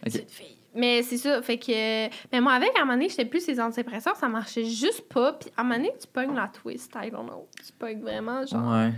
Ok. 0.06 0.12
C'est 0.12 0.22
une 0.22 0.28
fille. 0.28 0.56
Mais 0.74 1.02
c'est 1.02 1.16
ça, 1.16 1.42
fait 1.42 1.58
que. 1.58 2.08
Mais 2.32 2.40
moi, 2.40 2.52
avec, 2.52 2.70
à 2.76 2.82
un 2.82 2.84
moment 2.84 2.94
donné, 2.94 3.08
j'étais 3.08 3.24
plus 3.24 3.40
ces 3.44 3.60
antidépresseurs, 3.60 4.16
ça 4.16 4.28
marchait 4.28 4.64
juste 4.64 5.08
pas. 5.12 5.32
Puis 5.32 5.50
à 5.56 5.60
un 5.60 5.64
moment 5.64 5.76
donné, 5.76 5.92
tu 6.00 6.06
pognes 6.06 6.34
la 6.34 6.48
twist, 6.48 6.92
I 6.96 7.10
don't 7.10 7.26
know. 7.26 7.48
Tu 7.66 7.72
pognes 7.72 8.00
vraiment, 8.00 8.46
genre. 8.46 8.70
Ouais. 8.72 8.92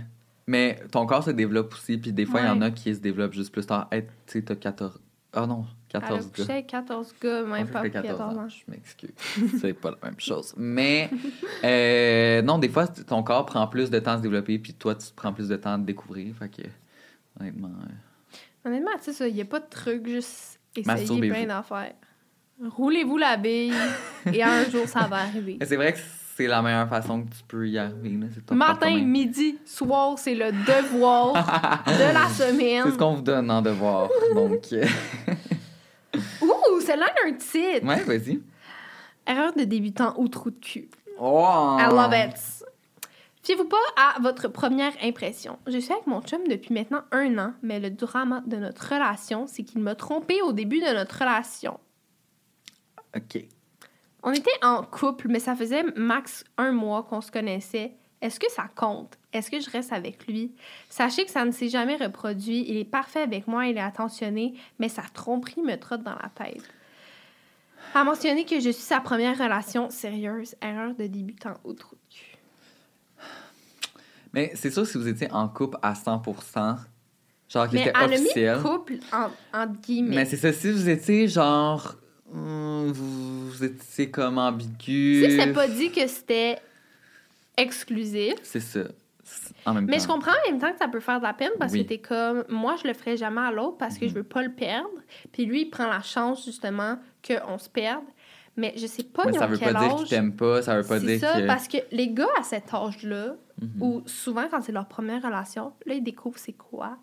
Mais 0.45 0.77
ton 0.91 1.05
corps 1.05 1.23
se 1.23 1.31
développe 1.31 1.73
aussi, 1.73 1.97
puis 1.97 2.11
des 2.11 2.25
fois, 2.25 2.41
il 2.41 2.47
y 2.47 2.49
en 2.49 2.61
a 2.61 2.69
qui 2.69 2.93
se 2.93 2.99
développent 2.99 3.33
juste 3.33 3.51
plus 3.51 3.65
tard. 3.65 3.87
Hey, 3.91 4.03
tu 4.27 4.33
sais, 4.33 4.41
t'as 4.43 4.55
14. 4.55 4.99
Ah 5.35 5.47
non, 5.47 5.65
Elle 5.91 5.97
a 5.97 6.01
14 6.01 6.27
couché 6.31 6.43
gars. 6.45 6.53
avec 6.53 6.67
14 6.67 7.15
gars, 7.19 7.41
même 7.43 7.67
pas 7.67 7.81
que 7.81 7.87
14, 7.87 8.17
14 8.19 8.37
ans. 8.37 8.47
Je 8.49 8.63
m'excuse. 8.67 9.09
C'est 9.59 9.73
pas 9.73 9.89
la 9.91 9.97
même 10.09 10.19
chose. 10.19 10.53
Mais 10.57 11.09
euh, 11.63 12.41
non, 12.43 12.59
des 12.59 12.69
fois, 12.69 12.87
ton 12.87 13.23
corps 13.23 13.45
prend 13.47 13.65
plus 13.67 13.89
de 13.89 13.97
temps 13.99 14.11
à 14.11 14.17
se 14.17 14.21
développer, 14.21 14.59
puis 14.59 14.73
toi, 14.75 14.93
tu 14.93 15.07
prends 15.15 15.33
plus 15.33 15.47
de 15.47 15.55
temps 15.55 15.73
à 15.73 15.77
te 15.79 15.83
découvrir. 15.85 16.35
Fait 16.35 16.49
que, 16.49 16.61
honnêtement. 17.39 17.69
euh, 17.69 18.69
Honnêtement, 18.69 18.91
tu 18.97 19.05
sais, 19.05 19.13
ça, 19.13 19.27
il 19.27 19.33
n'y 19.33 19.41
a 19.41 19.45
pas 19.45 19.59
de 19.59 19.67
truc, 19.69 20.07
juste 20.07 20.59
Masturbez-vous. 20.85 21.33
plein 21.35 21.45
d'affaires. 21.45 21.93
Roulez-vous 22.77 23.17
la 23.17 23.37
bille 23.37 23.73
et 24.31 24.43
un 24.43 24.63
jour, 24.69 24.87
ça 24.87 25.01
va 25.07 25.17
arriver. 25.17 25.57
C'est 25.65 25.75
vrai 25.75 25.93
que 25.93 25.99
c'est 26.35 26.47
la 26.47 26.61
meilleure 26.61 26.87
façon 26.87 27.23
que 27.23 27.29
tu 27.29 27.43
peux 27.47 27.67
y 27.67 27.77
arriver. 27.77 28.09
là, 28.49 28.55
Matin, 28.55 28.97
midi, 29.01 29.57
soir, 29.65 30.17
c'est 30.17 30.35
le 30.35 30.51
devoir 30.51 31.33
de 31.85 32.13
la 32.13 32.27
semaine. 32.29 32.83
C'est 32.85 32.91
ce 32.91 32.97
qu'on 32.97 33.15
vous 33.15 33.21
donne 33.21 33.49
en 33.51 33.61
devoir. 33.61 34.09
Donc, 34.33 34.61
Ouh, 36.41 36.79
celle-là 36.81 37.07
a 37.07 37.27
un 37.27 37.33
titre. 37.33 37.85
ouais, 37.85 38.03
vas-y. 38.03 38.39
Erreur 39.25 39.53
de 39.53 39.63
débutant 39.63 40.13
ou 40.17 40.27
trou 40.27 40.51
de 40.51 40.59
cul. 40.59 40.89
Oh! 41.19 41.77
I 41.79 41.87
love 41.89 42.13
it. 42.13 42.35
Fiez-vous 43.43 43.65
pas 43.65 43.77
à 43.97 44.21
votre 44.21 44.47
première 44.47 44.93
impression. 45.03 45.59
Je 45.67 45.77
suis 45.77 45.91
avec 45.91 46.07
mon 46.07 46.21
chum 46.21 46.47
depuis 46.47 46.73
maintenant 46.73 47.03
un 47.11 47.37
an, 47.37 47.53
mais 47.61 47.81
le 47.81 47.89
drama 47.89 48.41
de 48.47 48.55
notre 48.55 48.93
relation, 48.93 49.47
c'est 49.47 49.63
qu'il 49.63 49.81
m'a 49.81 49.95
trompé 49.95 50.41
au 50.41 50.53
début 50.53 50.79
de 50.79 50.93
notre 50.93 51.19
relation. 51.19 51.77
OK. 53.15 53.43
On 54.23 54.31
était 54.31 54.49
en 54.63 54.83
couple, 54.83 55.27
mais 55.27 55.39
ça 55.39 55.57
faisait 55.57 55.83
max 55.97 56.45
un 56.57 56.71
mois 56.71 57.03
qu'on 57.03 57.19
se 57.19 57.31
connaissait. 57.31 57.91
Est-ce 58.21 58.39
que 58.39 58.49
ça 58.49 58.69
compte? 58.73 59.17
Est-ce 59.33 59.51
que 59.51 59.59
je 59.59 59.69
reste 59.69 59.91
avec 59.91 60.25
lui? 60.25 60.55
Sachez 60.87 61.25
que 61.25 61.31
ça 61.31 61.43
ne 61.43 61.51
s'est 61.51 61.67
jamais 61.67 61.97
reproduit. 61.97 62.63
Il 62.69 62.77
est 62.77 62.85
parfait 62.85 63.23
avec 63.23 63.47
moi, 63.47 63.67
il 63.67 63.75
est 63.75 63.81
attentionné, 63.81 64.53
mais 64.79 64.87
sa 64.87 65.01
tromperie 65.01 65.61
me 65.61 65.75
trotte 65.75 66.03
dans 66.03 66.15
la 66.15 66.29
tête. 66.33 66.63
A 67.93 68.05
mentionné 68.05 68.45
que 68.45 68.61
je 68.61 68.69
suis 68.69 68.83
sa 68.83 69.01
première 69.01 69.37
relation 69.37 69.89
sérieuse. 69.89 70.55
Erreur 70.61 70.95
de 70.95 71.07
débutant 71.07 71.55
au 71.65 71.73
trou 71.73 71.97
de 71.97 72.15
cul. 72.15 72.32
Mais 74.33 74.51
c'est 74.55 74.71
sûr, 74.71 74.85
si 74.87 74.97
vous 74.97 75.07
étiez 75.07 75.31
en 75.31 75.47
couple 75.47 75.77
à 75.81 75.93
100%, 75.93 76.77
genre 77.49 77.67
qui 77.69 77.75
Mais 77.75 77.81
était 77.87 77.97
officiel. 78.03 78.59
couple 78.61 78.93
en, 79.11 79.29
entre 79.57 79.79
guillemets. 79.81 80.15
Mais 80.15 80.25
c'est 80.25 80.37
ça, 80.37 80.51
si 80.51 80.71
vous 80.71 80.89
étiez 80.89 81.27
genre. 81.27 81.95
hum, 82.33 82.91
vous, 82.91 83.49
vous 83.51 83.63
étiez 83.63 84.09
comme 84.09 84.37
ambigu. 84.39 85.23
Si 85.29 85.37
c'est 85.39 85.53
pas 85.53 85.67
dit 85.67 85.91
que 85.91 86.07
c'était 86.07 86.57
exclusif. 87.57 88.35
C'est 88.43 88.59
ça. 88.59 88.81
En 89.65 89.73
même 89.73 89.85
Mais 89.85 89.97
temps. 89.97 90.03
je 90.03 90.07
comprends 90.07 90.31
en 90.31 90.51
même 90.51 90.59
temps 90.59 90.71
que 90.71 90.77
ça 90.79 90.87
peut 90.87 90.99
faire 90.99 91.19
de 91.19 91.23
la 91.23 91.33
peine 91.33 91.51
parce 91.57 91.71
Oui. 91.71 91.83
que 91.83 91.89
t'es 91.89 91.97
comme, 91.99 92.43
moi, 92.49 92.75
je 92.81 92.87
le 92.87 92.93
ferais 92.93 93.15
jamais 93.17 93.41
à 93.41 93.51
l'autre 93.51 93.77
parce 93.77 93.93
Mhm. 93.95 93.99
que 94.01 94.07
je 94.09 94.13
veux 94.15 94.23
pas 94.23 94.41
le 94.43 94.51
perdre. 94.51 94.89
Puis 95.31 95.45
lui, 95.45 95.61
il 95.61 95.69
prend 95.69 95.87
la 95.87 96.01
chance, 96.01 96.43
justement, 96.45 96.97
qu'on 97.25 97.57
se 97.57 97.69
perde. 97.69 98.03
Mais 98.57 98.73
je 98.77 98.85
sais 98.85 99.03
pas, 99.03 99.25
Mais 99.25 99.33
ça 99.33 99.47
veut 99.47 99.57
pas 99.57 99.69
dire 99.73 99.81
âge. 99.81 99.95
qu'ils 100.01 100.09
t'aiment 100.09 100.35
pas, 100.35 100.61
ça 100.61 100.75
veut 100.79 100.87
pas 100.87 100.99
dire 100.99 101.19
ça, 101.19 101.41
que. 101.41 101.47
parce 101.47 101.67
que 101.67 101.77
les 101.91 102.09
gars 102.09 102.27
à 102.39 102.43
cet 102.43 102.71
âge-là, 102.73 103.35
Mhm. 103.61 103.81
ou 103.81 104.03
souvent 104.07 104.47
quand 104.49 104.61
c'est 104.61 104.71
leur 104.71 104.87
première 104.87 105.21
relation, 105.21 105.73
là, 105.85 105.93
ils 105.93 106.03
découvrent 106.03 106.39
c'est 106.39 106.53
quoi 106.53 106.97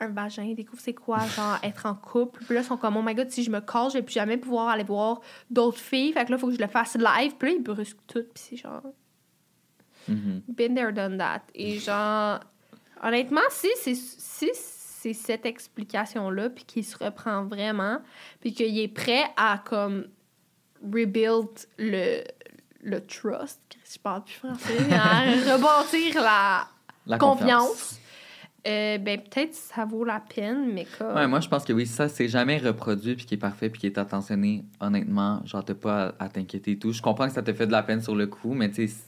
un 0.00 0.08
vagin, 0.08 0.44
ils 0.44 0.54
découvrent 0.54 0.80
c'est 0.82 0.94
quoi, 0.94 1.18
genre, 1.26 1.58
être 1.62 1.86
en 1.86 1.94
couple. 1.94 2.44
Puis 2.44 2.54
là, 2.54 2.60
ils 2.60 2.64
sont 2.64 2.76
comme, 2.76 2.96
oh 2.96 3.02
my 3.02 3.14
god, 3.14 3.30
si 3.30 3.42
je 3.42 3.50
me 3.50 3.60
cache, 3.60 3.92
je 3.92 3.98
vais 3.98 4.02
plus 4.02 4.14
jamais 4.14 4.36
pouvoir 4.36 4.68
aller 4.68 4.84
voir 4.84 5.20
d'autres 5.50 5.78
filles. 5.78 6.12
Fait 6.12 6.24
que 6.24 6.30
là, 6.30 6.36
il 6.36 6.40
faut 6.40 6.46
que 6.48 6.54
je 6.54 6.60
le 6.60 6.66
fasse 6.68 6.94
live. 6.96 7.34
Puis 7.36 7.48
là, 7.50 7.54
ils 7.56 7.62
brusquent 7.62 8.06
tout. 8.06 8.22
Puis 8.32 8.42
c'est 8.48 8.56
genre, 8.56 8.82
Mhm. 10.08 10.42
been 10.48 10.74
there, 10.74 10.92
done 10.92 11.18
that. 11.18 11.42
Et 11.54 11.78
genre, 11.78 12.40
honnêtement, 13.02 13.40
si 13.50 13.68
c'est 13.76 13.94
si 13.94 14.50
c'est 14.54 15.12
cette 15.14 15.46
explication-là, 15.46 16.50
puis 16.50 16.64
qu'il 16.64 16.84
se 16.84 16.96
reprend 17.02 17.44
vraiment, 17.44 17.98
puis 18.40 18.52
qu'il 18.52 18.78
est 18.78 18.88
prêt 18.88 19.24
à, 19.36 19.60
comme, 19.64 20.06
rebuild 20.82 21.48
le, 21.78 22.22
le 22.82 23.00
trust, 23.06 23.60
je 23.94 23.98
parle 23.98 24.24
plus 24.24 24.34
français, 24.34 24.92
à 24.92 25.20
rebâtir 25.54 26.14
la, 26.22 26.68
La 27.06 27.18
confiance, 27.18 27.98
euh, 28.66 28.98
ben 28.98 29.20
peut-être 29.20 29.54
ça 29.54 29.84
vaut 29.84 30.04
la 30.04 30.20
peine, 30.20 30.72
mais 30.72 30.86
comme... 30.98 31.14
Ouais, 31.14 31.26
moi, 31.26 31.40
je 31.40 31.48
pense 31.48 31.64
que 31.64 31.72
oui, 31.72 31.86
si 31.86 31.92
ça 31.94 32.08
s'est 32.08 32.28
jamais 32.28 32.58
reproduit, 32.58 33.16
puis 33.16 33.26
qui 33.26 33.34
est 33.34 33.38
parfait, 33.38 33.68
puis 33.70 33.80
qui 33.80 33.86
est 33.86 33.98
attentionné, 33.98 34.64
honnêtement, 34.80 35.42
genre, 35.44 35.64
t'as 35.64 35.74
pas 35.74 36.14
à, 36.18 36.24
à 36.24 36.28
t'inquiéter 36.28 36.72
et 36.72 36.78
tout. 36.78 36.92
Je 36.92 37.02
comprends 37.02 37.26
que 37.26 37.34
ça 37.34 37.42
te 37.42 37.52
fait 37.52 37.66
de 37.66 37.72
la 37.72 37.82
peine 37.82 38.00
sur 38.02 38.14
le 38.14 38.26
coup, 38.26 38.54
mais 38.54 38.68
tu 38.70 38.76
sais, 38.76 38.86
si- 38.88 39.02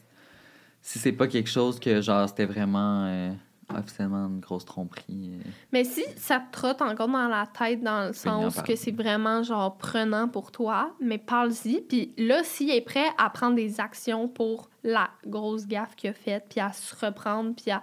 si 0.82 0.98
c'est 0.98 1.12
pas 1.12 1.28
quelque 1.28 1.48
chose 1.48 1.78
que, 1.80 2.00
genre, 2.00 2.28
c'était 2.28 2.44
vraiment 2.46 3.04
euh, 3.06 3.32
officiellement 3.78 4.26
une 4.26 4.40
grosse 4.40 4.64
tromperie. 4.64 5.32
euh, 5.34 5.48
Mais 5.72 5.84
si 5.84 6.02
ça 6.16 6.40
te 6.40 6.52
trotte 6.52 6.82
encore 6.82 7.08
dans 7.08 7.28
la 7.28 7.46
tête, 7.46 7.82
dans 7.82 8.08
le 8.08 8.12
sens 8.12 8.60
que 8.62 8.76
c'est 8.76 8.90
vraiment 8.92 9.42
genre 9.42 9.76
prenant 9.76 10.28
pour 10.28 10.52
toi, 10.52 10.94
mais 11.00 11.18
parle-y. 11.18 11.80
Puis 11.82 12.12
là, 12.18 12.42
s'il 12.44 12.70
est 12.70 12.80
prêt 12.80 13.06
à 13.18 13.30
prendre 13.30 13.56
des 13.56 13.80
actions 13.80 14.28
pour 14.28 14.68
la 14.82 15.08
grosse 15.26 15.66
gaffe 15.66 15.94
qu'il 15.96 16.10
a 16.10 16.12
faite, 16.12 16.46
puis 16.50 16.60
à 16.60 16.72
se 16.72 16.94
reprendre, 17.04 17.54
puis 17.54 17.70
à. 17.70 17.82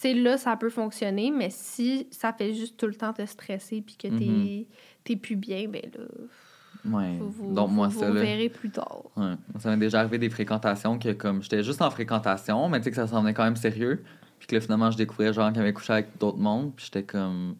Tu 0.00 0.08
sais, 0.08 0.14
là, 0.14 0.36
ça 0.36 0.56
peut 0.56 0.70
fonctionner, 0.70 1.30
mais 1.30 1.48
si 1.50 2.08
ça 2.10 2.32
fait 2.32 2.54
juste 2.54 2.76
tout 2.76 2.86
le 2.86 2.94
temps 2.94 3.12
te 3.12 3.24
stresser, 3.24 3.82
puis 3.82 3.96
que 3.96 4.08
t'es 4.08 4.66
t'es 5.04 5.16
plus 5.16 5.36
bien, 5.36 5.68
ben 5.68 5.82
là, 5.94 6.04
Ouais. 6.84 7.16
vous, 7.18 7.30
vous, 7.30 7.54
Donc, 7.54 7.70
moi, 7.70 7.86
vous, 7.86 8.00
ça, 8.00 8.08
vous 8.08 8.14
verrez 8.14 8.48
plus 8.48 8.70
tard. 8.70 9.02
Ouais. 9.16 9.34
Ça 9.60 9.70
m'est 9.70 9.76
déjà 9.76 10.00
arrivé 10.00 10.18
des 10.18 10.30
fréquentations 10.30 10.98
que, 10.98 11.12
comme, 11.12 11.40
j'étais 11.40 11.62
juste 11.62 11.80
en 11.80 11.90
fréquentation, 11.90 12.68
mais 12.68 12.78
tu 12.78 12.84
sais 12.84 12.90
que 12.90 12.96
ça 12.96 13.06
s'en 13.06 13.20
venait 13.20 13.34
quand 13.34 13.44
même 13.44 13.54
sérieux. 13.54 14.02
Puis 14.42 14.48
que 14.48 14.56
là, 14.56 14.60
finalement, 14.60 14.90
je 14.90 14.96
découvrais, 14.96 15.32
genre, 15.32 15.52
qu'il 15.52 15.60
avait 15.60 15.72
couché 15.72 15.92
avec 15.92 16.18
d'autres 16.18 16.38
mondes. 16.38 16.74
Puis 16.74 16.86
j'étais 16.86 17.04
comme. 17.04 17.54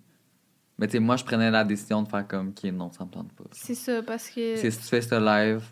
Mais 0.76 0.88
tu 0.88 0.94
sais, 0.94 0.98
moi, 0.98 1.14
je 1.16 1.22
prenais 1.22 1.48
la 1.48 1.62
décision 1.62 2.02
de 2.02 2.08
faire 2.08 2.26
comme, 2.26 2.48
OK, 2.48 2.64
non, 2.72 2.90
ça 2.90 3.04
me 3.04 3.10
tente 3.10 3.32
pas. 3.34 3.44
C'est 3.52 3.76
ça, 3.76 4.02
parce 4.02 4.28
que. 4.28 4.56
C'est 4.56 4.72
si 4.72 4.80
tu 4.80 4.86
fais 4.86 5.00
ce 5.00 5.14
live, 5.14 5.62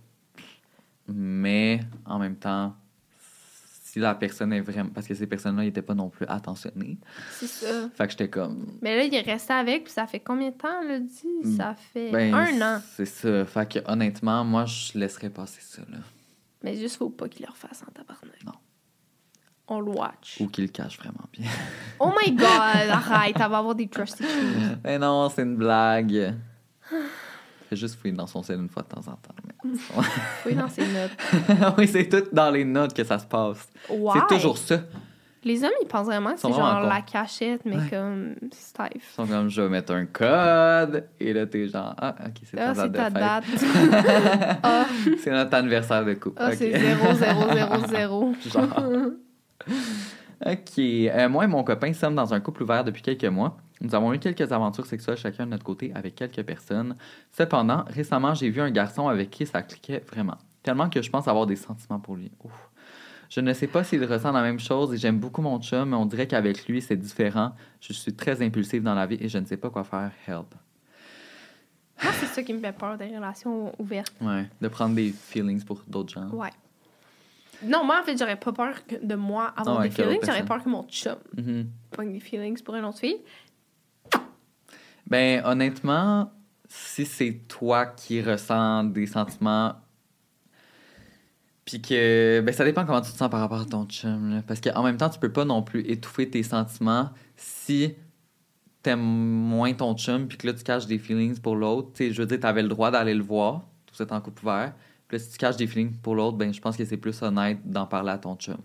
mais 1.09 1.81
en 2.05 2.21
même 2.21 2.37
temps, 2.37 2.77
si 3.19 3.99
la 3.99 4.15
personne 4.15 4.53
est 4.53 4.61
vraiment. 4.61 4.91
Parce 4.91 5.09
que 5.09 5.15
ces 5.15 5.27
personnes-là 5.27 5.65
n'étaient 5.65 5.83
pas 5.83 5.97
non 5.97 6.11
plus 6.11 6.27
attentionnées. 6.29 6.97
C'est 7.33 7.49
ça. 7.49 7.91
Fait 7.93 8.05
que 8.05 8.13
j'étais 8.13 8.31
comme. 8.31 8.79
Mais 8.81 8.97
là, 8.97 9.03
il 9.03 9.13
est 9.13 9.21
resté 9.21 9.53
avec, 9.53 9.83
puis 9.83 9.93
ça 9.93 10.07
fait 10.07 10.21
combien 10.21 10.51
de 10.51 10.55
temps, 10.55 10.81
là, 10.87 11.01
dit? 11.01 11.27
Mm. 11.43 11.57
Ça 11.57 11.75
fait 11.75 12.13
Ben, 12.13 12.33
un 12.33 12.77
an. 12.77 12.81
C'est 12.95 13.05
ça. 13.05 13.45
Fait 13.47 13.69
que 13.69 13.91
honnêtement, 13.91 14.45
moi, 14.45 14.65
je 14.65 14.97
laisserais 14.97 15.31
passer 15.31 15.61
ça, 15.61 15.83
là. 15.91 15.99
Mais 16.63 16.77
juste, 16.77 16.99
faut 16.99 17.11
pas 17.11 17.29
qu'il 17.29 17.45
le 17.45 17.51
refasse 17.51 17.83
en 17.83 17.91
tabarnak. 17.91 18.45
Non. 18.47 18.53
On 19.73 19.81
le 19.81 19.91
watch. 19.93 20.37
Ou 20.41 20.49
qu'il 20.49 20.65
le 20.65 20.71
cache 20.71 20.99
vraiment 20.99 21.25
bien. 21.33 21.47
Oh 22.01 22.11
my 22.21 22.33
god, 22.35 22.47
arrête, 22.49 23.37
elle 23.37 23.51
va 23.51 23.59
avoir 23.59 23.75
des 23.75 23.87
trust 23.89 24.19
issues. 24.21 24.77
Mais 24.85 24.99
non, 24.99 25.29
c'est 25.29 25.43
une 25.43 25.57
blague. 25.57 26.35
Fais 27.69 27.77
juste 27.77 27.95
fouiller 28.01 28.15
dans 28.15 28.27
son 28.27 28.43
sel 28.43 28.59
une 28.59 28.69
fois 28.69 28.83
de 28.83 28.89
temps 28.89 29.01
en 29.01 29.15
temps. 29.15 29.35
mais- 29.65 29.71
Oui, 30.45 30.55
dans 30.57 30.69
ses 30.69 30.83
notes. 30.83 31.75
oui, 31.79 31.87
c'est 31.87 32.09
tout 32.09 32.25
dans 32.33 32.51
les 32.51 32.65
notes 32.65 32.93
que 32.95 33.05
ça 33.05 33.19
se 33.21 33.27
passe. 33.27 33.69
C'est 33.89 34.27
toujours 34.29 34.59
ça. 34.59 34.81
Les 35.45 35.63
hommes, 35.65 35.71
ils 35.81 35.87
pensent 35.89 36.05
vraiment 36.07 36.35
que 36.35 36.41
c'est 36.41 36.53
genre 36.53 36.81
la 36.83 37.01
cachette, 37.01 37.63
mais 37.65 37.77
Ouais. 37.77 37.89
comme 37.91 38.35
Ils 38.43 38.49
Steve. 38.53 39.03
sont 39.15 39.27
comme, 39.27 39.49
je 39.49 39.63
vais 39.63 39.69
mettre 39.71 39.95
un 39.95 40.05
code. 40.05 41.07
Et 41.19 41.33
là, 41.33 41.47
t'es 41.47 41.67
genre, 41.69 41.95
ah, 41.97 42.15
ok, 42.27 42.33
c'est 42.45 42.57
ta 42.59 42.71
Ah, 42.71 42.75
c'est 42.75 42.89
date 42.91 42.93
de 42.93 42.97
ta 42.99 43.11
date. 43.11 43.45
Ah, 44.63 44.85
c'est 45.23 45.31
notre 45.31 45.55
anniversaire 45.55 46.05
de 46.05 46.13
couple. 46.15 46.37
ah, 46.43 46.49
Ok. 46.49 46.57
c'est 46.59 46.79
0, 46.79 47.15
0, 47.15 47.55
0, 47.55 47.87
0. 47.89 48.35
Genre. 48.53 49.11
OK. 50.47 50.79
Euh, 50.79 51.29
moi 51.29 51.45
et 51.45 51.47
mon 51.47 51.63
copain 51.63 51.93
sommes 51.93 52.15
dans 52.15 52.33
un 52.33 52.41
couple 52.41 52.63
ouvert 52.63 52.85
depuis 52.85 53.03
quelques 53.03 53.25
mois. 53.25 53.59
Nous 53.81 53.95
avons 53.95 54.13
eu 54.13 54.19
quelques 54.19 54.53
aventures 54.53 54.87
sexuelles 54.87 55.17
chacun 55.17 55.47
de 55.47 55.51
notre 55.51 55.65
côté 55.65 55.93
avec 55.95 56.15
quelques 56.15 56.43
personnes. 56.43 56.97
Cependant, 57.31 57.85
récemment, 57.87 58.35
j'ai 58.35 58.51
vu 58.51 58.61
un 58.61 58.71
garçon 58.71 59.09
avec 59.09 59.31
qui 59.31 59.47
ça 59.47 59.63
cliquait 59.63 60.03
vraiment. 60.11 60.37
Tellement 60.63 60.91
que 60.91 61.01
je 61.01 61.11
pense 61.11 61.29
avoir 61.29 61.47
des 61.47 61.57
sentiments 61.57 61.99
pour 61.99 62.17
lui. 62.17 62.31
Ouf. 62.45 62.53
Je 63.31 63.41
ne 63.41 63.53
sais 63.53 63.69
pas 63.69 63.85
s'il 63.85 64.05
ressent 64.05 64.33
la 64.33 64.43
même 64.43 64.59
chose 64.59 64.93
et 64.93 64.97
j'aime 64.97 65.19
beaucoup 65.19 65.41
mon 65.41 65.61
chum, 65.61 65.91
mais 65.91 65.97
on 65.97 66.05
dirait 66.05 66.27
qu'avec 66.27 66.67
lui, 66.67 66.83
c'est 66.83 66.97
différent. 66.97 67.53
Je 67.81 67.93
suis 67.93 68.13
très 68.13 68.43
impulsive 68.43 68.83
dans 68.83 68.95
la 68.95 69.07
vie 69.07 69.19
et 69.21 69.29
je 69.29 69.39
ne 69.39 69.45
sais 69.45 69.57
pas 69.57 69.71
quoi 69.71 69.85
faire. 69.85 70.11
Help. 70.27 70.55
Moi, 72.03 72.13
c'est 72.19 72.27
ça 72.27 72.43
qui 72.43 72.53
me 72.53 72.59
fait 72.59 72.73
peur 72.73 72.99
des 72.99 73.15
relations 73.15 73.73
ouvertes. 73.79 74.15
Ouais. 74.21 74.49
De 74.61 74.69
prendre 74.69 74.95
des 74.95 75.11
feelings 75.11 75.63
pour 75.65 75.83
d'autres 75.87 76.13
gens. 76.13 76.29
Ouais. 76.31 76.51
Non, 77.63 77.85
moi, 77.85 78.01
en 78.01 78.05
fait, 78.05 78.17
j'aurais 78.19 78.39
pas 78.39 78.53
peur 78.53 78.87
que- 78.87 79.05
de 79.05 79.15
moi 79.15 79.53
avoir 79.57 79.77
Ah 79.77 79.81
ouais, 79.81 79.89
des 79.89 79.95
feelings. 79.95 80.21
J'aurais 80.25 80.45
peur 80.45 80.63
que 80.65 80.69
mon 80.69 80.85
chum 80.89 81.17
Mhm. 81.37 81.67
pogne 81.91 82.13
des 82.13 82.21
feelings 82.21 82.63
pour 82.63 82.75
une 82.75 82.85
autre 82.85 82.99
fille. 82.99 83.19
Ben, 85.07 85.43
honnêtement, 85.45 86.33
si 86.69 87.05
c'est 87.05 87.41
toi 87.49 87.87
qui 87.87 88.23
ressens 88.23 88.85
des 88.85 89.07
sentiments, 89.07 89.75
puis 91.65 91.81
que. 91.83 92.41
Ben, 92.45 92.53
ça 92.53 92.65
dépend 92.65 92.85
comment 92.85 93.01
tu 93.01 93.13
te 93.13 93.17
sens 93.17 93.29
par 93.31 93.41
rapport 93.41 93.61
à 93.61 93.65
ton 93.65 93.85
chum. 93.87 94.31
là. 94.35 94.43
Parce 94.47 94.61
qu'en 94.61 94.83
même 94.83 94.97
temps, 94.97 95.11
tu 95.11 95.19
peux 95.19 95.33
pas 95.33 95.45
non 95.45 95.63
plus 95.63 95.81
étouffer 95.89 96.29
tes 96.31 96.43
sentiments 96.43 97.11
si 97.37 97.95
t'aimes 98.83 99.01
moins 99.01 99.73
ton 99.75 99.95
chum, 99.97 100.27
puis 100.27 100.39
que 100.39 100.47
là, 100.47 100.55
tu 100.55 100.63
caches 100.65 100.87
des 100.87 100.99
feelings 100.99 101.39
pour 101.41 101.55
l'autre. 101.57 101.91
Tu 101.95 102.07
sais, 102.09 102.13
je 102.13 102.23
veux 102.23 102.27
dire, 102.27 102.41
t'avais 102.41 102.63
le 102.63 102.69
droit 102.69 102.91
d'aller 102.91 103.15
le 103.15 103.23
voir, 103.23 103.63
tout 103.87 104.01
êtes 104.03 104.13
en 104.13 104.21
couple 104.21 104.43
ouvert. 104.45 104.73
Puis 105.11 105.19
là, 105.19 105.25
si 105.25 105.33
tu 105.33 105.39
caches 105.39 105.57
des 105.57 105.67
feelings 105.67 105.93
pour 105.97 106.15
l'autre, 106.15 106.37
ben, 106.37 106.55
je 106.55 106.61
pense 106.61 106.77
que 106.77 106.85
c'est 106.85 106.97
plus 106.97 107.21
honnête 107.21 107.59
d'en 107.65 107.85
parler 107.85 108.11
à 108.13 108.19
ton 108.19 108.37
chum. 108.37 108.59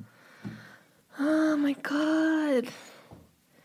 Oh 1.19 1.55
my 1.57 1.73
God! 1.81 2.65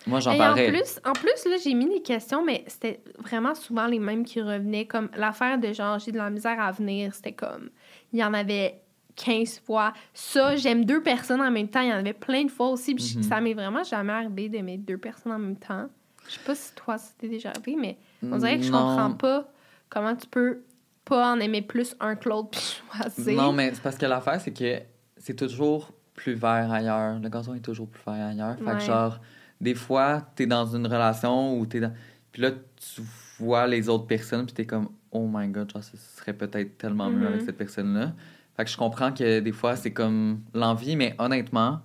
Moi, 0.07 0.21
j'en 0.21 0.33
Et 0.33 0.37
en 0.37 0.39
parlerais. 0.39 0.69
plus, 0.73 0.99
en 1.05 1.13
plus, 1.13 1.45
là, 1.51 1.57
j'ai 1.63 1.75
mis 1.75 1.87
des 1.87 2.01
questions, 2.01 2.43
mais 2.43 2.65
c'était 2.69 3.03
vraiment 3.19 3.55
souvent 3.55 3.87
les 3.87 3.99
mêmes 3.99 4.25
qui 4.25 4.41
revenaient. 4.41 4.87
Comme 4.87 5.11
l'affaire 5.15 5.59
de 5.59 5.75
genre, 5.75 5.99
j'ai 5.99 6.11
de 6.11 6.17
la 6.17 6.31
misère 6.31 6.59
à 6.59 6.73
venir, 6.73 7.15
c'était 7.15 7.33
comme. 7.33 7.69
Il 8.15 8.19
y 8.19 8.25
en 8.25 8.33
avait 8.33 8.81
15 9.17 9.61
fois. 9.61 9.93
Ça, 10.15 10.57
j'aime 10.57 10.87
deux 10.87 11.03
personnes 11.03 11.43
en 11.43 11.51
même 11.51 11.69
temps. 11.69 11.83
Il 11.83 11.91
y 11.91 11.93
en 11.93 11.97
avait 11.99 12.15
plein 12.15 12.45
de 12.45 12.51
fois 12.51 12.71
aussi. 12.71 12.95
Puis 12.95 13.17
Mhm. 13.17 13.23
ça 13.25 13.41
m'est 13.43 13.53
vraiment 13.53 13.83
jamais 13.85 14.15
arrivé 14.15 14.49
d'aimer 14.49 14.79
deux 14.79 14.97
personnes 14.97 15.33
en 15.33 15.39
même 15.39 15.57
temps. 15.57 15.87
Je 16.27 16.33
sais 16.35 16.41
pas 16.47 16.55
si 16.55 16.75
toi, 16.75 16.97
c'était 16.97 17.29
déjà 17.29 17.51
arrivé, 17.51 17.77
mais 17.79 17.99
on 18.23 18.39
dirait 18.39 18.57
que 18.59 18.65
je 18.65 18.73
Non. 18.73 18.79
comprends 18.87 19.11
pas 19.13 19.49
comment 19.91 20.17
tu 20.17 20.27
peux 20.29 20.63
pas 21.05 21.33
en 21.33 21.41
aimer 21.41 21.63
plus 21.63 21.97
un 22.01 22.15
que 22.17 22.29
l'autre 22.29 22.51
puis 22.51 22.83
choisir. 23.15 23.35
Non, 23.37 23.53
mais 23.53 23.73
c'est 23.75 23.83
parce 23.83 23.97
que 23.97 24.07
l'affaire, 24.07 24.41
c'est 24.41 24.53
que 24.53 24.81
c'est 25.17 25.35
toujours 25.37 25.93
plus 26.15 26.35
vert 26.35 26.71
ailleurs. 26.71 27.19
Le 27.19 27.29
gazon 27.29 27.55
est 27.55 27.61
toujours 27.61 27.89
plus 27.89 28.03
vert 28.07 28.27
ailleurs. 28.27 28.57
Fait 28.59 28.65
Ouais. 28.65 28.75
que, 28.77 28.83
genre, 28.83 29.21
des 29.61 29.75
fois, 29.75 30.23
t'es 30.35 30.47
dans 30.47 30.67
une 30.67 30.87
relation 30.87 31.59
où 31.59 31.67
t'es 31.67 31.81
dans. 31.81 31.93
Puis 32.33 32.43
là, 32.43 32.51
tu 32.53 33.03
vois 33.39 33.67
les 33.67 33.89
autres 33.89 34.07
personnes, 34.07 34.45
puis 34.47 34.55
t'es 34.55 34.67
comme, 34.67 34.89
oh 35.11 35.29
my 35.33 35.49
god, 35.49 35.71
genre, 35.73 35.83
ce 35.83 35.97
serait 35.97 36.33
peut-être 36.35 36.79
tellement 36.79 37.11
mieux 37.11 37.21
Mhm. 37.27 37.27
avec 37.27 37.43
cette 37.43 37.57
personne-là. 37.57 38.13
Fait 38.57 38.65
que 38.65 38.71
je 38.71 38.77
comprends 38.77 39.13
que 39.13 39.41
des 39.41 39.53
fois, 39.53 39.75
c'est 39.77 39.93
comme 39.93 40.43
l'envie, 40.55 40.95
mais 40.97 41.15
honnêtement, 41.19 41.81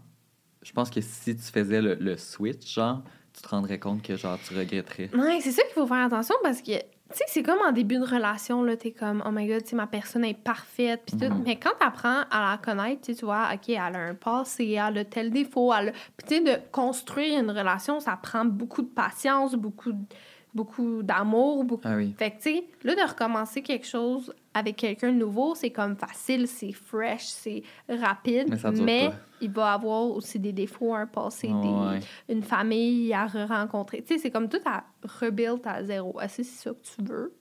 je 0.62 0.72
pense 0.72 0.90
que 0.90 1.00
si 1.02 1.36
tu 1.36 1.42
faisais 1.44 1.82
le, 1.82 1.96
le 1.96 2.18
switch, 2.18 2.74
genre, 2.74 3.02
tu 3.34 3.42
te 3.42 3.48
rendrais 3.48 3.80
compte 3.80 4.02
que, 4.02 4.16
genre, 4.16 4.38
tu 4.46 4.54
regretterais. 4.58 5.10
Ouais, 5.14 5.40
c'est 5.42 5.52
ça 5.52 5.64
qu'il 5.64 5.74
faut 5.74 5.88
faire 5.88 6.06
attention 6.06 6.36
parce 6.44 6.62
que, 6.62 6.74
tu 7.12 7.18
sais, 7.18 7.24
c'est 7.28 7.44
comme 7.44 7.60
en 7.60 7.72
début 7.72 7.98
de 7.98 8.04
relation, 8.04 8.64
là, 8.64 8.76
t'es 8.76 8.92
comme, 8.92 9.24
oh 9.26 9.30
my 9.32 9.48
god, 9.48 9.64
tu 9.64 9.70
sais, 9.70 9.76
ma 9.76 9.88
personne 9.88 10.26
est 10.26 10.34
parfaite, 10.34 11.04
puis 11.06 11.18
tout. 11.18 11.32
Mhm. 11.34 11.44
Mais 11.46 11.56
quand 11.58 11.74
t'apprends 11.80 12.22
à 12.32 12.52
la 12.52 12.58
connaître, 12.58 13.02
tu 13.14 13.26
vois, 13.26 13.50
OK, 13.54 13.70
elle 13.70 13.78
a 13.78 14.00
un 14.00 14.16
passé, 14.16 14.72
elle 14.72 14.98
a 14.98 15.06
tel 15.06 15.30
défaut, 15.30 15.72
elle 15.74 15.90
a... 15.90 15.92
Puis, 15.92 16.28
tu 16.28 16.36
sais, 16.36 16.42
de 16.42 16.60
construire 16.72 17.40
une 17.40 17.52
relation, 17.52 18.00
ça 18.00 18.18
prend 18.22 18.44
beaucoup 18.44 18.82
de 18.82 18.88
patience, 18.88 19.54
beaucoup, 19.54 19.92
de- 19.92 20.06
beaucoup 20.54 21.04
d'amour, 21.04 21.64
beaucoup... 21.64 21.84
Ah 21.88 21.96
oui. 21.96 22.16
Fait 22.18 22.32
que, 22.32 22.38
tu 22.38 22.42
sais, 22.56 22.64
là, 22.84 22.96
de 22.96 23.08
recommencer 23.08 23.62
quelque 23.62 23.86
chose 23.86 24.34
avec 24.56 24.78
quelqu'un 24.78 25.12
de 25.12 25.18
nouveau, 25.18 25.54
c'est 25.54 25.70
comme 25.70 25.96
facile, 25.96 26.48
c'est 26.48 26.72
fresh, 26.72 27.26
c'est 27.26 27.62
rapide, 27.90 28.48
Mais 28.50 28.58
ça 28.58 28.72
dure 28.72 28.84
mais 28.84 29.10
pas. 29.10 29.16
il 29.42 29.52
va 29.52 29.74
avoir 29.74 30.06
aussi 30.12 30.40
des 30.40 30.54
défauts, 30.54 30.96
un 30.96 31.06
passé, 31.06 31.48
des 31.48 31.54
Ouais. 31.54 32.00
une 32.30 32.42
famille 32.42 33.14
à 33.14 33.28
re-rencontrer. 33.28 34.02
Tu 34.02 34.14
sais, 34.16 34.18
c'est 34.20 34.32
comme 34.32 34.50
tout 34.50 34.62
à 34.66 34.84
rebuild 35.20 35.60
à 35.66 35.84
zéro. 35.84 36.20
Est-ce 36.22 36.38
que 36.38 36.44
c'est 36.44 36.64
ça 36.64 36.72
que 36.72 36.82
tu 36.82 37.04
veux? 37.04 37.36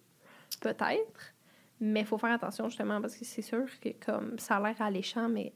Peut-être. 0.61 1.33
Mais 1.81 2.01
il 2.01 2.07
faut 2.07 2.19
faire 2.19 2.33
attention, 2.33 2.69
justement, 2.69 3.01
parce 3.01 3.17
que 3.17 3.25
c'est 3.25 3.43
sûr 3.43 3.65
que 3.81 3.89
comme 4.05 4.39
ça 4.39 4.57
a 4.57 4.61
l'air 4.63 4.81
alléchant, 4.83 5.29
mais 5.29 5.53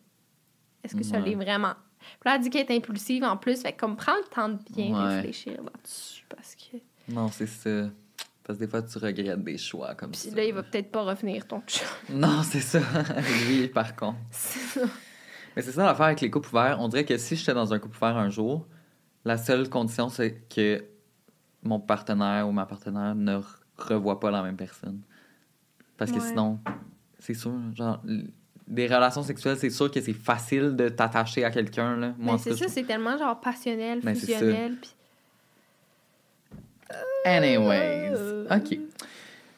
est-ce 0.84 0.94
que 0.96 1.02
ça 1.04 1.18
l'est 1.18 1.34
vraiment? 1.34 1.74
Puis 1.98 2.18
là, 2.26 2.36
elle 2.36 2.42
dit 2.42 2.50
qu'elle 2.50 2.66
est 2.70 2.76
impulsive 2.76 3.24
en 3.24 3.36
plus. 3.36 3.62
Fait 3.62 3.72
comme 3.72 3.96
prends 3.96 4.16
le 4.16 4.28
temps 4.32 4.48
de 4.48 4.58
bien 4.72 4.92
Ouais. 4.94 5.16
réfléchir 5.16 5.60
là-dessus. 5.62 6.24
Parce 6.28 6.54
que. 6.54 6.76
Non, 7.08 7.28
c'est 7.28 7.46
ça. 7.48 7.90
Parce 8.48 8.58
que 8.58 8.64
des 8.64 8.70
fois, 8.70 8.80
tu 8.82 8.96
regrettes 8.98 9.44
des 9.44 9.58
choix 9.58 9.94
comme 9.94 10.10
Puis 10.12 10.20
ça. 10.20 10.34
là, 10.34 10.42
il 10.42 10.54
va 10.54 10.62
peut-être 10.62 10.90
pas 10.90 11.02
revenir 11.02 11.46
ton 11.46 11.60
chum. 11.66 11.86
Non, 12.16 12.42
c'est 12.42 12.60
ça. 12.62 12.80
Lui, 13.46 13.68
par 13.68 13.94
contre. 13.94 14.16
C'est 14.30 14.80
ça. 14.80 14.86
Mais 15.54 15.62
c'est 15.62 15.72
ça 15.72 15.84
l'affaire 15.84 16.06
avec 16.06 16.20
les 16.22 16.30
couples 16.30 16.48
ouverts. 16.48 16.78
On 16.80 16.88
dirait 16.88 17.04
que 17.04 17.18
si 17.18 17.36
j'étais 17.36 17.52
dans 17.52 17.74
un 17.74 17.78
couple 17.78 17.96
ouvert 17.96 18.16
un 18.16 18.30
jour, 18.30 18.66
la 19.24 19.36
seule 19.36 19.68
condition, 19.68 20.08
c'est 20.08 20.46
que 20.48 20.82
mon 21.64 21.78
partenaire 21.80 22.48
ou 22.48 22.52
ma 22.52 22.64
partenaire 22.64 23.14
ne 23.14 23.38
re- 23.38 23.44
revoit 23.76 24.18
pas 24.20 24.30
la 24.30 24.42
même 24.42 24.56
personne. 24.56 25.00
Parce 25.98 26.10
que 26.12 26.18
Ouais. 26.18 26.28
sinon, 26.28 26.60
c'est 27.18 27.34
sûr, 27.34 27.52
genre, 27.74 28.00
des 28.68 28.86
relations 28.86 29.22
sexuelles, 29.24 29.56
c'est 29.58 29.70
sûr 29.70 29.90
que 29.90 30.00
c'est 30.00 30.12
facile 30.12 30.76
de 30.76 30.88
t'attacher 30.88 31.44
à 31.44 31.50
quelqu'un. 31.50 31.96
là. 31.96 32.14
Moi, 32.18 32.38
c'est 32.38 32.54
ça, 32.56 32.68
c'est 32.68 32.84
tellement 32.84 33.18
genre 33.18 33.40
passionnel, 33.40 34.00
Ben, 34.02 34.14
fusionnel. 34.14 34.76
Puis 34.80 34.90
Anyways, 37.24 38.12
Euh. 38.14 38.46
OK. 38.56 38.78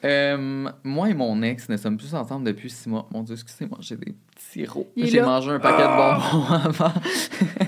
Euh, 0.02 0.70
moi 0.82 1.10
et 1.10 1.14
mon 1.14 1.42
ex 1.42 1.68
ne 1.68 1.76
sommes 1.76 1.98
plus 1.98 2.14
ensemble 2.14 2.46
depuis 2.46 2.70
six 2.70 2.88
mois. 2.88 3.06
Mon 3.12 3.22
Dieu, 3.22 3.34
excusez-moi, 3.34 3.78
j'ai 3.82 3.96
des 3.96 4.14
petits 4.34 4.64
rots. 4.66 4.90
J'ai 4.96 5.20
mangé 5.20 5.50
un 5.50 5.60
paquet 5.60 5.82
de 5.82 5.88
bonbons 5.88 6.54
avant. 6.54 6.92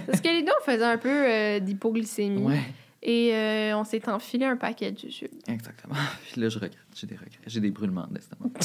Parce 0.07 0.21
que 0.23 0.29
les 0.29 0.43
deux, 0.43 0.53
on 0.61 0.65
faisait 0.65 0.83
un 0.85 0.97
peu 0.97 1.11
euh, 1.11 1.61
d'hypoglycémie. 1.61 2.43
ouais. 2.43 2.61
Et 3.05 3.35
euh, 3.35 3.77
on 3.77 3.83
s'est 3.83 4.09
enfilé 4.09 4.47
un 4.47 4.57
paquet 4.57 4.93
de 4.93 4.99
jujubes. 4.99 5.33
Exactement. 5.49 5.95
Puis 6.33 6.41
là, 6.41 6.49
je 6.49 6.55
regrette. 6.59 6.79
J'ai 6.95 7.09
des 7.09 7.17
regrets. 7.17 7.31
J'ai 7.49 7.61
des 7.61 7.71
brûlements 7.71 8.07
d'estomac. 8.11 8.49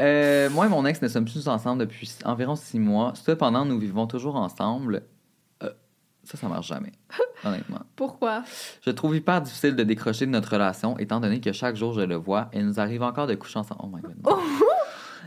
Euh, 0.00 0.50
moi 0.50 0.66
et 0.66 0.68
mon 0.68 0.84
ex 0.86 1.00
ne 1.02 1.06
sommes 1.06 1.24
plus 1.24 1.46
ensemble 1.46 1.78
depuis 1.82 2.12
environ 2.24 2.56
six 2.56 2.80
mois. 2.80 3.12
Cependant, 3.14 3.64
nous 3.64 3.78
vivons 3.78 4.08
toujours 4.08 4.34
ensemble. 4.34 5.02
Ça, 6.24 6.36
ça 6.38 6.48
marche 6.48 6.66
jamais, 6.68 6.92
honnêtement. 7.44 7.80
Pourquoi? 7.96 8.42
Je 8.84 8.90
trouve 8.90 9.14
hyper 9.16 9.40
difficile 9.42 9.76
de 9.76 9.82
décrocher 9.82 10.26
de 10.26 10.30
notre 10.30 10.52
relation, 10.52 10.98
étant 10.98 11.20
donné 11.20 11.40
que 11.40 11.52
chaque 11.52 11.76
jour 11.76 11.92
je 11.94 12.00
le 12.00 12.14
vois 12.16 12.48
et 12.52 12.62
nous 12.62 12.80
arrive 12.80 13.02
encore 13.02 13.26
de 13.26 13.34
coucher 13.34 13.58
ensemble. 13.58 13.80
Oh 13.84 13.88
my 13.94 14.00
god. 14.02 14.14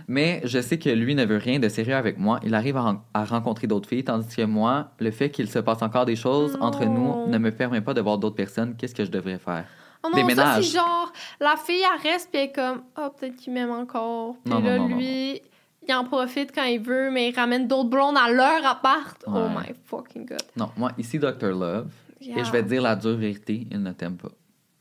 Mais 0.07 0.41
je 0.45 0.61
sais 0.61 0.77
que 0.79 0.89
lui 0.89 1.15
ne 1.15 1.25
veut 1.25 1.37
rien 1.37 1.59
de 1.59 1.67
sérieux 1.67 1.95
avec 1.95 2.17
moi. 2.17 2.39
Il 2.43 2.53
arrive 2.55 2.77
à, 2.77 2.81
ren- 2.81 3.01
à 3.13 3.25
rencontrer 3.25 3.67
d'autres 3.67 3.89
filles, 3.89 4.03
tandis 4.05 4.33
que 4.35 4.43
moi, 4.43 4.91
le 4.99 5.11
fait 5.11 5.29
qu'il 5.29 5.49
se 5.49 5.59
passe 5.59 5.81
encore 5.81 6.05
des 6.05 6.15
choses 6.15 6.57
entre 6.61 6.85
nous 6.85 7.27
ne 7.27 7.37
me 7.37 7.51
permet 7.51 7.81
pas 7.81 7.93
de 7.93 7.99
voir 8.01 8.17
d'autres 8.17 8.35
personnes. 8.35 8.75
Qu'est-ce 8.77 8.95
que 8.95 9.03
je 9.03 9.11
devrais 9.11 9.39
faire? 9.39 9.65
Oh 10.03 10.09
non, 10.15 10.25
Des 10.27 10.35
ça, 10.35 10.55
c'est 10.61 10.77
genre, 10.77 11.11
la 11.41 11.55
fille, 11.57 11.81
elle 11.81 12.11
reste, 12.11 12.29
puis 12.31 12.39
elle 12.39 12.49
est 12.49 12.51
comme, 12.53 12.83
oh, 12.97 13.09
peut-être 13.19 13.35
qu'il 13.35 13.51
m'aime 13.51 13.71
encore. 13.71 14.35
Puis 14.45 14.53
là, 14.53 14.59
non, 14.77 14.87
non, 14.87 14.95
lui, 14.95 15.41
il 15.87 15.93
en 15.93 16.03
profite 16.03 16.53
quand 16.53 16.63
il 16.65 16.79
veut, 16.81 17.09
mais 17.11 17.29
il 17.29 17.35
ramène 17.35 17.67
d'autres 17.67 17.89
blondes 17.89 18.17
à 18.17 18.29
leur 18.31 18.65
appart. 18.65 19.23
Oh 19.27 19.47
my 19.49 19.73
fucking 19.85 20.25
god. 20.25 20.41
Non, 20.55 20.69
moi, 20.77 20.91
ici, 20.97 21.19
Dr. 21.19 21.47
Love, 21.49 21.87
Yeah. 22.19 22.39
et 22.39 22.43
je 22.45 22.51
vais 22.51 22.63
te 22.63 22.67
dire 22.69 22.81
la 22.81 22.95
dure 22.95 23.15
vérité, 23.15 23.67
il 23.69 23.79
ne 23.83 23.91
t'aime 23.91 24.17
pas. 24.17 24.31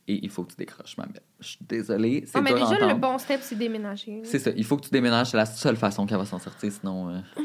Et 0.08 0.20
il 0.24 0.30
faut 0.30 0.42
que 0.44 0.52
tu 0.52 0.56
décroches, 0.56 0.96
ma 0.96 1.04
belle. 1.04 1.20
Je 1.38 1.48
suis 1.48 1.58
désolée, 1.68 2.24
c'est 2.26 2.38
Non, 2.38 2.42
mais 2.44 2.54
déjà, 2.54 2.78
le 2.88 2.94
bon 2.94 3.18
step, 3.18 3.40
c'est 3.42 3.56
déménager. 3.56 4.22
C'est 4.24 4.38
ça, 4.38 4.52
il 4.56 4.64
faut 4.64 4.76
que 4.78 4.84
tu 4.84 4.90
déménages, 4.90 5.30
c'est 5.32 5.36
la 5.36 5.44
seule 5.44 5.76
façon 5.76 6.06
qu'elle 6.06 6.16
va 6.16 6.24
s'en 6.24 6.38
sortir, 6.38 6.72
sinon... 6.72 7.10
euh, 7.10 7.18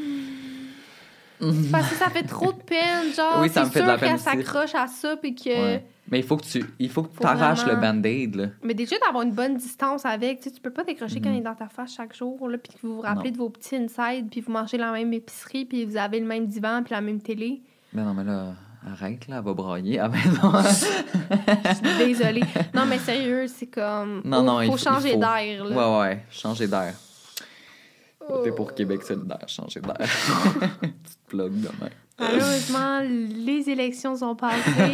Parce 1.72 1.88
que 1.90 1.94
ça 1.96 2.08
fait 2.10 2.22
trop 2.22 2.52
de 2.52 2.58
peine, 2.62 3.12
genre. 3.16 3.40
Oui, 3.40 3.48
ça 3.48 3.62
c'est 3.62 3.66
me 3.66 3.70
fait 3.70 3.78
de 3.80 3.84
sûr 3.84 3.92
la 3.92 3.98
peine 3.98 4.10
qu'elle 4.10 4.18
s'accroche 4.20 4.74
à 4.74 4.86
ça, 4.86 5.16
puis 5.16 5.34
que. 5.34 5.48
ouais. 5.50 5.84
Mais 6.10 6.18
il 6.18 6.24
faut 6.24 6.36
que 6.36 6.44
tu 6.44 6.64
il 6.78 6.90
faut 6.90 7.04
que 7.04 7.14
Faut 7.14 7.22
t'arraches 7.22 7.64
le 7.64 7.76
band-aid, 7.76 8.34
là. 8.34 8.46
Mais 8.62 8.74
déjà, 8.74 8.96
d'avoir 9.04 9.22
une 9.22 9.32
bonne 9.32 9.56
distance 9.56 10.04
avec, 10.04 10.38
tu 10.40 10.44
sais, 10.48 10.54
tu 10.54 10.60
peux 10.60 10.70
pas 10.70 10.84
décrocher 10.84 11.20
quand 11.20 11.28
Mhm. 11.30 11.36
il 11.36 11.38
est 11.38 11.44
dans 11.44 11.54
ta 11.54 11.68
face 11.68 11.94
chaque 11.94 12.14
jour, 12.14 12.48
là, 12.48 12.58
puis 12.58 12.72
que 12.74 12.78
vous 12.86 12.96
vous 12.96 13.00
rappelez 13.00 13.30
Non. 13.30 13.36
de 13.36 13.38
vos 13.38 13.48
petits 13.48 13.76
insides, 13.76 14.28
puis 14.30 14.40
vous 14.40 14.52
mangez 14.52 14.76
la 14.76 14.92
même 14.92 15.12
épicerie, 15.12 15.64
puis 15.64 15.84
vous 15.86 15.96
avez 15.96 16.20
le 16.20 16.26
même 16.26 16.46
divan, 16.46 16.82
puis 16.84 16.92
la 16.94 17.00
même 17.00 17.20
télé. 17.20 17.62
Mais 17.94 18.02
non, 18.02 18.12
mais 18.14 18.24
là, 18.24 18.48
arrête, 18.92 19.26
là, 19.28 19.36
elle 19.38 19.44
va 19.44 19.54
brailler 19.54 19.98
à 20.00 20.08
la 20.08 20.08
maison. 20.10 20.52
Je 21.64 21.74
suis 21.74 22.06
désolée. 22.06 22.42
non, 22.74 22.84
mais 22.86 22.98
sérieux, 22.98 23.46
c'est 23.46 23.66
comme. 23.68 24.22
Non, 24.24 24.42
non, 24.42 24.60
il 24.60 24.70
faut 24.70 24.76
il 24.76 24.82
changer 24.82 25.12
faut. 25.12 25.18
d'air, 25.18 25.64
là. 25.64 25.76
ouais, 25.76 26.00
ouais, 26.10 26.24
changer 26.30 26.66
d'air. 26.66 26.94
Oh. 28.28 28.40
T'es 28.44 28.52
pour 28.52 28.74
Québec 28.74 29.02
solidaire, 29.02 29.48
changer 29.48 29.80
d'air. 29.80 29.96
Petite 30.80 31.18
plug 31.28 31.52
demain. 31.60 31.90
Malheureusement, 32.18 33.00
les 33.00 33.68
élections 33.68 34.16
sont 34.16 34.36
passées. 34.36 34.70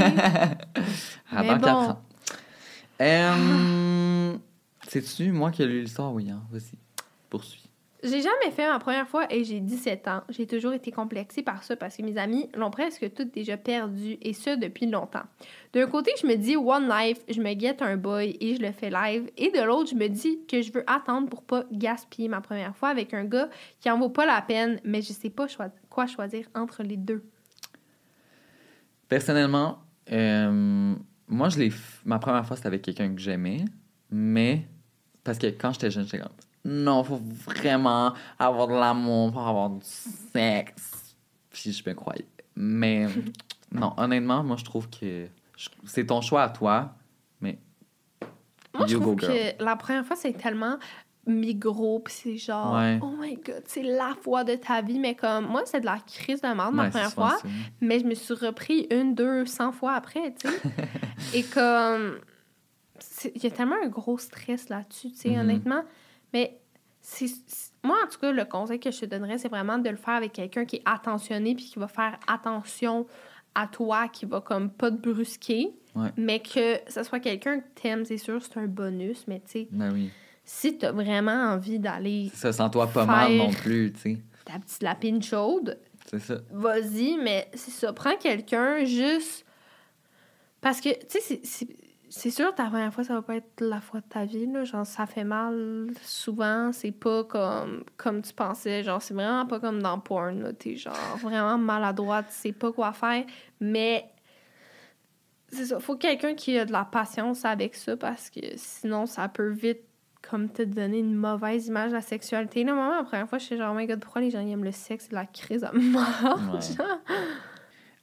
Ah, 1.31 1.43
Mais 1.43 1.49
dans 1.49 1.57
bon. 1.57 1.61
quatre 1.61 1.91
ans. 1.91 2.03
Euh, 3.03 4.37
C'est-tu 4.89 5.31
moi 5.31 5.51
qui 5.51 5.63
ai 5.63 5.67
lu 5.67 5.83
l'histoire? 5.83 6.13
Oui, 6.13 6.31
hein? 6.31 6.41
Vas-y, 6.51 6.79
poursuis. 7.29 7.68
J'ai 8.05 8.23
jamais 8.23 8.53
fait 8.53 8.69
ma 8.69 8.79
première 8.79 9.09
fois 9.09 9.27
et 9.29 9.43
j'ai 9.43 9.59
17 9.59 10.07
ans. 10.07 10.23
J'ai 10.29 10.47
toujours 10.47 10.73
été 10.73 10.93
complexée 10.93 11.43
par 11.43 11.65
ça 11.65 11.75
parce 11.75 11.97
que 11.97 12.03
mes 12.03 12.17
amis 12.17 12.49
l'ont 12.55 12.71
presque 12.71 13.13
toutes 13.13 13.35
déjà 13.35 13.57
perdu 13.57 14.19
et 14.23 14.33
ce 14.35 14.57
depuis 14.57 14.87
longtemps. 14.87 15.25
D'un 15.73 15.87
côté, 15.89 16.13
je 16.23 16.27
me 16.29 16.37
dis 16.37 16.57
One 16.57 16.89
Life, 16.89 17.19
je 17.29 17.41
me 17.41 17.53
guette 17.55 17.83
un 17.83 17.97
boy 17.97 18.37
et 18.41 18.55
je 18.55 18.63
le 18.63 18.71
fais 18.71 18.91
live. 18.91 19.29
Et 19.37 19.51
de 19.51 19.61
l'autre, 19.61 19.91
je 19.91 19.97
me 19.97 20.07
dis 20.07 20.39
que 20.47 20.63
je 20.63 20.73
veux 20.73 20.85
attendre 20.87 21.29
pour 21.29 21.43
pas 21.43 21.65
gaspiller 21.73 22.29
ma 22.29 22.41
première 22.41 22.77
fois 22.77 22.91
avec 22.91 23.15
un 23.15 23.25
gars 23.25 23.49
qui 23.81 23.91
en 23.91 23.99
vaut 23.99 24.11
pas 24.11 24.27
la 24.27 24.43
peine, 24.43 24.81
mais 24.85 25.03
je 25.03 25.13
sais 25.13 25.31
pas 25.31 25.47
quoi 25.91 26.07
choisir 26.07 26.47
entre 26.55 26.85
les 26.85 26.97
deux. 26.97 27.25
Personnellement, 29.09 29.79
euh, 30.13 30.95
moi, 31.27 31.49
je 31.49 31.71
Ma 32.05 32.19
première 32.19 32.47
fois, 32.47 32.57
c'était 32.57 32.69
avec 32.69 32.83
quelqu'un 32.83 33.13
que 33.13 33.21
j'aimais, 33.21 33.65
mais. 34.11 34.67
Parce 35.25 35.39
que 35.39 35.49
quand 35.49 35.73
j'étais 35.73 35.91
jeune, 35.91 36.05
j'étais 36.05 36.19
comme. 36.19 36.33
Non, 36.71 37.03
faut 37.03 37.21
vraiment 37.47 38.13
avoir 38.39 38.69
de 38.69 38.75
l'amour 38.75 39.33
pour 39.33 39.47
avoir 39.47 39.71
du 39.71 39.81
sexe. 39.83 41.15
Puis 41.51 41.73
je 41.73 41.83
me 41.89 41.95
croyais. 41.95 42.27
Mais. 42.55 43.07
non, 43.73 43.95
honnêtement, 43.97 44.43
moi, 44.45 44.57
je 44.57 44.65
trouve 44.65 44.89
que. 44.91 45.27
C'est 45.87 46.07
ton 46.07 46.21
choix 46.21 46.43
à 46.43 46.49
toi, 46.51 46.93
mais. 47.41 47.59
Moi, 48.75 48.87
je 48.87 48.97
trouve 48.97 49.17
go, 49.17 49.19
girl. 49.27 49.33
que 49.33 49.65
la 49.65 49.77
première 49.77 50.05
fois, 50.05 50.15
c'est 50.17 50.33
tellement 50.35 50.77
migros, 51.27 51.99
puis 52.01 52.15
c'est 52.15 52.37
genre, 52.39 52.75
Ouais. 52.77 52.99
oh 53.03 53.13
my 53.19 53.35
god, 53.37 53.63
c'est 53.67 53.83
la 53.83 54.15
fois 54.23 54.45
de 54.45 54.55
ta 54.55 54.81
vie, 54.81 54.99
mais 54.99 55.15
comme, 55.15 55.47
moi, 55.47 55.63
c'est 55.67 55.81
de 55.81 55.85
la 55.87 55.99
crise 55.99 56.41
de 56.41 56.49
merde, 56.49 56.75
ma 56.75 56.85
Ouais, 56.85 56.91
première 56.91 57.13
fois. 57.13 57.37
Mais 57.83 57.99
je 58.01 58.05
me 58.07 58.15
suis 58.15 58.33
repris 58.35 58.87
une, 58.91 59.15
deux, 59.15 59.45
cent 59.47 59.73
fois 59.73 59.93
après, 59.95 60.35
tu 60.35 60.49
sais. 60.49 60.61
Et 61.35 61.43
comme. 61.45 62.19
Il 63.35 63.43
y 63.43 63.47
a 63.47 63.51
tellement 63.51 63.77
un 63.83 63.89
gros 63.89 64.19
stress 64.19 64.69
là-dessus, 64.69 65.11
tu 65.11 65.17
sais, 65.17 65.29
Mhm. 65.31 65.41
honnêtement. 65.41 65.83
Mais 66.33 66.59
c'est. 67.01 67.27
Moi, 67.85 67.97
en 68.05 68.09
tout 68.09 68.19
cas, 68.19 68.33
le 68.33 68.45
conseil 68.45 68.79
que 68.81 68.91
je 68.91 69.01
te 69.01 69.07
donnerais, 69.07 69.39
c'est 69.39 69.49
vraiment 69.49 69.79
de 69.79 69.89
le 69.89 69.97
faire 69.97 70.15
avec 70.15 70.33
quelqu'un 70.33 70.65
qui 70.65 70.77
est 70.77 70.83
attentionné 70.85 71.55
puis 71.55 71.65
qui 71.65 71.79
va 71.79 71.89
faire 71.89 72.19
attention 72.27 73.07
à 73.55 73.67
toi, 73.67 74.09
qui 74.09 74.27
va 74.27 74.41
comme 74.41 74.71
pas 74.71 74.91
te 74.91 74.97
brusquer. 74.97 75.71
Ouais. 75.95 76.11
Mais 76.17 76.41
que 76.41 76.79
ce 76.89 77.03
soit 77.03 77.21
quelqu'un 77.21 77.61
que 77.61 77.65
t'aimes, 77.75 78.05
c'est 78.05 78.19
sûr, 78.19 78.43
c'est 78.43 78.59
un 78.59 78.67
bonus. 78.67 79.25
Mais 79.27 79.41
tu 79.41 79.51
sais, 79.53 79.69
Ben 79.73 79.93
oui. 79.93 80.11
si 80.45 80.77
t'as 80.79 80.93
vraiment 80.93 81.53
envie 81.53 81.79
d'aller 81.79 82.31
Ça 82.35 82.53
sent 82.53 82.71
toi 82.71 82.87
pas 82.87 83.05
mal 83.07 83.33
non 83.37 83.51
plus, 83.51 83.93
tu 83.95 84.01
sais. 84.01 84.19
ta 84.45 84.59
petite 84.59 84.83
lapine 84.83 85.23
chaude, 85.23 85.79
C'est 86.11 86.21
ça. 86.21 86.37
vas-y, 86.53 87.17
mais 87.17 87.51
c'est 87.55 87.71
ça. 87.73 87.93
Prends 87.93 88.17
quelqu'un 88.17 88.85
juste. 88.85 89.45
Parce 90.61 90.81
que, 90.81 90.91
tu 90.91 91.21
sais, 91.21 91.41
c'est- 91.43 91.69
c'est- 92.09 92.31
sûr, 92.31 92.55
ta 92.55 92.67
première 92.67 92.93
fois, 92.93 93.05
ça 93.05 93.15
va 93.15 93.23
pas 93.23 93.37
être 93.37 93.61
la 93.61 93.81
fois 93.81 94.01
de 94.01 94.07
ta 94.07 94.25
vie, 94.25 94.47
là. 94.47 94.65
Genre, 94.65 94.87
ça 94.87 95.07
fait 95.07 95.25
mal 95.25 95.89
souvent. 96.03 96.73
C'est 96.73 96.93
pas 96.93 97.25
comme, 97.25 97.85
comme 97.97 98.23
tu 98.23 98.33
pensais. 98.33 98.83
Genre, 98.83 99.01
c'est 99.01 99.15
vraiment 99.15 99.47
pas 99.47 99.61
comme 99.61 99.83
dans 99.83 99.99
porn, 99.99 100.41
là. 100.43 100.53
T'es 100.53 100.77
genre 100.77 100.95
vraiment 101.23 101.59
maladroite, 101.59 102.27
tu 102.29 102.35
sais 102.35 102.53
pas 102.53 102.73
quoi 102.73 102.93
faire. 102.93 103.25
Mais. 103.61 104.09
C'est 105.51 105.67
ça. 105.67 105.81
Faut 105.81 105.97
quelqu'un 105.97 106.35
qui 106.35 106.59
a 106.59 106.65
de 106.67 106.73
la 106.73 106.85
patience 106.85 107.45
avec 107.45 107.75
ça 107.75 107.97
parce 107.97 108.29
que 108.29 108.41
sinon, 108.57 109.07
ça 109.07 109.29
peut 109.29 109.49
vite 109.49 109.81
comme 110.29 110.51
te 110.51 110.63
donner 110.63 110.99
une 110.99 111.15
mauvaise 111.15 111.69
image 111.69 111.91
de 111.91 111.95
la 111.97 112.03
sexualité. 112.03 112.65
Là, 112.65 112.75
moi, 112.75 112.97
la 112.97 113.05
première 113.05 113.29
fois, 113.29 113.39
je 113.39 113.45
suis 113.45 113.57
genre, 113.57 113.73
oh 113.73 113.79
my 113.79 113.87
god, 113.87 114.01
pourquoi 114.01 114.21
les 114.21 114.31
gens 114.31 114.41
ils 114.41 114.51
aiment 114.51 114.65
le 114.65 114.73
sexe? 114.73 115.07
C'est 115.09 115.15
la 115.15 115.25
crise 115.25 115.65
à 115.65 115.73
mort. 115.73 116.39
Ouais. 116.53 116.61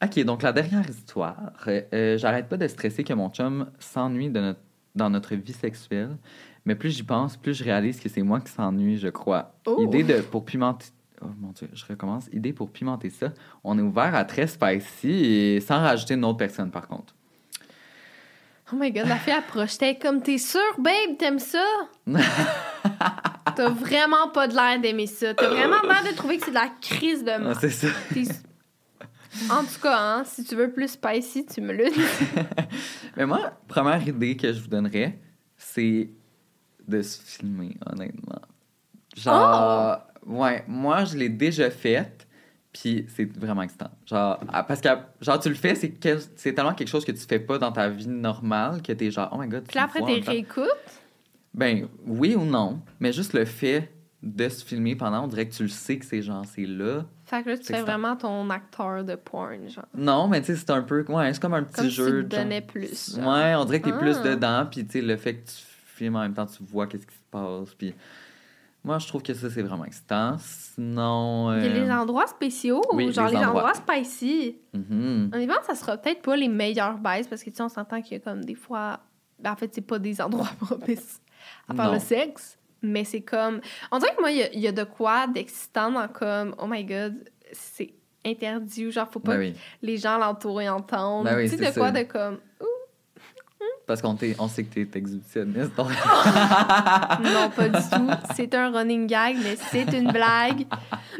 OK, 0.04 0.20
donc 0.24 0.42
la 0.44 0.52
dernière 0.52 0.88
histoire. 0.90 1.38
Euh, 1.68 1.82
euh, 1.94 2.18
J'arrête 2.18 2.48
pas 2.50 2.58
de 2.58 2.68
stresser 2.68 3.04
que 3.04 3.14
mon 3.14 3.30
chum 3.30 3.70
s'ennuie 3.80 4.30
notre- 4.30 4.60
dans 4.94 5.10
notre 5.10 5.36
vie 5.36 5.54
sexuelle. 5.54 6.18
Mais 6.66 6.76
plus 6.76 6.90
j'y 6.96 7.04
pense, 7.04 7.38
plus 7.38 7.54
je 7.54 7.64
réalise 7.64 8.00
que 8.00 8.10
c'est 8.10 8.22
moi 8.24 8.40
qui 8.42 8.52
s'ennuie, 8.52 8.98
je 8.98 9.08
crois. 9.10 9.54
Oh! 9.66 9.84
Idée 9.84 10.04
de, 10.04 10.22
pour 10.22 10.44
pimenter... 10.46 10.88
Oh 11.22 11.28
mon 11.40 11.52
Dieu, 11.52 11.70
je 11.74 11.86
recommence. 11.86 12.28
Idée 12.34 12.52
pour 12.54 12.70
pimenter 12.72 13.10
ça. 13.10 13.32
On 13.64 13.78
est 13.80 13.82
ouvert 13.82 14.14
à 14.16 14.26
très 14.26 14.48
spicy 14.48 15.10
et 15.10 15.60
sans 15.62 15.80
rajouter 15.80 16.16
une 16.16 16.26
autre 16.26 16.38
personne, 16.38 16.72
par 16.72 16.88
contre. 16.88 17.14
Oh 18.74 18.76
my 18.76 18.92
god, 18.92 19.08
la 19.08 19.16
fille 19.18 19.32
approche. 19.34 19.78
T'es 19.78 19.96
comme, 19.96 20.22
t'es 20.22 20.38
sûre, 20.40 20.60
babe, 20.80 21.18
t'aimes 21.20 21.40
ça? 21.40 21.64
T'as 23.56 23.70
vraiment 23.70 24.28
pas 24.34 24.48
de 24.48 24.56
l'air 24.56 24.82
d'aimer 24.82 25.08
ça. 25.08 25.34
T'as 25.34 25.48
vraiment 25.48 25.82
l'air 25.84 26.04
de 26.12 26.16
trouver 26.16 26.38
que 26.38 26.46
c'est 26.46 26.52
de 26.52 26.56
la 26.56 26.70
crise 26.82 27.24
de 27.24 27.30
Ah, 27.30 27.40
mort. 27.40 27.56
c'est 27.62 27.70
ça. 27.70 27.88
En 29.50 29.64
tout 29.64 29.80
cas, 29.82 29.98
hein, 29.98 30.24
si 30.26 30.44
tu 30.44 30.56
veux 30.56 30.72
plus 30.72 30.90
spicy, 30.90 31.46
tu 31.46 31.62
me 31.62 31.74
le 31.74 31.90
dis. 31.90 32.36
Mais 33.18 33.26
moi, 33.26 33.54
première 33.68 34.06
idée 34.08 34.36
que 34.38 34.52
je 34.52 34.62
vous 34.62 34.68
donnerais, 34.68 35.20
c'est 35.58 36.10
de 36.88 37.02
se 37.02 37.22
filmer, 37.22 37.78
honnêtement. 37.86 38.42
Genre, 39.16 40.02
ouais, 40.26 40.64
moi, 40.68 41.06
je 41.06 41.18
l'ai 41.18 41.30
déjà 41.30 41.70
faite, 41.70 42.28
puis 42.74 43.06
c'est 43.16 43.26
vraiment 43.38 43.62
excitant. 43.62 43.90
Genre, 44.06 44.40
ah, 44.52 44.64
parce 44.64 44.82
que, 44.82 44.90
genre, 45.22 45.40
tu 45.40 45.50
le 45.50 45.56
fais, 45.56 45.76
c'est 45.76 46.54
tellement 46.54 46.74
quelque 46.74 46.90
chose 46.90 47.06
que 47.06 47.12
tu 47.12 47.26
fais 47.28 47.40
pas 47.40 47.58
dans 47.58 47.72
ta 47.72 47.90
vie 47.90 48.08
normale 48.08 48.82
que 48.82 48.92
t'es 48.92 49.12
genre, 49.12 49.30
oh 49.32 49.38
my 49.38 49.48
god, 49.48 49.64
tu 49.64 49.70
Puis 49.70 49.80
après, 49.80 50.02
t'es 50.02 50.20
réécoutes. 50.30 51.02
Ben, 51.54 51.88
oui 52.06 52.36
ou 52.36 52.44
non, 52.44 52.82
mais 53.00 53.14
juste 53.14 53.34
le 53.34 53.46
fait 53.46 53.92
de 54.22 54.50
se 54.50 54.66
filmer 54.66 54.96
pendant, 54.96 55.24
on 55.24 55.28
dirait 55.28 55.48
que 55.48 55.54
tu 55.54 55.64
le 55.64 55.70
sais 55.70 55.98
que 55.98 56.06
c'est 56.06 56.22
genre, 56.22 56.44
c'est 56.46 56.66
là. 56.66 57.06
Fait 57.26 57.42
que 57.44 57.50
là, 57.50 57.58
tu 57.58 57.64
fais 57.66 57.82
vraiment 57.82 58.16
ton 58.16 58.50
acteur 58.52 59.04
de 59.04 59.16
porn, 59.16 59.68
genre. 59.68 59.86
Non, 59.96 60.28
mais 60.28 60.42
tu 60.42 60.48
sais, 60.48 60.56
c'est 60.58 60.70
un 60.70 60.84
peu, 60.84 61.04
ouais, 61.10 61.34
c'est 61.34 61.42
comme 61.42 61.56
un 61.56 61.64
petit 61.64 61.74
Comme 61.74 61.90
jeu. 61.90 62.22
tu 62.24 62.30
te 62.30 62.36
genre. 62.36 62.44
donnais 62.44 62.62
plus. 62.62 63.16
genre. 63.16 63.28
Ouais, 63.34 63.56
on 63.56 63.66
dirait 63.66 63.82
que 63.82 63.90
t'es 63.90 63.98
plus 63.98 64.18
Ah. 64.20 64.24
dedans, 64.24 64.68
puis 64.70 64.86
tu 64.86 64.92
sais, 64.94 65.02
le 65.02 65.18
fait 65.18 65.36
que 65.38 65.48
tu 65.50 65.56
filmes 65.96 66.16
en 66.18 66.22
même 66.22 66.34
temps, 66.34 66.46
tu 66.46 66.64
vois 66.64 66.86
qu'est-ce 66.88 67.08
qui 67.08 67.16
se 67.16 67.20
passe, 67.32 67.74
puis 67.76 67.96
moi, 68.84 69.00
je 69.00 69.08
trouve 69.08 69.24
que 69.24 69.34
ça, 69.34 69.50
c'est 69.50 69.64
vraiment 69.64 69.86
excitant. 69.86 70.36
Sinon... 70.38 71.52
Il 71.58 71.64
y 71.64 71.68
a 71.68 71.74
les 71.74 71.90
euh, 71.90 71.94
endroits 71.96 72.28
spéciaux 72.28 72.82
oui, 72.94 73.08
ou 73.08 73.12
genre 73.12 73.26
les 73.30 73.32
les 73.32 73.38
endroits, 73.44 73.72
endroits. 73.72 73.74
spicy. 74.04 74.58
mhm. 74.74 75.32
Honnêtement, 75.34 75.56
ça 75.66 75.74
sera 75.74 75.98
peut-être 75.98 76.22
pas 76.22 76.36
les 76.36 76.48
meilleures 76.50 77.00
baises 77.00 77.28
parce 77.28 77.44
que 77.44 77.50
tu 77.50 77.56
sais, 77.56 77.64
on 77.64 77.70
s'entend 77.70 78.02
qu'il 78.04 78.14
y 78.14 78.16
a 78.18 78.20
comme 78.20 78.46
des 78.46 78.54
fois. 78.56 79.00
Ben, 79.40 79.52
en 79.52 79.56
fait, 79.56 79.72
c'est 79.74 79.82
pas 79.82 79.98
des 79.98 80.22
endroits 80.22 80.50
propices 80.60 81.20
à 81.68 81.74
faire 81.74 81.86
Non. 81.88 81.94
le 81.94 82.00
sexe, 82.00 82.60
mais 82.86 83.04
c'est 83.04 83.22
comme. 83.22 83.62
On 83.92 84.00
dirait 84.00 84.14
que 84.16 84.22
moi, 84.22 84.32
il 84.32 84.38
y 84.38 84.44
a- 84.44 84.54
il 84.54 84.60
y, 84.60 84.68
a 84.68 84.72
de 84.72 84.84
quoi 84.84 85.28
d'excitant 85.28 85.92
dans 85.92 86.08
comme, 86.08 86.56
oh 86.60 86.66
my 86.68 86.84
god, 86.84 87.16
c'est 87.52 87.94
interdit 88.26 88.88
ou 88.88 88.92
genre, 88.92 89.08
faut 89.12 89.20
pas 89.20 89.34
Ben 89.34 89.40
oui, 89.40 89.54
que 89.54 89.58
les 89.86 89.98
gens 89.98 90.18
l'entourent 90.18 90.62
et 90.62 90.70
entendent. 90.70 91.26
Ben 91.26 91.36
oui, 91.38 91.50
tu 91.50 91.58
sais, 91.58 91.72
de 91.72 91.78
quoi 91.78 91.92
de 91.92 92.04
comme. 92.04 92.40
parce 93.88 94.02
qu'on 94.02 94.16
t'est- 94.16 94.36
on 94.40 94.48
sait 94.48 94.64
que 94.64 94.74
t'es 94.84 94.98
exhibitionniste, 94.98 95.76
donc... 95.76 95.90
Non, 97.24 97.50
pas 97.56 97.70
du 97.70 97.78
tout. 97.90 98.10
C'est 98.36 98.54
un 98.56 98.72
running 98.72 99.06
gag, 99.06 99.38
mais 99.44 99.56
c'est 99.72 99.84
une 99.98 100.12
blague. 100.12 100.66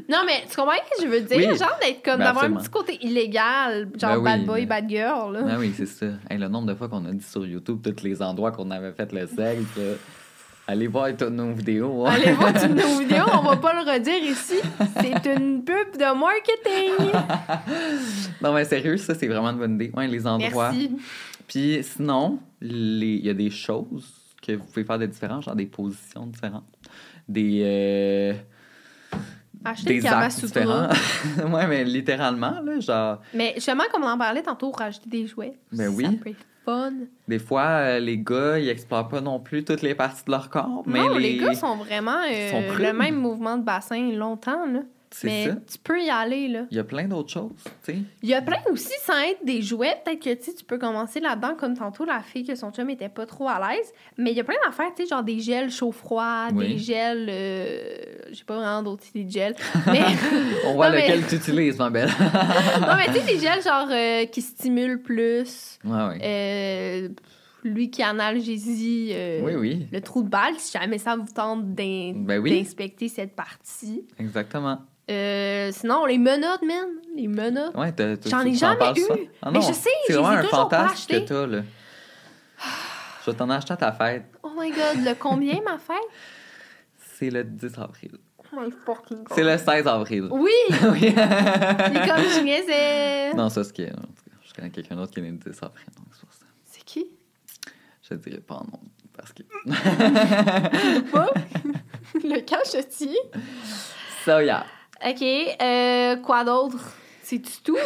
Non, 0.10 0.24
mais 0.26 0.44
tu 0.50 0.56
comprends 0.56 0.74
ce 0.92 0.96
que 0.98 1.04
je 1.04 1.08
veux 1.08 1.22
dire? 1.22 1.52
Oui. 1.52 1.58
Genre 1.58 1.78
d'être 1.82 2.04
comme 2.04 2.18
Ben, 2.18 2.26
d'avoir 2.26 2.46
un 2.46 2.54
petit 2.54 2.70
côté 2.70 2.98
illégal, 3.06 3.90
genre 4.00 4.14
Ben 4.14 4.18
oui, 4.18 4.24
bad 4.24 4.46
boy, 4.46 4.60
mais- 4.62 4.66
bad 4.66 4.90
girl. 4.90 5.34
Là. 5.34 5.40
ah 5.52 5.56
oui, 5.60 5.74
c'est 5.78 5.86
ça. 5.86 6.08
Hey, 6.30 6.40
le 6.40 6.48
nombre 6.48 6.68
de 6.68 6.74
fois 6.76 6.90
qu'on 6.90 7.06
a 7.06 7.12
dit 7.12 7.24
sur 7.24 7.46
YouTube 7.46 7.82
tous 7.84 8.04
les 8.04 8.22
endroits 8.22 8.52
qu'on 8.52 8.72
avait 8.72 8.94
fait 8.94 9.12
le 9.14 9.28
sexe, 9.28 9.76
là. 9.78 9.94
Allez 10.68 10.88
voir 10.88 11.10
toutes 11.18 11.30
nos 11.30 11.54
vidéos. 11.54 12.06
hein. 12.06 12.12
Allez 12.14 12.32
voir 12.34 12.54
toutes 12.54 12.72
nos 12.76 13.00
vidéos, 13.00 13.26
on 13.34 13.42
va 13.44 13.58
pas 13.58 13.74
le 13.74 13.90
redire 13.92 14.24
ici. 14.24 14.56
C'est 15.00 15.26
une 15.36 15.64
pub 15.64 15.94
de 15.98 16.18
marketing. 16.18 17.12
non, 18.42 18.54
mais 18.54 18.66
sérieux, 18.66 18.98
ça, 18.98 19.14
c'est 19.16 19.28
vraiment 19.28 19.50
une 19.52 19.58
bonne 19.60 19.76
idée. 19.76 19.92
Ouais, 19.96 20.08
les 20.08 20.26
endroits... 20.28 20.72
Merci. 20.72 20.92
Puis 21.48 21.80
sinon, 21.84 22.40
il 22.62 23.24
y 23.24 23.30
a 23.30 23.34
des 23.36 23.52
choses 23.52 24.12
que 24.42 24.54
vous 24.54 24.64
pouvez 24.66 24.84
faire 24.84 24.98
de 24.98 25.06
différentes, 25.06 25.44
genre 25.44 25.56
des 25.56 25.68
positions 25.68 26.26
différentes, 26.26 26.64
des, 27.28 27.62
euh, 27.64 28.34
Acheter 29.64 30.00
des 30.00 30.08
actes 30.08 30.44
différents. 30.46 30.90
ouais, 31.52 31.68
mais 31.68 31.84
littéralement, 31.84 32.60
là, 32.62 32.80
genre, 32.80 33.22
Mais 33.34 33.54
justement, 33.56 33.84
comme 33.92 34.04
on 34.04 34.08
en 34.10 34.18
parlait 34.18 34.42
tantôt, 34.44 34.72
rajouter 34.72 35.10
des 35.10 35.28
jouets. 35.28 35.54
Ben 35.72 35.86
Ça 35.86 35.92
oui. 35.92 36.16
peut 36.18 36.30
être 36.32 36.46
fun. 36.66 36.94
des 37.28 37.40
fois, 37.40 37.64
euh, 37.64 38.00
les 38.00 38.18
gars, 38.18 38.60
ils 38.60 38.70
explorent 38.70 39.08
pas 39.08 39.22
non 39.22 39.40
plus 39.40 39.64
toutes 39.64 39.82
les 39.82 39.96
parties 39.96 40.26
de 40.26 40.32
leur 40.32 40.50
corps, 40.50 40.84
mais 40.86 41.00
non, 41.00 41.18
les... 41.18 41.34
les... 41.34 41.38
gars 41.38 41.54
sont 41.54 41.76
vraiment 41.76 42.22
euh, 42.30 42.52
sont 42.52 42.64
le 42.78 42.94
même 42.94 43.16
mouvement 43.16 43.58
de 43.58 43.64
bassin 43.64 44.12
longtemps. 44.12 44.66
Là. 44.66 44.82
Mais 45.24 45.46
ça. 45.46 45.56
tu 45.72 45.78
peux 45.84 46.02
y 46.04 46.10
aller. 46.10 46.48
là. 46.48 46.66
Il 46.72 46.78
y 46.78 46.80
a 46.80 46.84
plein 46.84 47.08
d'autres 47.08 47.30
choses, 47.32 47.52
tu 47.84 47.94
sais. 47.94 47.98
Il 48.24 48.30
y 48.30 48.34
a 48.34 48.42
plein 48.42 48.58
aussi, 48.72 48.92
sans 49.04 49.18
être 49.22 49.46
des 49.46 49.62
jouets, 49.62 49.96
peut-être 50.04 50.22
que 50.22 50.34
tu 50.58 50.64
peux 50.66 50.78
commencer 50.78 51.20
là-dedans, 51.20 51.56
comme 51.58 51.78
tantôt 51.78 52.06
la 52.06 52.20
fille 52.22 52.46
que 52.46 52.56
son 52.56 52.72
chum 52.72 52.90
était 52.90 53.10
pas 53.10 53.26
trop 53.26 53.48
à 53.48 53.60
l'aise. 53.60 53.92
Mais 54.18 54.32
il 54.32 54.38
y 54.38 54.40
a 54.40 54.44
plein 54.44 54.56
d'affaires, 54.66 54.92
tu 54.96 55.04
sais, 55.04 55.10
genre 55.10 55.24
des 55.24 55.40
gels 55.40 55.72
chaud-froid, 55.72 56.48
Oui. 56.54 56.68
des 56.74 56.78
gels. 56.78 57.28
euh, 57.30 57.88
J'ai 58.32 58.44
pas 58.44 58.56
vraiment 58.56 58.84
d'autres 58.84 59.04
idées 59.14 59.24
de 59.26 59.32
gel. 59.32 59.56
Mais, 59.88 60.02
On 60.66 60.74
voit 60.74 60.90
Non, 60.90 60.96
mais- 60.96 61.02
lequel 61.08 61.26
tu 61.28 61.36
utilises, 61.36 61.78
ma 61.78 61.90
belle. 61.90 62.10
non, 62.82 62.96
mais 62.98 63.06
tu 63.08 63.20
sais, 63.20 63.34
des 63.34 63.40
gels 63.40 63.62
genre 63.64 63.88
euh, 63.92 64.26
qui 64.26 64.42
stimulent 64.42 65.02
plus. 65.02 65.80
ouais, 65.86 65.92
ouais. 65.92 66.20
Euh, 66.24 67.10
lui 67.64 67.90
qui 67.90 68.04
analgésie 68.04 69.10
euh, 69.14 69.42
Oui, 69.44 69.56
oui, 69.56 69.88
le 69.92 70.00
trou 70.02 70.22
de 70.22 70.30
balle, 70.30 70.54
si 70.58 70.78
jamais 70.78 70.98
ça 71.00 71.16
vous 71.16 71.26
tente 71.34 71.66
Ben 71.66 72.40
oui. 72.40 72.52
d'inspecter 72.64 73.08
cette 73.08 73.36
partie. 73.36 74.04
exactement. 74.20 74.82
Euh, 75.10 75.72
sinon, 75.72 76.06
les 76.06 76.18
menottes, 76.18 76.62
man. 76.64 76.86
Les 77.16 77.28
menottes. 77.28 77.76
Ouais, 77.76 77.92
t'as- 77.92 78.18
t'as- 78.18 78.30
J'en 78.30 78.42
ai 78.42 78.54
jamais 78.56 78.92
eu. 78.98 79.04
Ah 79.42 79.52
Mais 79.52 79.60
non, 79.60 79.68
je 79.68 79.74
sais, 79.74 79.90
C'est 80.08 80.14
vraiment 80.14 80.32
ai 80.32 80.36
un 80.38 80.42
toujours 80.44 80.68
pas 80.70 80.80
fantasme 80.88 81.08
que 81.12 81.18
t'as, 81.20 81.46
là. 81.48 81.62
Je 83.26 83.32
vais 83.32 83.38
t'en 83.38 83.50
acheter 83.50 83.74
à 83.74 83.78
ta 83.78 83.92
fête. 83.92 84.26
Oh 84.44 84.52
my 84.58 84.70
god, 84.72 85.04
le 85.04 85.14
combien, 85.16 85.60
ma 85.64 85.78
fête? 85.78 85.96
C'est 87.18 87.30
le 87.30 87.44
10 87.44 87.78
avril. 87.78 88.18
Oh 88.40 88.44
my 88.60 88.72
fucking 88.86 89.18
god. 89.24 89.28
C'est 89.36 89.44
le 89.44 89.58
16 89.58 89.88
avril. 89.88 90.28
Oui! 90.32 90.52
oui. 90.70 91.14
Mais 91.16 92.08
comme 92.08 92.24
je 92.24 92.44
niaisais. 92.44 93.34
Non, 93.34 93.50
ça, 93.50 93.64
c'est 93.64 93.74
qui? 93.74 93.84
en 93.86 93.90
tout 93.90 93.96
cas, 94.26 94.32
Je 94.48 94.54
connais 94.54 94.70
quelqu'un 94.70 94.96
d'autre 94.96 95.12
qui 95.12 95.20
est 95.20 95.24
né 95.24 95.32
le 95.32 95.38
10 95.38 95.58
avril, 95.64 95.86
donc 95.96 96.08
c'est 96.14 96.22
pour 96.22 96.34
ça. 96.34 96.46
C'est 96.66 96.84
qui? 96.84 97.06
Je 98.04 98.10
te 98.10 98.14
dirai 98.16 98.42
pas 98.42 98.56
en 98.56 98.66
nom. 98.66 98.80
Parce 99.16 99.34
que. 99.34 99.44
Pas? 101.12 101.30
le 102.16 102.40
cachetis. 102.42 103.18
Ça, 104.24 104.44
yeah. 104.44 104.66
Ok, 105.04 105.22
euh, 105.22 106.16
quoi 106.18 106.44
d'autre? 106.44 106.96
C'est-tu 107.22 107.62
tout? 107.64 107.78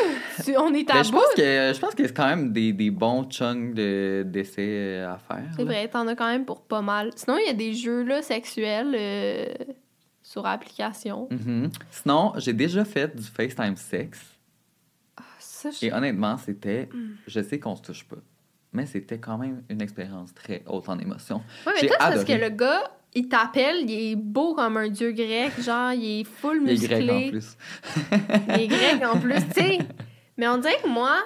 Tu- 0.43 0.57
on 0.57 0.73
est 0.73 0.89
à 0.89 0.95
Ben, 0.95 1.03
je, 1.03 1.11
bout? 1.11 1.17
pense 1.17 1.33
que, 1.35 1.71
je 1.73 1.79
pense 1.79 1.95
que 1.95 2.05
c'est 2.05 2.13
quand 2.13 2.27
même 2.27 2.51
des, 2.51 2.73
des 2.73 2.91
bons 2.91 3.23
chunks 3.29 3.73
de- 3.73 4.23
d'essais 4.27 4.99
à 4.99 5.17
faire. 5.17 5.45
C'est 5.55 5.63
vrai, 5.63 5.87
t'en 5.87 6.05
as 6.07 6.15
quand 6.15 6.27
même 6.27 6.45
pour 6.45 6.61
pas 6.61 6.81
mal. 6.81 7.11
Sinon, 7.15 7.37
il 7.37 7.47
y 7.47 7.49
a 7.49 7.53
des 7.53 7.73
jeux 7.73 8.03
là, 8.03 8.21
sexuels 8.21 8.93
euh, 8.93 9.45
sur 10.21 10.45
application. 10.45 11.29
Mhm. 11.31 11.71
Sinon, 11.89 12.33
j'ai 12.35 12.51
déjà 12.53 12.83
fait 12.83 13.15
du 13.15 13.23
FaceTime 13.23 13.77
sexe. 13.77 14.19
Ça, 15.39 15.69
je- 15.71 15.85
Et 15.85 15.93
honnêtement, 15.93 16.37
c'était. 16.37 16.89
Mm. 16.93 17.11
Je 17.27 17.41
sais 17.41 17.59
qu'on 17.59 17.75
se 17.75 17.81
touche 17.81 18.03
pas. 18.05 18.17
Mais 18.71 18.85
c'était 18.85 19.17
quand 19.19 19.37
même 19.37 19.63
une 19.69 19.81
expérience 19.81 20.33
très 20.33 20.63
haute 20.67 20.87
en 20.89 20.99
émotion. 20.99 21.37
Ouais, 21.65 21.73
mais 21.81 21.87
toi, 21.87 21.97
c'est 21.99 22.07
parce 22.13 22.23
que 22.25 22.33
le 22.33 22.49
gars, 22.49 22.91
il 23.13 23.27
t'appelle, 23.27 23.89
il 23.89 24.11
est 24.11 24.15
beau 24.15 24.53
comme 24.53 24.77
un 24.77 24.87
dieu 24.89 25.11
grec, 25.11 25.51
genre, 25.61 25.91
il 25.93 26.21
est 26.21 26.23
full 26.23 26.61
musclé. 26.61 27.05
Grecs 27.05 27.09
en 27.11 27.29
plus. 27.29 27.57
Il 28.49 28.61
est 28.61 28.67
grec 28.67 29.03
en 29.05 29.19
plus, 29.19 29.33
tu 29.53 29.61
sais. 29.61 29.79
Mais 30.37 30.47
on 30.47 30.57
dirait 30.57 30.79
que 30.81 30.87
moi, 30.87 31.17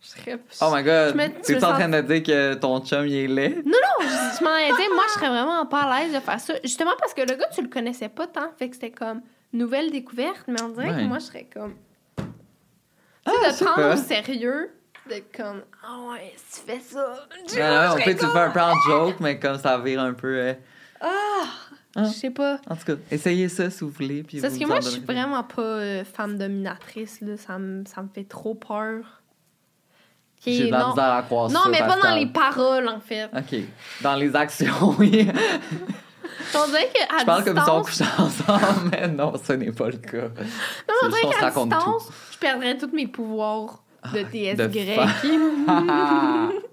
je 0.00 0.08
serais. 0.08 0.38
Oh 0.60 0.70
my 0.74 0.82
god, 0.82 1.12
Je 1.12 1.16
me- 1.16 1.22
je 1.24 1.42
tu 1.46 1.52
me 1.54 1.58
es 1.58 1.64
en 1.64 1.72
train 1.72 1.88
de 1.88 2.00
dire 2.02 2.22
que 2.22 2.54
ton 2.54 2.80
chum 2.84 3.06
il 3.06 3.14
est 3.14 3.26
laid? 3.28 3.56
Non, 3.64 3.72
non, 3.72 4.00
je, 4.06 4.38
je 4.38 4.44
m'en 4.44 4.56
ai 4.56 4.68
dit, 4.68 4.88
moi, 4.94 5.04
je 5.08 5.12
serais 5.14 5.28
vraiment 5.28 5.66
pas 5.66 5.80
à 5.82 6.00
l'aise 6.00 6.12
de 6.14 6.20
faire 6.20 6.38
ça. 6.40 6.54
Justement 6.62 6.92
parce 6.98 7.14
que 7.14 7.22
le 7.22 7.34
gars, 7.36 7.48
tu 7.52 7.62
le 7.62 7.68
connaissais 7.68 8.08
pas 8.08 8.26
tant, 8.26 8.50
fait 8.58 8.68
que 8.68 8.74
c'était 8.76 8.90
comme 8.90 9.20
nouvelle 9.52 9.90
découverte, 9.90 10.44
mais 10.46 10.60
on 10.62 10.68
dirait 10.68 10.90
Ouais. 10.90 10.96
que 11.02 11.08
moi, 11.08 11.18
je 11.18 11.24
serais 11.24 11.48
comme. 11.52 11.74
Tu 12.16 12.24
Ah, 13.26 13.30
sais, 13.50 13.50
je 13.58 13.64
de 13.64 13.70
prendre 13.70 13.94
au 13.94 13.96
sérieux, 13.96 14.70
de 15.08 15.22
comme, 15.36 15.62
ah 15.84 15.98
ouais, 16.12 16.32
si 16.36 16.60
tu 16.60 16.66
fais 16.70 16.80
ça. 16.80 17.14
je- 17.48 17.54
Ouais, 17.54 17.60
ouais, 17.60 17.86
on 17.90 17.94
peut 18.04 18.14
comme, 18.14 18.32
fais 18.52 18.60
un 18.60 18.70
en 18.72 18.80
joke, 18.86 19.16
mais 19.20 19.38
comme 19.38 19.58
ça 19.58 19.78
vire 19.78 20.00
un 20.00 20.12
peu. 20.14 20.28
euh, 20.36 20.54
Ah! 21.00 21.44
Hein? 21.96 22.04
Je 22.04 22.10
sais 22.10 22.30
pas. 22.30 22.58
En 22.68 22.76
tout 22.76 22.84
cas, 22.84 22.92
essayez 23.10 23.48
ça 23.48 23.70
si 23.70 23.80
vous 23.82 23.90
voulez. 23.90 24.22
Puis 24.22 24.40
Parce 24.40 24.52
vous 24.54 24.58
que 24.60 24.64
nous 24.64 24.70
moi, 24.70 24.80
je 24.80 24.88
suis 24.88 25.00
donnerez. 25.00 25.20
vraiment 25.20 25.42
pas 25.42 25.62
euh, 25.62 26.04
femme 26.04 26.36
dominatrice, 26.38 27.20
là. 27.22 27.36
Ça 27.36 27.58
me, 27.58 27.84
ça 27.86 28.02
me 28.02 28.08
fait 28.08 28.24
trop 28.24 28.54
peur. 28.54 28.98
Ok, 30.40 30.44
J'ai 30.46 30.66
de 30.66 30.70
la 30.70 30.80
non. 30.80 30.88
misère 30.90 31.04
à 31.12 31.22
croire 31.22 31.50
Non, 31.50 31.62
ça, 31.64 31.68
mais 31.70 31.78
pas 31.78 31.86
dans 31.88 31.94
Pascal. 31.94 32.18
les 32.20 32.26
paroles, 32.26 32.88
en 32.88 33.00
fait. 33.00 33.24
OK. 33.36 33.60
Dans 34.02 34.14
les 34.14 34.36
actions, 34.36 34.94
oui. 34.98 35.28
On 36.54 36.66
dirait 36.68 36.88
qu'à 36.94 37.18
Je 37.20 37.24
parle 37.24 37.44
comme 37.44 37.56
si 37.56 37.70
on 37.70 37.80
distance, 37.80 37.86
couchait 37.86 38.22
ensemble, 38.22 38.88
mais 38.92 39.08
non, 39.08 39.32
ce 39.42 39.52
n'est 39.54 39.72
pas 39.72 39.86
le 39.88 39.96
cas. 39.98 40.28
non, 40.28 40.94
on 41.02 41.08
dirait 41.08 41.22
se 41.22 41.30
qu'à 41.40 41.46
raconte 41.46 41.70
distance, 41.70 42.08
je 42.32 42.38
perdrais 42.38 42.76
tous 42.78 42.90
mes 42.94 43.06
pouvoirs 43.08 43.82
de 44.12 44.22
TS 44.22 44.56
de 44.56 44.66
grec. 44.66 44.98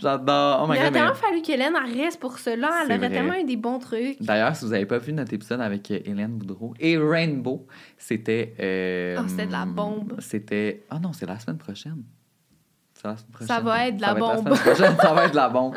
J'adore. 0.00 0.60
Oh 0.62 0.66
my 0.66 0.74
il 0.76 0.80
aurait 0.80 0.90
mais- 0.90 0.98
tellement 0.98 1.14
fallu 1.14 1.42
qu'Hélène 1.42 1.74
reste 1.76 2.20
pour 2.20 2.38
cela. 2.38 2.84
Elle 2.88 2.98
aurait 2.98 3.10
tellement 3.10 3.34
eu 3.34 3.44
des 3.44 3.56
bons 3.56 3.78
trucs. 3.78 4.20
D'ailleurs, 4.22 4.54
si 4.56 4.64
vous 4.64 4.70
n'avez 4.72 4.86
pas 4.86 4.98
vu 4.98 5.12
notre 5.12 5.32
épisode 5.34 5.60
avec 5.60 5.90
euh, 5.90 5.98
Hélène 6.04 6.32
Boudreau 6.38 6.74
et 6.80 6.96
Rainbow, 6.96 7.66
c'était. 7.98 8.54
euh, 8.60 9.16
Oh, 9.20 9.24
c'était 9.28 9.46
de 9.46 9.52
la 9.52 9.64
bombe. 9.66 10.14
C'était. 10.20 10.84
Ah 10.90 10.98
non, 10.98 11.12
c'est 11.12 11.26
la 11.26 11.38
semaine 11.38 11.58
prochaine. 11.58 11.68
C'est 11.72 11.92
la 11.92 11.98
semaine 11.98 11.98
prochaine. 11.98 12.93
Ça 13.40 13.60
va 13.60 13.88
être 13.88 13.96
de 13.96 14.02
la 14.02 14.14
bombe. 14.14 14.54
ça 14.54 15.12
va 15.14 15.24
être 15.24 15.30
de 15.32 15.36
la 15.36 15.48
bombe. 15.48 15.74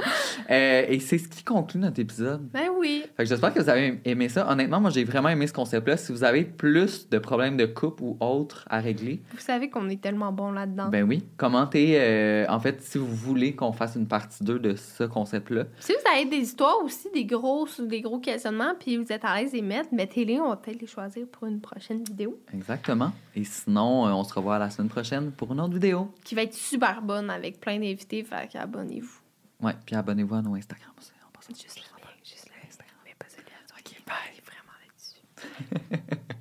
Et 0.50 1.00
c'est 1.00 1.18
ce 1.18 1.28
qui 1.28 1.44
conclut 1.44 1.80
notre 1.80 2.00
épisode. 2.00 2.48
Ben 2.54 2.70
oui. 2.78 3.04
Fait 3.18 3.24
que 3.24 3.30
j'espère 3.30 3.54
que 3.54 3.60
vous 3.60 3.70
avez 3.70 4.00
aimé 4.06 4.30
ça. 4.30 4.50
Honnêtement, 4.50 4.80
moi, 4.80 4.90
j'ai 4.90 5.04
vraiment 5.04 5.30
aimé 5.30 5.48
ce 5.48 5.54
concept-là. 5.54 5.98
Si 5.98 6.12
vous 6.12 6.24
avez 6.24 6.44
plus 6.44 7.10
de 7.10 7.18
problèmes 7.20 7.58
de 7.58 7.66
couple 7.66 8.04
ou 8.04 8.18
autres 8.20 8.66
à 8.70 8.80
régler, 8.80 9.22
Vous 9.34 9.40
savez 9.40 9.70
qu'on 9.70 9.90
est 9.90 10.02
tellement 10.02 10.32
bon 10.32 10.52
là-dedans. 10.52 10.90
ben 10.90 11.04
oui, 11.08 11.24
commentez. 11.38 11.98
euh, 12.00 12.46
en 12.50 12.60
fait, 12.60 12.82
si 12.82 12.98
vous 12.98 13.08
voulez 13.08 13.56
qu'on 13.56 13.72
fasse 13.74 13.96
une 13.96 14.08
partie 14.08 14.44
2 14.44 14.60
de 14.60 14.76
ce 14.76 15.04
concept-là, 15.04 15.64
Si 15.80 15.92
vous 15.94 16.12
avez 16.12 16.26
des 16.26 16.38
histoires 16.38 16.78
aussi, 16.84 17.10
des 17.14 17.26
gros, 17.26 17.68
des 17.80 18.02
gros 18.02 18.20
questionnements, 18.20 18.74
puis 18.80 18.98
vous 18.98 19.12
êtes 19.12 19.26
à 19.26 19.36
l'aise 19.40 19.54
les 19.54 19.62
mettre, 19.62 19.90
mettez-les. 19.92 20.40
On 20.40 20.50
va 20.50 20.56
peut-être 20.56 20.80
les 20.82 20.88
choisir 20.88 21.26
pour 21.32 21.48
une 21.48 21.60
prochaine 21.60 22.04
vidéo 22.04 22.40
exactement. 22.54 23.12
Et 23.36 23.44
sinon, 23.44 24.08
euh, 24.08 24.12
on 24.12 24.24
se 24.24 24.34
revoit 24.34 24.58
la 24.60 24.70
semaine 24.70 24.90
prochaine 24.90 25.32
pour 25.32 25.52
une 25.54 25.60
autre 25.62 25.74
vidéo. 25.74 26.12
qui 26.24 26.36
va 26.36 26.44
être 26.44 26.54
super 26.54 27.02
bonne 27.02 27.17
avec 27.30 27.60
plein 27.60 27.80
d'invités. 27.80 28.24
Fait 28.24 28.48
qu'abonnez-vous. 28.50 29.20
Ouais, 29.62 29.74
puis 29.86 29.96
abonnez-vous 29.96 30.36
à 30.36 30.42
nos 30.42 30.56
Instagram 30.56 30.92
aussi. 31.00 31.12
en 31.28 31.32
passant. 31.32 31.54
Juste 31.54 31.78
le 31.78 31.82
lien, 32.02 32.08
juste 32.24 32.48
le. 32.50 32.68
Instagram. 32.68 32.96
Mais 33.06 33.16
pas 33.18 33.28
celui-là. 33.30 33.58
Ok, 33.78 34.02
bye. 34.06 34.16
Il 34.34 34.38
est 34.38 34.46
vraiment 34.46 34.78
là-dessus. 34.82 36.22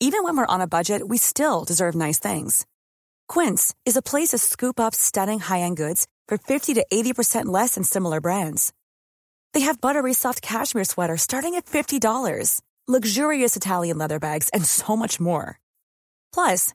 Even 0.00 0.24
when 0.24 0.36
we're 0.36 0.46
on 0.46 0.60
a 0.60 0.66
budget, 0.66 1.06
we 1.08 1.16
still 1.16 1.64
deserve 1.64 1.94
nice 1.94 2.18
things. 2.18 2.66
Quince 3.28 3.72
is 3.86 3.96
a 3.96 4.02
place 4.02 4.30
to 4.30 4.38
scoop 4.38 4.80
up 4.80 4.94
stunning 4.94 5.38
high-end 5.38 5.76
goods 5.76 6.06
for 6.28 6.36
50 6.38 6.74
to 6.74 6.84
80% 6.92 7.46
less 7.46 7.76
than 7.76 7.84
similar 7.84 8.20
brands. 8.20 8.72
They 9.54 9.60
have 9.60 9.80
buttery 9.80 10.12
soft 10.12 10.42
cashmere 10.42 10.84
sweaters 10.84 11.22
starting 11.22 11.54
at 11.54 11.66
$50, 11.66 12.60
luxurious 12.88 13.54
Italian 13.56 13.96
leather 13.98 14.18
bags, 14.18 14.48
and 14.48 14.64
so 14.64 14.96
much 14.96 15.20
more. 15.20 15.60
Plus, 16.34 16.74